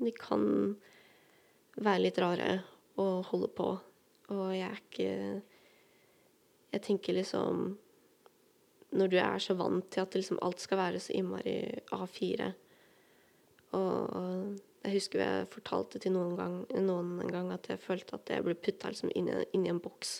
De 0.03 0.13
kan 0.15 0.43
være 1.79 2.03
litt 2.05 2.19
rare 2.21 2.51
og 3.01 3.23
holde 3.31 3.49
på. 3.55 3.69
Og 4.33 4.43
jeg 4.55 4.67
er 4.67 4.79
ikke 4.79 5.09
Jeg 6.73 6.81
tenker 6.81 7.13
liksom 7.17 7.77
Når 8.95 9.07
du 9.11 9.17
er 9.19 9.41
så 9.43 9.53
vant 9.59 9.89
til 9.91 10.05
at 10.05 10.15
liksom 10.15 10.39
alt 10.41 10.61
skal 10.63 10.79
være 10.79 11.01
så 11.03 11.13
innmari 11.17 11.57
A4 11.91 12.51
Og 13.73 14.61
jeg 14.83 14.93
husker 14.97 15.23
jeg 15.23 15.49
fortalte 15.51 15.99
til 15.99 16.11
noen, 16.11 16.35
gang, 16.35 16.55
noen 16.83 17.17
en 17.23 17.31
gang 17.31 17.51
at 17.55 17.69
jeg 17.71 17.79
følte 17.79 18.17
at 18.17 18.29
jeg 18.29 18.43
ble 18.43 18.55
putta 18.59 18.91
liksom 18.91 19.13
inn, 19.15 19.29
inn 19.55 19.63
i 19.63 19.71
en 19.71 19.79
boks. 19.79 20.17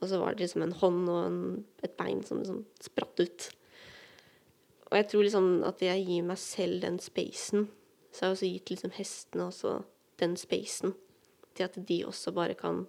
Og 0.00 0.08
så 0.10 0.18
var 0.18 0.34
det 0.34 0.42
liksom 0.42 0.64
en 0.64 0.74
hånd 0.80 1.04
og 1.06 1.20
en, 1.22 1.40
et 1.86 1.94
bein 1.94 2.24
som 2.26 2.40
liksom 2.40 2.64
spratt 2.82 3.22
ut. 3.22 3.46
Og 4.90 4.96
jeg 4.98 5.06
tror 5.12 5.22
liksom 5.22 5.48
at 5.68 5.84
jeg 5.86 6.02
gir 6.08 6.26
meg 6.26 6.40
selv 6.42 6.82
den 6.82 6.98
spacen. 7.02 7.68
Så 8.10 8.24
jeg 8.24 8.28
har 8.28 8.36
også 8.36 8.50
gitt 8.50 8.72
liksom 8.72 8.94
hestene 8.96 9.46
også 9.46 9.76
den 10.20 10.36
spacen. 10.38 10.94
Til 11.54 11.66
at 11.66 11.78
de 11.88 12.02
også 12.06 12.32
bare 12.34 12.56
kan 12.58 12.84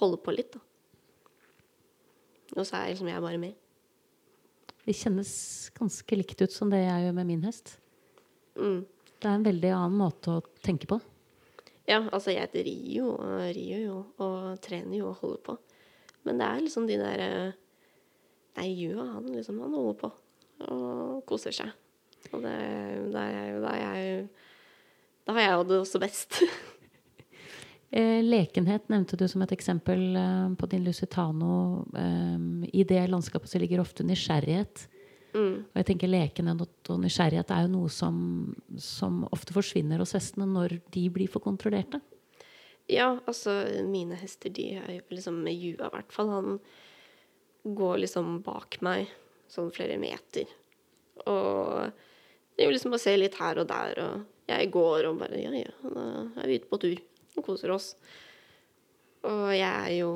holde 0.00 0.20
på 0.22 0.34
litt, 0.34 0.54
da. 0.54 0.62
Og 2.56 2.66
så 2.66 2.80
er 2.80 2.90
liksom 2.90 3.10
jeg 3.10 3.22
bare 3.22 3.38
med. 3.38 3.54
Det 4.86 4.96
kjennes 4.96 5.32
ganske 5.76 6.16
likt 6.16 6.40
ut 6.42 6.54
som 6.54 6.70
det 6.72 6.80
jeg 6.82 7.04
gjør 7.04 7.16
med 7.20 7.28
min 7.28 7.44
hest. 7.46 7.76
Mm. 8.58 8.82
Det 9.20 9.28
er 9.28 9.36
en 9.36 9.46
veldig 9.46 9.72
annen 9.76 9.98
måte 10.00 10.38
å 10.38 10.44
tenke 10.64 10.88
på. 10.90 10.98
Ja, 11.86 12.00
altså 12.10 12.32
jeg 12.32 12.50
rir 12.54 12.88
jo 12.94 13.12
og 13.12 13.50
rir 13.54 13.84
jo 13.84 13.98
og 14.22 14.60
trener 14.64 14.96
jo 14.98 15.10
og 15.10 15.22
holder 15.22 15.44
på. 15.46 15.56
Men 16.26 16.40
det 16.40 16.48
er 16.48 16.64
liksom 16.64 16.86
de 16.88 16.98
der 17.00 17.24
eh, 17.26 17.58
Nei, 18.58 18.66
jo, 18.74 18.98
han 18.98 19.28
liksom, 19.30 19.60
han 19.62 19.76
holder 19.76 19.94
på 20.00 20.08
og 20.74 21.20
koser 21.28 21.54
seg. 21.54 21.70
Og 22.32 22.42
det, 22.44 22.56
da 23.14 23.24
er 23.26 23.56
da 23.62 23.72
jeg 23.78 24.28
Da 25.26 25.36
har 25.36 25.46
jeg 25.46 25.56
jo 25.56 25.64
det 25.70 25.80
også 25.84 26.02
best. 26.02 26.42
Eh, 27.90 28.22
lekenhet 28.22 28.84
nevnte 28.86 29.16
du 29.18 29.24
som 29.26 29.42
et 29.42 29.50
eksempel 29.50 30.14
eh, 30.14 30.52
på 30.54 30.66
din 30.70 30.84
Lusitano. 30.86 31.82
Eh, 31.98 32.68
I 32.78 32.84
det 32.86 33.00
landskapet 33.10 33.50
så 33.50 33.58
ligger 33.58 33.82
ofte 33.82 34.06
nysgjerrighet. 34.06 34.84
mm. 35.34 35.56
Og 35.72 35.80
jeg 35.80 35.88
tenker 35.88 36.12
lekenhet 36.12 36.62
og 36.62 37.00
nysgjerrighet 37.02 37.50
er 37.50 37.64
jo 37.64 37.72
noe 37.72 37.90
som, 37.90 38.20
som 38.78 39.24
ofte 39.34 39.56
forsvinner 39.56 39.98
hos 39.98 40.14
hestene 40.14 40.46
når 40.46 40.76
de 40.94 41.02
blir 41.10 41.26
for 41.26 41.42
kontrollerte. 41.42 41.98
Ja, 42.90 43.16
altså 43.26 43.56
mine 43.86 44.14
hester, 44.18 44.54
de 44.54 44.68
er 44.78 44.94
jo 44.96 45.02
liksom 45.10 45.42
med 45.42 45.58
Jua 45.58 45.90
i 45.90 45.94
hvert 45.96 46.14
fall. 46.14 46.30
Han 46.30 46.60
går 47.74 48.04
liksom 48.04 48.38
bak 48.46 48.78
meg 48.86 49.10
sånn 49.50 49.70
flere 49.74 49.98
meter. 49.98 50.46
Og 51.26 51.90
det 52.60 52.66
er 52.66 52.68
jo 52.68 52.74
liksom 52.74 52.92
å 52.92 52.98
se 53.00 53.14
litt 53.16 53.38
her 53.40 53.56
og 53.62 53.70
der, 53.70 53.98
og 54.04 54.50
jeg 54.50 54.66
går 54.68 55.06
og 55.08 55.22
bare 55.22 55.38
Ja, 55.40 55.48
ja, 55.56 55.70
da 55.80 56.02
er 56.42 56.50
vi 56.50 56.58
ute 56.60 56.68
på 56.68 56.78
tur 56.82 56.98
og 57.38 57.46
koser 57.46 57.70
oss. 57.72 57.86
Og 59.24 59.46
jeg 59.54 59.64
er 59.64 59.94
jo 59.94 60.10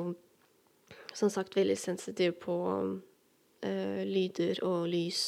som 1.09 1.31
sagt 1.33 1.57
veldig 1.57 1.77
sensitiv 1.79 2.35
på 2.43 2.57
uh, 2.61 4.01
lyder 4.05 4.61
og 4.67 4.85
lys 4.91 5.23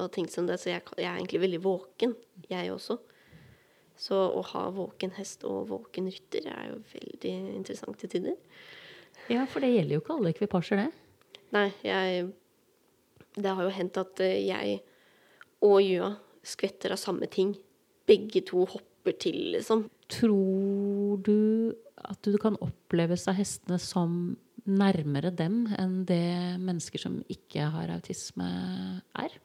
og 0.00 0.08
ting 0.14 0.30
som 0.32 0.48
det, 0.48 0.56
så 0.62 0.70
jeg, 0.70 0.86
jeg 0.96 1.10
er 1.10 1.18
egentlig 1.18 1.42
veldig 1.42 1.60
våken, 1.66 2.16
jeg 2.48 2.72
også. 2.72 2.96
Så 4.00 4.16
å 4.16 4.40
ha 4.54 4.64
våken 4.72 5.12
hest 5.18 5.44
og 5.44 5.68
våken 5.74 6.08
rytter 6.08 6.48
er 6.48 6.70
jo 6.70 6.80
veldig 6.94 7.34
interessant 7.58 8.00
til 8.00 8.14
tider. 8.16 8.40
Ja, 9.28 9.44
for 9.44 9.60
det 9.60 9.74
gjelder 9.74 9.98
jo 9.98 10.06
ikke 10.06 10.16
alle 10.16 10.32
ekvipasjer, 10.32 10.86
det. 10.86 11.38
Nei, 11.52 11.68
jeg 11.84 12.32
Det 13.36 13.52
har 13.58 13.62
jo 13.68 13.76
hendt 13.76 14.00
at 14.00 14.24
eh, 14.24 14.40
jeg 14.48 14.80
og 15.60 15.82
Jua 15.84 16.14
skvetter 16.46 16.94
av 16.94 17.00
samme 17.00 17.28
ting. 17.30 17.54
Begge 18.08 18.42
to 18.48 18.64
hopper 18.68 19.16
til, 19.20 19.38
liksom. 19.56 19.86
Tror 20.10 21.20
du 21.26 21.74
at 22.00 22.22
du 22.24 22.38
kan 22.40 22.56
oppleves 22.64 23.26
av 23.28 23.36
hestene 23.38 23.78
som 23.82 24.36
nærmere 24.68 25.30
dem 25.34 25.64
enn 25.78 26.02
det 26.08 26.58
mennesker 26.60 27.00
som 27.02 27.20
ikke 27.32 27.70
har 27.74 27.92
autisme, 27.94 28.48
er? 29.18 29.38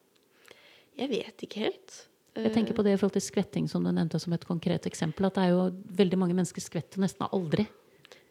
Jeg 0.96 1.12
vet 1.12 1.48
ikke 1.48 1.66
helt. 1.68 1.96
Jeg 2.36 2.52
tenker 2.52 2.76
på 2.76 2.84
det 2.84 2.96
i 2.96 2.98
forhold 3.00 3.16
til 3.16 3.24
skvetting, 3.24 3.68
som 3.72 3.84
du 3.84 3.94
nevnte 3.96 4.20
som 4.20 4.34
et 4.36 4.44
konkret 4.48 4.88
eksempel. 4.90 5.28
At 5.28 5.38
det 5.38 5.46
er 5.46 5.54
jo 5.54 5.68
veldig 6.00 6.20
mange 6.20 6.36
mennesker 6.36 6.64
skvetter 6.64 7.00
nesten 7.04 7.28
aldri. 7.30 7.64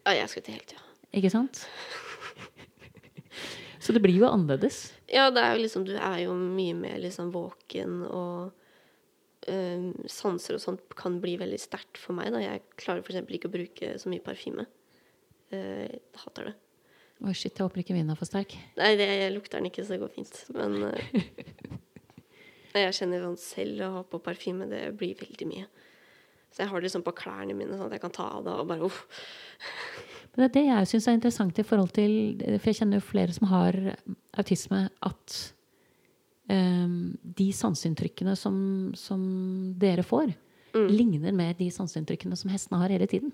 Ja, 0.05 0.13
jeg 0.13 0.29
skvetter 0.29 0.57
helt, 0.59 0.75
ja. 0.75 0.83
Ikke 1.17 1.31
sant? 1.33 1.63
Så 3.81 3.93
det 3.93 4.01
blir 4.01 4.17
jo 4.17 4.27
annerledes. 4.29 4.91
Ja, 5.09 5.29
det 5.33 5.41
er 5.41 5.55
jo 5.55 5.63
liksom 5.65 5.85
Du 5.85 5.93
er 5.93 6.19
jo 6.23 6.35
mye 6.37 6.75
mer 6.77 6.97
liksom 7.01 7.31
våken, 7.33 8.03
og 8.05 8.53
eh, 9.51 9.87
sanser 10.11 10.57
og 10.57 10.63
sånt 10.63 10.95
kan 10.97 11.19
bli 11.23 11.35
veldig 11.41 11.59
sterkt 11.61 11.99
for 12.01 12.17
meg. 12.17 12.31
da. 12.33 12.43
Jeg 12.43 12.63
klarer 12.79 13.05
f.eks. 13.05 13.23
ikke 13.37 13.51
å 13.51 13.55
bruke 13.55 13.95
så 14.01 14.11
mye 14.11 14.23
parfyme. 14.25 14.67
Eh, 15.53 15.85
jeg 15.87 16.23
hater 16.23 16.51
det. 16.51 16.55
Oi, 17.23 17.31
shit, 17.31 17.53
jeg 17.55 17.63
håper 17.63 17.81
ikke 17.81 17.95
min 17.95 18.11
er 18.11 18.19
for 18.19 18.27
sterk. 18.27 18.57
Nei, 18.75 18.91
det, 18.99 19.07
jeg 19.07 19.33
lukter 19.35 19.61
den 19.61 19.69
ikke, 19.69 19.85
så 19.85 19.95
det 19.95 20.01
går 20.03 20.11
fint. 20.17 20.41
Men 20.57 20.89
eh, 20.89 21.21
jeg 22.83 22.97
kjenner 22.97 23.23
sånn 23.23 23.39
selv 23.39 23.85
å 23.85 23.91
ha 23.99 24.05
på 24.09 24.19
parfyme, 24.23 24.67
det 24.71 24.89
blir 24.99 25.15
veldig 25.21 25.47
mye. 25.47 25.69
Så 26.51 26.63
jeg 26.63 26.71
har 26.71 26.79
det 26.79 26.87
liksom 26.87 27.03
på 27.03 27.15
klærne 27.15 27.55
mine, 27.55 27.75
sånn 27.75 27.89
at 27.89 27.97
jeg 27.97 28.03
kan 28.03 28.13
ta 28.15 28.29
av 28.37 28.45
det 28.45 28.53
og 28.55 28.67
bare 28.69 28.87
uff. 28.87 29.01
Men 30.35 30.43
det 30.43 30.45
er 30.45 30.53
det 30.55 30.63
jeg 30.67 30.89
syns 30.91 31.07
er 31.07 31.17
interessant 31.17 31.59
i 31.59 31.63
forhold 31.63 31.93
til 31.95 32.13
For 32.43 32.67
jeg 32.67 32.77
kjenner 32.81 32.99
jo 32.99 33.07
flere 33.07 33.35
som 33.35 33.47
har 33.47 33.77
autisme, 34.35 34.81
at 35.07 35.35
de 36.45 37.45
sanseinntrykkene 37.57 38.35
som, 38.37 38.57
som 38.93 39.21
dere 39.81 40.03
får, 40.05 40.29
ligner 40.75 41.33
med 41.33 41.57
de 41.57 41.71
sanseinntrykkene 41.73 42.37
som 42.37 42.51
hestene 42.53 42.81
har 42.83 42.93
hele 42.93 43.07
tiden. 43.09 43.31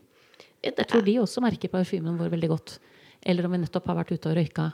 Jeg 0.62 0.88
tror 0.88 1.04
de 1.06 1.18
også 1.20 1.42
merker 1.44 1.72
parfymen 1.74 2.20
vår 2.20 2.32
veldig 2.36 2.50
godt. 2.52 2.76
Eller 3.22 3.46
om 3.46 3.54
vi 3.54 3.62
nettopp 3.62 3.90
har 3.90 4.00
vært 4.02 4.14
ute 4.14 4.30
og 4.32 4.38
røyka. 4.38 4.72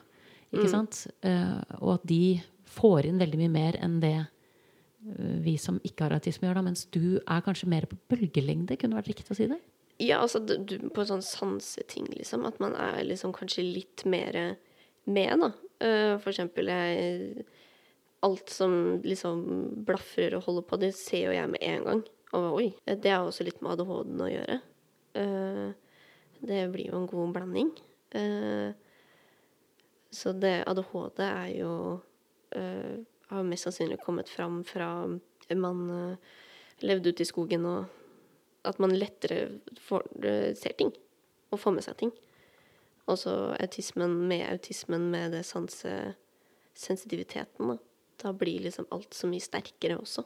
Ikke 0.56 0.72
sant? 0.72 1.06
Eh, 1.28 1.60
og 1.82 1.98
at 1.98 2.08
de 2.08 2.40
får 2.78 3.08
inn 3.10 3.20
veldig 3.20 3.40
mye 3.42 3.54
mer 3.54 3.78
enn 3.84 3.98
det 4.04 4.16
eh, 4.20 5.34
vi 5.44 5.58
som 5.60 5.80
ikke 5.88 6.08
har 6.08 6.16
autisme, 6.18 6.48
gjør, 6.48 6.60
da, 6.60 6.66
mens 6.70 6.86
du 6.94 7.18
er 7.20 7.44
kanskje 7.44 7.70
mer 7.72 7.88
på 7.90 8.00
bølgelengde? 8.12 8.78
Kunne 8.80 9.00
vært 9.00 9.12
riktig 9.12 9.36
å 9.36 9.40
si 9.40 9.50
det? 9.52 9.60
Ja, 10.04 10.22
altså 10.22 10.40
du, 10.44 10.78
på 10.94 11.08
sånn 11.10 11.26
sanseting, 11.26 12.08
liksom. 12.14 12.46
At 12.48 12.62
man 12.64 12.76
er 12.80 13.02
liksom 13.08 13.34
kanskje 13.36 13.66
litt 13.66 14.06
mer 14.08 14.58
med, 15.08 15.44
da. 15.44 15.52
Eh, 15.84 16.14
for 16.22 16.32
eksempel 16.32 16.72
jeg 16.72 17.48
Alt 18.26 18.50
som 18.50 19.02
liksom 19.06 19.44
blafrer 19.86 20.38
og 20.38 20.48
holder 20.48 20.66
på, 20.70 20.80
det 20.82 20.94
ser 20.98 21.28
jo 21.28 21.36
jeg 21.36 21.52
med 21.52 21.62
en 21.62 21.86
gang. 21.86 22.04
Og 22.38 22.48
oi, 22.58 22.68
det 22.86 23.12
har 23.12 23.26
også 23.26 23.46
litt 23.48 23.62
med 23.62 23.76
ADHD-en 23.76 24.26
å 24.26 24.32
gjøre. 24.32 24.58
Eh, 25.22 25.68
det 26.48 26.62
blir 26.74 26.92
jo 26.92 27.02
en 27.02 27.10
god 27.10 27.36
blanding. 27.36 27.72
Eh, 28.18 28.70
så 30.12 30.34
det 30.34 30.64
ADHD 30.66 31.24
er 31.28 31.50
jo 31.60 31.74
Har 33.28 33.44
mest 33.44 33.68
sannsynlig 33.68 33.98
kommet 34.00 34.30
fram 34.32 34.62
fra 34.64 35.04
man 35.60 35.82
levde 36.80 37.12
ute 37.12 37.26
i 37.26 37.28
skogen 37.28 37.66
og 37.68 37.90
at 38.68 38.80
man 38.80 38.96
lettere 38.96 39.60
får, 39.84 40.08
ser 40.56 40.78
ting 40.80 40.94
og 41.52 41.60
får 41.60 41.76
med 41.76 41.86
seg 41.86 42.00
ting. 42.00 42.14
Og 43.08 43.16
så 43.22 43.32
autismen 43.56 44.18
med 44.28 44.50
autismen 44.50 45.12
med 45.12 45.32
det 45.36 45.44
sansesensitiviteten, 45.48 47.68
da. 47.72 47.78
Da 48.22 48.34
blir 48.34 48.66
liksom 48.66 48.88
alt 48.94 49.14
så 49.14 49.30
mye 49.30 49.44
sterkere 49.44 50.00
også. 50.00 50.24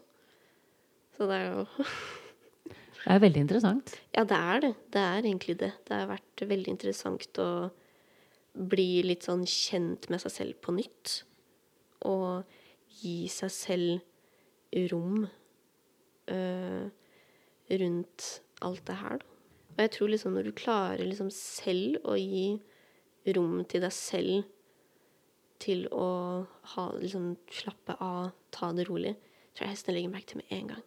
Så 1.17 1.27
det 1.29 1.37
er 1.41 1.47
jo 1.51 1.65
Det 3.01 3.09
er 3.09 3.21
veldig 3.23 3.41
interessant. 3.41 3.95
Ja, 4.13 4.23
det 4.29 4.37
er 4.37 4.59
det. 4.61 4.73
Det 4.93 5.01
er 5.01 5.23
egentlig 5.25 5.55
det. 5.57 5.71
Det 5.87 5.95
har 5.95 6.09
vært 6.11 6.43
veldig 6.45 6.69
interessant 6.75 7.39
å 7.41 7.49
bli 8.53 9.01
litt 9.07 9.25
sånn 9.25 9.41
kjent 9.49 10.05
med 10.11 10.21
seg 10.21 10.35
selv 10.35 10.59
på 10.61 10.75
nytt. 10.75 11.15
Og 12.05 12.45
gi 13.01 13.25
seg 13.31 13.53
selv 13.55 14.83
rom. 14.91 15.25
øh, 16.29 16.85
rundt 17.71 18.41
alt 18.61 18.87
det 18.87 18.95
her. 19.01 19.17
Da. 19.17 19.25
Og 19.71 19.83
jeg 19.85 19.91
tror 19.95 20.11
liksom 20.11 20.35
når 20.35 20.47
du 20.47 20.51
klarer 20.57 21.05
liksom 21.05 21.31
selv 21.33 22.01
å 22.05 22.17
gi 22.19 22.61
rom 23.35 23.61
til 23.69 23.83
deg 23.85 23.93
selv 23.95 24.43
til 25.61 25.85
å 25.93 26.07
ha, 26.73 26.85
liksom, 26.97 27.35
slappe 27.53 27.95
av, 28.01 28.31
ta 28.53 28.71
det 28.75 28.87
rolig, 28.89 29.13
tror 29.53 29.67
jeg 29.67 29.75
hestene 29.75 29.97
legger 29.97 30.13
merke 30.13 30.31
til 30.31 30.41
med 30.41 30.55
en 30.57 30.73
gang. 30.73 30.83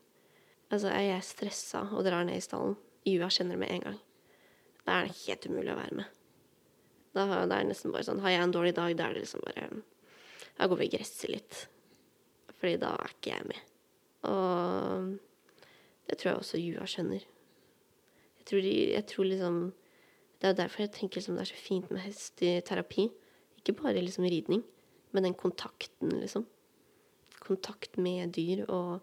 Altså, 0.73 0.91
jeg 0.91 1.13
er 1.15 1.25
stressa 1.25 1.85
og 1.93 2.05
drar 2.07 2.27
ned 2.27 2.41
i 2.41 2.45
stallen, 2.45 2.77
Jua 3.05 3.29
kjenner 3.29 3.59
det 3.59 3.61
med 3.61 3.73
en 3.75 3.83
gang. 3.85 3.99
Da 4.85 4.99
er 4.99 5.09
det 5.09 5.19
helt 5.25 5.47
umulig 5.49 5.73
å 5.73 5.79
være 5.79 5.99
med. 6.01 6.21
Da, 7.15 7.27
er 7.29 7.47
det 7.47 7.61
nesten 7.69 7.93
bare 7.95 8.07
sånn 8.07 8.19
Har 8.25 8.33
jeg 8.33 8.43
en 8.43 8.55
dårlig 8.55 8.73
dag, 8.75 8.95
da 8.99 9.07
er 9.07 9.15
det 9.15 9.23
liksom 9.23 9.45
bare 9.45 9.69
Da 10.57 10.67
går 10.67 10.81
vi 10.81 10.89
i 10.89 10.93
gresset 10.97 11.31
litt. 11.31 11.61
Fordi 12.59 12.75
da 12.83 12.91
er 12.99 13.13
ikke 13.13 13.37
jeg 13.37 13.47
med. 13.53 13.61
Og 14.27 15.13
det 16.09 16.19
tror 16.19 16.31
jeg 16.31 16.41
også 16.41 16.61
Jua 16.61 16.89
skjønner. 16.91 17.23
Jeg 18.41 18.49
tror, 18.51 18.65
de, 18.67 18.75
jeg 18.97 19.07
tror 19.13 19.29
liksom 19.31 19.61
Det 20.41 20.51
er 20.51 20.59
derfor 20.59 20.85
jeg 20.85 20.95
tenker 20.97 21.21
liksom 21.21 21.39
det 21.39 21.45
er 21.45 21.53
så 21.53 21.61
fint 21.61 21.93
med 21.95 22.05
hest 22.05 22.43
i 22.45 22.57
terapi. 22.67 23.09
Ikke 23.65 23.79
bare 23.81 24.03
liksom 24.05 24.27
ridning, 24.29 24.61
men 25.17 25.25
den 25.25 25.37
kontakten, 25.41 26.13
liksom. 26.21 26.45
Kontakt 27.41 27.97
med 27.97 28.35
dyr 28.37 28.67
og 28.69 29.01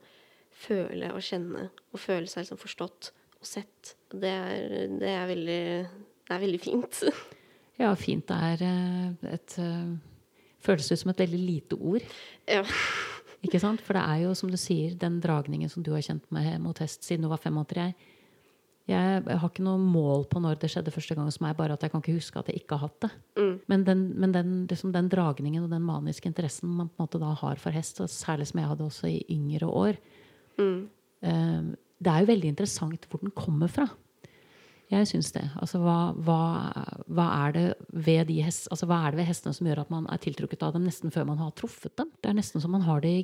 føle 0.61 1.09
og 1.15 1.23
kjenne 1.25 1.69
og 1.91 2.01
føle 2.01 2.29
seg 2.29 2.45
liksom 2.45 2.59
forstått 2.61 3.09
og 3.39 3.49
sett. 3.49 3.95
Det 4.13 4.29
er, 4.29 4.75
det 5.01 5.09
er, 5.09 5.25
veldig, 5.29 5.63
det 6.27 6.35
er 6.35 6.43
veldig 6.47 6.61
fint. 6.61 7.03
Ja, 7.81 7.95
fint 7.97 8.29
er 8.29 8.61
eh, 8.61 9.29
et 9.31 9.53
eh, 9.57 9.93
Føles 10.61 10.91
ut 10.91 10.99
som 11.01 11.09
et 11.09 11.21
veldig 11.23 11.39
lite 11.41 11.77
ord. 11.81 12.03
Ja. 12.45 12.61
Ikke 13.41 13.57
sant? 13.57 13.81
For 13.81 13.97
det 13.97 14.03
er 14.05 14.19
jo, 14.27 14.35
som 14.37 14.51
du 14.53 14.57
sier, 14.61 14.93
den 15.01 15.15
dragningen 15.23 15.71
som 15.71 15.81
du 15.81 15.89
har 15.95 16.03
kjent 16.05 16.27
med 16.29 16.59
mot 16.61 16.77
hest 16.83 17.07
siden 17.07 17.25
du 17.25 17.31
var 17.31 17.41
fem 17.41 17.55
måneder. 17.57 17.87
Jeg, 17.87 18.19
jeg 18.89 19.21
har 19.27 19.45
ikke 19.45 19.63
noe 19.65 19.79
mål 19.79 20.25
på 20.31 20.41
når 20.41 20.57
det 20.61 20.71
skjedde 20.73 20.93
første 20.93 21.15
gang 21.15 21.27
hos 21.29 21.39
meg, 21.43 21.53
bare 21.57 21.75
at 21.77 21.83
jeg 21.85 21.93
kan 21.93 22.01
ikke 22.01 22.17
huske 22.17 22.41
at 22.41 22.49
jeg 22.49 22.63
ikke 22.63 22.77
har 22.79 22.89
hatt 22.89 23.05
det. 23.05 23.11
Mm. 23.37 23.53
Men, 23.69 23.83
den, 23.87 24.01
men 24.23 24.33
den, 24.35 24.55
liksom 24.71 24.93
den, 24.95 25.09
dragningen 25.11 25.67
og 25.67 25.73
den 25.73 25.85
maniske 25.85 26.29
interessen 26.29 26.71
man 26.79 26.89
på 26.89 26.97
en 26.97 27.05
måte 27.05 27.21
da 27.21 27.31
har 27.43 27.61
for 27.61 27.75
hest, 27.75 28.01
og 28.01 28.09
særlig 28.11 28.49
som 28.49 28.61
jeg 28.61 28.71
hadde 28.71 28.87
også 28.87 29.11
i 29.11 29.21
yngre 29.37 29.69
år, 29.69 29.99
mm. 30.57 30.79
eh, 31.29 31.71
det 32.01 32.13
er 32.13 32.23
jo 32.23 32.31
veldig 32.31 32.53
interessant 32.55 33.05
hvor 33.09 33.21
den 33.21 33.35
kommer 33.37 33.69
fra. 33.71 33.85
Jeg 34.91 35.07
syns 35.07 35.29
det. 35.31 35.45
Altså, 35.61 35.79
hva, 35.79 36.11
hva, 36.19 36.41
hva, 37.07 37.25
er 37.45 37.53
det 37.55 37.65
ved 37.93 38.25
de 38.27 38.41
hest, 38.43 38.65
altså, 38.73 38.89
hva 38.89 39.05
er 39.05 39.13
det 39.13 39.21
ved 39.21 39.29
hestene 39.29 39.55
som 39.55 39.69
gjør 39.69 39.85
at 39.85 39.93
man 39.93 40.09
er 40.11 40.19
tiltrukket 40.19 40.65
av 40.67 40.73
dem 40.75 40.83
nesten 40.83 41.13
før 41.13 41.29
man 41.29 41.39
har 41.39 41.53
truffet 41.55 41.93
dem? 42.01 42.09
Det 42.19 42.27
er 42.31 42.35
nesten 42.35 42.63
som 42.63 42.73
man 42.75 42.83
har 42.83 42.99
det 43.05 43.13
i 43.21 43.23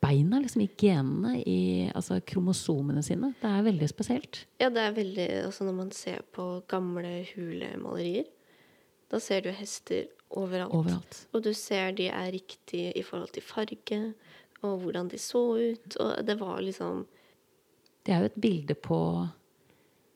beina, 0.00 0.40
liksom, 0.40 0.62
i 0.64 0.70
genene, 0.80 1.34
i 1.42 1.90
altså, 1.94 2.20
kromosomene 2.26 3.02
sine. 3.04 3.32
Det 3.40 3.50
er 3.50 3.66
veldig 3.66 3.88
spesielt. 3.90 4.44
Ja, 4.60 4.70
det 4.72 4.84
er 4.84 4.96
veldig 4.96 5.28
altså, 5.44 5.66
Når 5.68 5.76
man 5.76 5.92
ser 5.94 6.22
på 6.32 6.46
gamle 6.70 7.20
hulemalerier, 7.34 8.28
da 9.10 9.20
ser 9.20 9.42
du 9.44 9.50
hester 9.54 10.06
overalt. 10.30 10.74
overalt. 10.74 11.24
Og 11.34 11.44
du 11.44 11.52
ser 11.54 11.92
de 11.98 12.08
er 12.08 12.32
riktige 12.32 12.92
i 12.96 13.02
forhold 13.02 13.32
til 13.34 13.42
farge, 13.42 14.00
og 14.62 14.78
hvordan 14.84 15.08
de 15.10 15.18
så 15.18 15.42
ut. 15.58 15.96
Og 15.96 16.26
det 16.26 16.40
var 16.40 16.60
liksom 16.60 17.06
Det 18.06 18.14
er 18.14 18.18
jo 18.18 18.30
et 18.30 18.40
bilde 18.40 18.74
på 18.74 19.26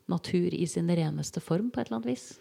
natur 0.09 0.55
i 0.55 0.67
sin 0.67 0.89
reneste 0.89 1.41
form, 1.41 1.71
på 1.71 1.81
et 1.81 1.87
eller 1.87 1.97
annet 1.97 2.13
vis? 2.13 2.39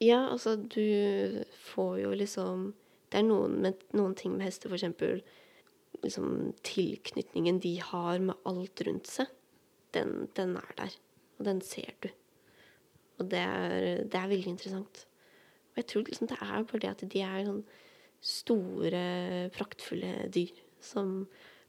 Ja, 0.00 0.28
altså, 0.30 0.56
du 0.56 1.44
får 1.74 1.98
jo 1.98 2.10
liksom 2.14 2.74
Det 3.12 3.20
er 3.20 3.26
noen, 3.28 3.60
med, 3.62 3.74
noen 3.94 4.14
ting 4.14 4.32
med 4.36 4.48
hester, 4.48 4.68
for 4.68 4.74
eksempel 4.74 5.22
liksom, 6.04 6.52
tilknytningen 6.66 7.60
de 7.64 7.78
har 7.82 8.20
med 8.22 8.36
alt 8.48 8.84
rundt 8.86 9.10
seg, 9.10 9.32
den, 9.96 10.28
den 10.36 10.56
er 10.60 10.76
der. 10.78 10.94
Og 11.38 11.48
den 11.48 11.62
ser 11.64 11.90
du. 12.04 12.10
Og 13.18 13.30
det 13.30 13.40
er, 13.40 14.04
det 14.04 14.18
er, 14.18 14.30
veldig 14.30 14.54
interessant. 14.54 15.04
Og 15.72 15.82
jeg 15.82 15.88
tror 15.90 16.06
liksom 16.06 16.30
det 16.30 16.38
er 16.40 16.68
bare 16.70 16.82
det 16.82 16.92
at 16.92 17.04
de 17.14 17.22
er 17.24 17.46
sånn 17.46 17.64
store, 18.24 19.04
praktfulle 19.54 20.28
dyr 20.32 20.54
som 20.82 21.24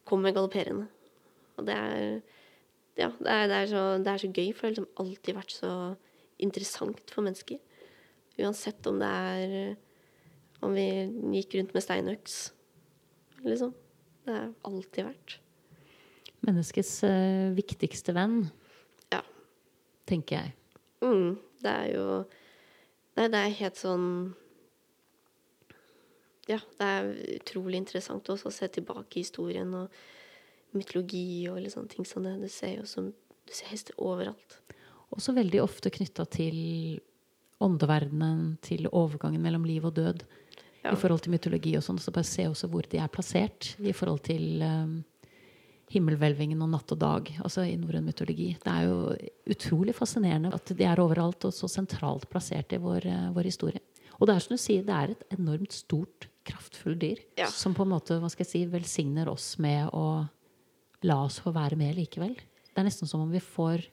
kommer 0.07 0.35
galopperende. 0.35 0.87
Og 1.55 1.67
det 1.67 1.75
er 1.75 2.01
ja, 2.95 3.09
det 3.19 3.27
er, 3.27 3.47
det, 3.51 3.55
er 3.55 3.67
så, 3.67 3.81
det 3.99 4.11
er, 4.11 4.19
så, 4.21 4.27
gøy, 4.31 4.51
for 4.55 4.61
det 4.61 4.69
har 4.69 4.75
liksom 4.75 5.01
alltid 5.03 5.35
vært 5.35 5.51
så 5.51 5.71
interessant 6.45 7.11
for 7.11 7.27
mennesker. 7.27 7.59
Uansett 8.39 8.87
om 8.87 8.99
det 8.99 9.09
er 9.09 9.75
Om 10.63 10.71
vi 10.73 10.85
gikk 11.35 11.57
rundt 11.57 11.73
med 11.75 11.83
steinøks, 11.83 12.35
liksom. 13.43 13.73
Det 14.25 14.33
har 14.33 14.53
alltid 14.65 15.05
vært. 15.07 15.37
Menneskets 16.45 16.93
uh, 17.05 17.51
viktigste 17.57 18.13
venn, 18.15 18.43
ja. 19.13 19.21
tenker 20.09 20.41
jeg. 20.41 20.55
Mm, 21.05 21.37
det 21.61 21.71
er 21.71 21.93
jo 21.93 22.07
Nei, 23.15 23.29
det 23.31 23.39
er 23.39 23.57
helt 23.61 23.79
sånn 23.79 24.07
Ja, 26.49 26.59
det 26.79 26.87
er 26.87 27.09
utrolig 27.37 27.79
interessant 27.79 28.27
også 28.31 28.49
å 28.49 28.53
se 28.53 28.69
tilbake 28.75 29.19
i 29.19 29.23
historien 29.23 29.71
og 29.77 29.93
mytologi 30.75 31.45
og 31.51 31.61
sånne 31.71 31.91
ting 31.93 32.07
sånn 32.07 32.27
Du 32.41 32.49
ser 32.51 32.79
jo 32.79 32.87
som, 32.89 33.11
du 33.11 33.53
ser 33.53 33.71
hester 33.71 33.97
overalt. 34.01 34.59
Også 35.15 35.35
veldig 35.35 35.61
ofte 35.63 35.91
knytta 35.93 36.25
til 36.27 36.57
åndeverdenen, 37.63 38.57
til 38.65 38.89
overgangen 38.91 39.43
mellom 39.43 39.63
liv 39.67 39.85
og 39.87 39.95
død. 39.95 40.25
Ja. 40.85 40.93
I 40.93 41.01
forhold 41.01 41.23
til 41.25 41.33
mytologi 41.33 41.73
og 41.79 41.83
sånn. 41.85 41.97
Så 42.01 42.13
bare 42.13 42.27
se 42.29 42.45
også 42.45 42.69
hvor 42.69 42.85
de 42.89 42.99
er 43.01 43.11
plassert 43.11 43.73
i 43.81 43.93
forhold 43.95 44.21
til 44.27 44.61
um, 44.61 44.99
himmelhvelvingen 45.89 46.61
og 46.61 46.69
natt 46.75 46.93
og 46.93 47.01
dag, 47.01 47.31
altså 47.41 47.65
i 47.65 47.73
norrøn 47.81 48.05
mytologi. 48.05 48.51
Det 48.61 48.69
er 48.71 48.85
jo 48.85 49.55
utrolig 49.55 49.95
fascinerende 49.97 50.53
at 50.53 50.73
de 50.77 50.85
er 50.85 51.01
overalt 51.01 51.47
og 51.49 51.55
så 51.55 51.69
sentralt 51.71 52.29
plassert 52.29 52.75
i 52.77 52.81
vår, 52.81 53.09
uh, 53.09 53.27
vår 53.33 53.49
historie. 53.49 53.81
Og 54.19 54.29
det 54.29 54.35
er 54.35 54.45
som 54.45 54.55
du 54.55 54.61
sier, 54.61 54.85
det 54.85 54.95
er 54.95 55.13
et 55.15 55.25
enormt 55.35 55.75
stort, 55.75 56.29
kraftfullt 56.45 56.99
dyr 57.01 57.21
ja. 57.39 57.47
som 57.49 57.73
på 57.73 57.81
en 57.81 57.89
måte 57.95 58.19
hva 58.21 58.29
skal 58.29 58.45
jeg 58.45 58.51
si, 58.51 58.59
velsigner 58.69 59.31
oss 59.31 59.55
med 59.57 59.89
å 59.97 60.27
la 61.05 61.17
oss 61.25 61.39
få 61.41 61.49
være 61.55 61.77
med 61.79 61.97
likevel. 61.97 62.35
Det 62.37 62.77
er 62.77 62.85
nesten 62.85 63.09
som 63.09 63.23
om 63.23 63.31
vi 63.33 63.41
får 63.41 63.87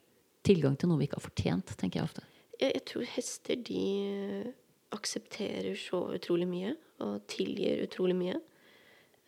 tilgang 0.45 0.76
til 0.76 0.90
noe 0.90 1.01
vi 1.01 1.09
ikke 1.09 1.16
har 1.16 1.24
fortjent, 1.24 1.72
tenker 1.80 2.01
jeg 2.01 2.11
ofte. 2.11 2.26
Jeg, 2.61 2.74
jeg 2.76 2.84
tror 2.90 3.09
hester 3.14 3.62
de 3.64 3.84
aksepterer 4.93 5.76
så 5.78 6.05
utrolig 6.16 6.49
mye 6.49 6.74
og 7.03 7.22
tilgir 7.30 7.84
utrolig 7.86 8.16
mye. 8.18 8.40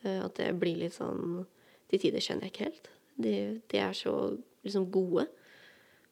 Eh, 0.04 0.20
at 0.24 0.36
det 0.40 0.50
blir 0.60 0.84
litt 0.84 0.96
sånn 0.96 1.44
Til 1.90 2.00
tider 2.00 2.22
skjønner 2.24 2.48
jeg 2.48 2.54
ikke 2.54 2.66
helt. 2.66 2.86
De, 3.20 3.32
de 3.70 3.78
er 3.78 3.92
så 3.94 4.12
liksom 4.64 4.88
gode. 4.90 5.26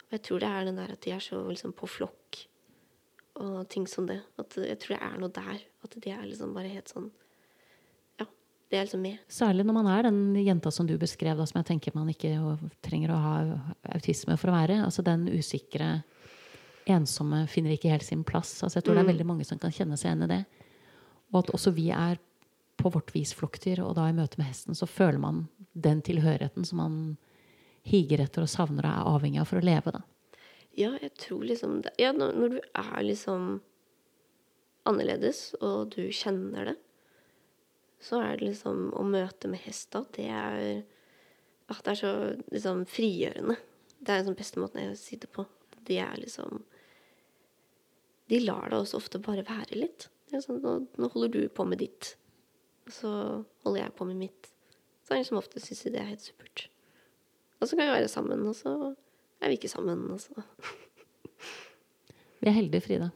Og 0.05 0.13
jeg 0.15 0.23
tror 0.27 0.43
det 0.43 0.51
er 0.53 0.67
den 0.69 0.79
der 0.79 0.93
at 0.93 1.01
de 1.03 1.15
er 1.15 1.23
så 1.25 1.41
liksom 1.49 1.73
på 1.75 1.89
flokk 1.89 2.43
og 3.41 3.63
ting 3.73 3.87
som 3.89 4.07
det. 4.07 4.21
At 4.39 4.55
jeg 4.61 4.79
tror 4.83 4.97
det 4.97 5.03
er 5.07 5.19
noe 5.19 5.33
der. 5.33 5.65
At 5.83 5.97
de 5.97 6.13
er 6.13 6.27
liksom 6.29 6.53
bare 6.55 6.71
helt 6.71 6.93
sånn 6.93 7.09
Ja, 8.21 8.27
det 8.71 8.79
er 8.79 8.87
liksom 8.87 9.03
med. 9.09 9.25
Særlig 9.33 9.65
når 9.67 9.79
man 9.79 9.89
er 9.95 10.07
den 10.11 10.21
jenta 10.45 10.71
som 10.71 10.87
du 10.87 10.95
beskrev, 11.01 11.41
da, 11.41 11.49
som 11.49 11.63
jeg 11.63 11.71
tenker 11.73 11.97
man 11.97 12.13
ikke 12.13 12.35
trenger 12.85 13.15
å 13.15 13.23
ha 13.25 13.35
autisme 13.97 14.37
for 14.37 14.53
å 14.53 14.59
være. 14.61 14.83
Altså 14.85 15.05
den 15.07 15.25
usikre, 15.33 16.03
ensomme, 16.91 17.45
finner 17.51 17.75
ikke 17.77 17.93
helt 17.93 18.07
sin 18.07 18.25
plass. 18.27 18.57
Altså 18.63 18.81
jeg 18.81 18.87
tror 18.87 18.95
mm. 18.95 18.99
det 18.99 19.03
er 19.03 19.09
mm. 19.09 19.13
veldig 19.13 19.29
mange 19.29 19.47
som 19.49 19.61
kan 19.63 19.75
kjenne 19.75 19.99
seg 19.99 20.11
igjen 20.11 20.27
i 20.27 20.31
det. 20.33 20.43
Og 21.33 21.43
at 21.43 21.53
også 21.57 21.73
vi 21.77 21.89
er 21.95 22.21
på 22.81 22.91
vårt 22.91 23.13
vis 23.15 23.35
flukter, 23.37 23.81
og 23.85 23.95
da 23.97 24.09
i 24.09 24.17
møte 24.17 24.41
med 24.41 24.49
hesten 24.51 24.77
så 24.77 24.89
føler 24.91 25.21
man 25.23 25.45
den 25.73 26.03
tilhørigheten 26.05 26.67
som 26.67 26.81
man 26.83 26.97
higer 27.87 28.23
etter 28.25 28.45
og 28.45 28.51
savner 28.51 28.87
og 28.87 28.93
er 28.93 29.13
avhengig 29.17 29.43
av 29.43 29.51
for 29.51 29.61
å 29.61 29.67
leve, 29.67 29.95
da. 29.95 30.03
Ja, 30.73 30.95
jeg 31.03 31.13
tror 31.21 31.43
liksom 31.45 31.83
det. 31.85 31.93
Ja, 32.01 32.15
når, 32.17 32.33
når 32.39 32.55
du 32.55 32.59
er 32.81 33.03
liksom 33.05 33.61
annerledes, 34.89 35.53
og 35.61 35.93
du 35.95 36.07
kjenner 36.15 36.73
det, 36.73 36.79
så 38.03 38.19
er 38.19 38.39
det 38.39 38.49
liksom 38.49 38.89
Å 38.99 39.03
møte 39.07 39.47
med 39.47 39.63
hest 39.63 39.93
da, 39.95 40.01
det 40.17 40.25
er 40.27 40.57
at 41.71 41.85
Det 41.87 41.93
er 41.93 41.99
så 42.01 42.15
liksom 42.51 42.81
frigjørende. 42.91 43.55
Det 44.03 44.13
er 44.13 44.25
den 44.27 44.37
beste 44.37 44.61
måten 44.61 44.83
jeg 44.83 44.99
sitter 44.99 45.31
på. 45.31 45.45
De 45.87 46.01
er 46.03 46.19
liksom 46.19 46.65
De 48.33 48.41
lar 48.41 48.71
deg 48.73 48.81
også 48.81 48.99
ofte 48.99 49.21
bare 49.21 49.45
være 49.45 49.77
litt. 49.77 50.09
Det 50.33 50.41
sånn, 50.41 50.63
nå, 50.65 50.75
nå 50.97 51.09
holder 51.13 51.33
du 51.35 51.41
på 51.53 51.67
med 51.69 51.83
ditt, 51.83 52.15
og 52.87 52.95
så 52.97 53.11
holder 53.67 53.83
jeg 53.83 53.97
på 53.99 54.07
med 54.09 54.23
mitt. 54.23 54.49
Så 55.05 55.13
er 55.13 55.21
det 55.21 55.29
som 55.29 55.41
ofte 55.41 55.61
syns 55.61 55.83
de 55.85 55.93
det 55.93 56.01
er 56.01 56.09
helt 56.09 56.25
supert. 56.25 56.67
Og 57.61 57.69
så 57.69 57.77
kan 57.77 57.91
vi 57.91 57.99
være 57.99 58.09
sammen, 58.09 58.47
og 58.49 58.57
så 58.57 58.73
er 59.43 59.53
vi 59.53 59.59
ikke 59.59 59.71
sammen, 59.71 60.07
og 60.15 60.23
så 60.23 60.47
Vi 62.43 62.49
er 62.51 62.57
heldige, 62.57 62.83
Frida. 62.83 63.11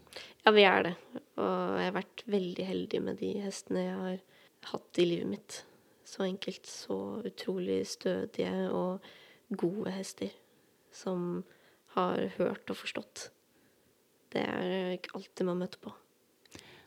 Ja, 0.45 0.53
vi 0.55 0.63
er 0.63 0.85
det. 0.87 0.93
Og 1.35 1.79
jeg 1.81 1.87
har 1.89 1.97
vært 1.97 2.23
veldig 2.31 2.67
heldig 2.69 3.01
med 3.03 3.17
de 3.19 3.33
hestene 3.43 3.83
jeg 3.83 3.97
har 3.99 4.21
hatt 4.71 5.01
i 5.03 5.07
livet 5.09 5.33
mitt. 5.33 5.57
Så 6.07 6.23
enkelt, 6.23 6.69
så 6.71 6.99
utrolig 7.27 7.81
stødige 7.91 8.69
og 8.71 9.03
gode 9.51 9.91
hester 9.97 10.31
som 10.95 11.43
har 11.97 12.29
hørt 12.37 12.71
og 12.71 12.79
forstått. 12.79 13.31
Det 14.33 14.43
er 14.43 14.97
ikke 14.97 15.15
alltid 15.19 15.49
man 15.49 15.63
møter 15.63 15.81
på. 15.83 15.93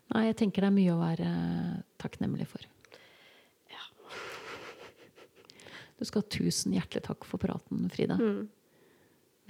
Nei, 0.10 0.26
jeg 0.30 0.40
tenker 0.42 0.66
det 0.66 0.70
er 0.72 0.76
mye 0.76 0.94
å 0.96 1.02
være 1.02 1.32
takknemlig 2.02 2.48
for. 2.50 2.66
Ja. 3.72 3.84
Du 6.00 6.08
skal 6.08 6.24
ha 6.24 6.32
tusen 6.32 6.74
hjertelig 6.76 7.04
takk 7.06 7.28
for 7.28 7.42
praten, 7.42 7.90
Frida. 7.94 8.18
Mm. 8.20 8.48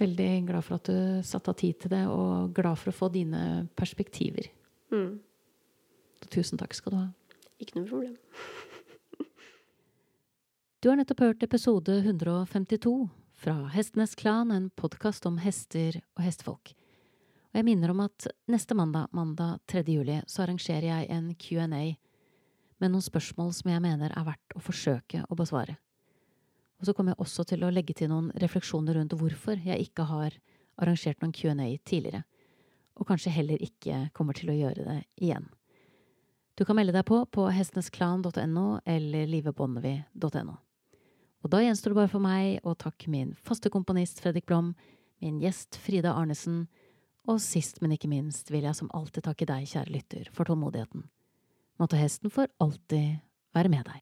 Veldig 0.00 0.30
glad 0.48 0.64
for 0.66 0.78
at 0.78 0.88
du 0.88 1.26
satte 1.26 1.52
av 1.52 1.58
tid 1.60 1.76
til 1.82 1.92
det, 1.92 2.04
og 2.08 2.54
glad 2.56 2.80
for 2.80 2.92
å 2.92 2.96
få 2.96 3.10
dine 3.12 3.68
perspektiver. 3.76 4.48
Mm. 4.92 5.20
Tusen 6.32 6.60
takk 6.60 6.76
skal 6.76 6.94
du 6.94 6.98
ha. 7.02 7.08
Ikke 7.60 7.80
noe 7.80 7.88
problem. 7.90 8.16
Du 10.80 10.88
har 10.88 10.96
nettopp 10.96 11.18
hørt 11.20 11.42
episode 11.44 11.92
152 12.00 13.10
fra 13.36 13.52
Hestenes 13.74 14.14
Klan, 14.16 14.48
en 14.48 14.70
podkast 14.80 15.26
om 15.28 15.36
hester 15.44 15.98
og 16.16 16.22
hestefolk. 16.24 16.72
Og 17.50 17.58
jeg 17.58 17.66
minner 17.66 17.90
om 17.90 18.04
at 18.04 18.28
neste 18.50 18.76
mandag, 18.78 19.08
mandag 19.10 19.58
3. 19.66 19.82
juli, 19.90 20.20
så 20.30 20.44
arrangerer 20.44 20.86
jeg 20.86 21.08
en 21.10 21.32
Q&A 21.34 21.84
med 22.80 22.92
noen 22.92 23.02
spørsmål 23.02 23.50
som 23.56 23.72
jeg 23.72 23.82
mener 23.82 24.12
er 24.14 24.26
verdt 24.26 24.54
å 24.54 24.62
forsøke 24.62 25.24
å 25.26 25.38
besvare. 25.38 25.74
Og 26.78 26.86
så 26.86 26.94
kommer 26.94 27.12
jeg 27.12 27.26
også 27.26 27.44
til 27.50 27.66
å 27.66 27.72
legge 27.74 27.96
til 27.98 28.12
noen 28.12 28.30
refleksjoner 28.40 28.96
rundt 28.96 29.16
hvorfor 29.18 29.58
jeg 29.66 29.90
ikke 29.90 30.06
har 30.08 30.36
arrangert 30.80 31.18
noen 31.20 31.34
Q&A 31.34 31.66
tidligere, 31.84 32.22
og 32.94 33.08
kanskje 33.08 33.32
heller 33.34 33.62
ikke 33.66 34.06
kommer 34.14 34.38
til 34.38 34.52
å 34.52 34.56
gjøre 34.56 34.86
det 34.86 35.00
igjen. 35.20 35.50
Du 36.54 36.62
kan 36.68 36.78
melde 36.78 36.94
deg 36.94 37.06
på 37.08 37.22
på 37.32 37.48
hestenesklan.no 37.50 38.66
eller 38.84 39.26
livebonnevie.no. 39.26 40.54
Og 41.40 41.50
da 41.50 41.62
gjenstår 41.64 41.92
det 41.92 41.98
bare 41.98 42.12
for 42.12 42.22
meg 42.22 42.62
å 42.68 42.76
takke 42.78 43.10
min 43.10 43.34
faste 43.42 43.72
komponist 43.72 44.20
Fredrik 44.22 44.46
Blom, 44.46 44.74
min 45.24 45.40
gjest 45.42 45.78
Frida 45.80 46.12
Arnesen, 46.14 46.66
og 47.28 47.40
sist, 47.42 47.80
men 47.82 47.92
ikke 47.96 48.10
minst 48.10 48.50
vil 48.52 48.64
jeg 48.64 48.76
som 48.78 48.90
alltid 48.96 49.26
takke 49.26 49.48
deg, 49.48 49.68
kjære 49.68 49.92
lytter, 49.92 50.30
for 50.32 50.48
tålmodigheten. 50.48 51.04
Måtte 51.80 52.00
hesten 52.00 52.32
for 52.32 52.50
alltid 52.60 53.20
være 53.56 53.72
med 53.72 53.88
deg. 53.88 54.00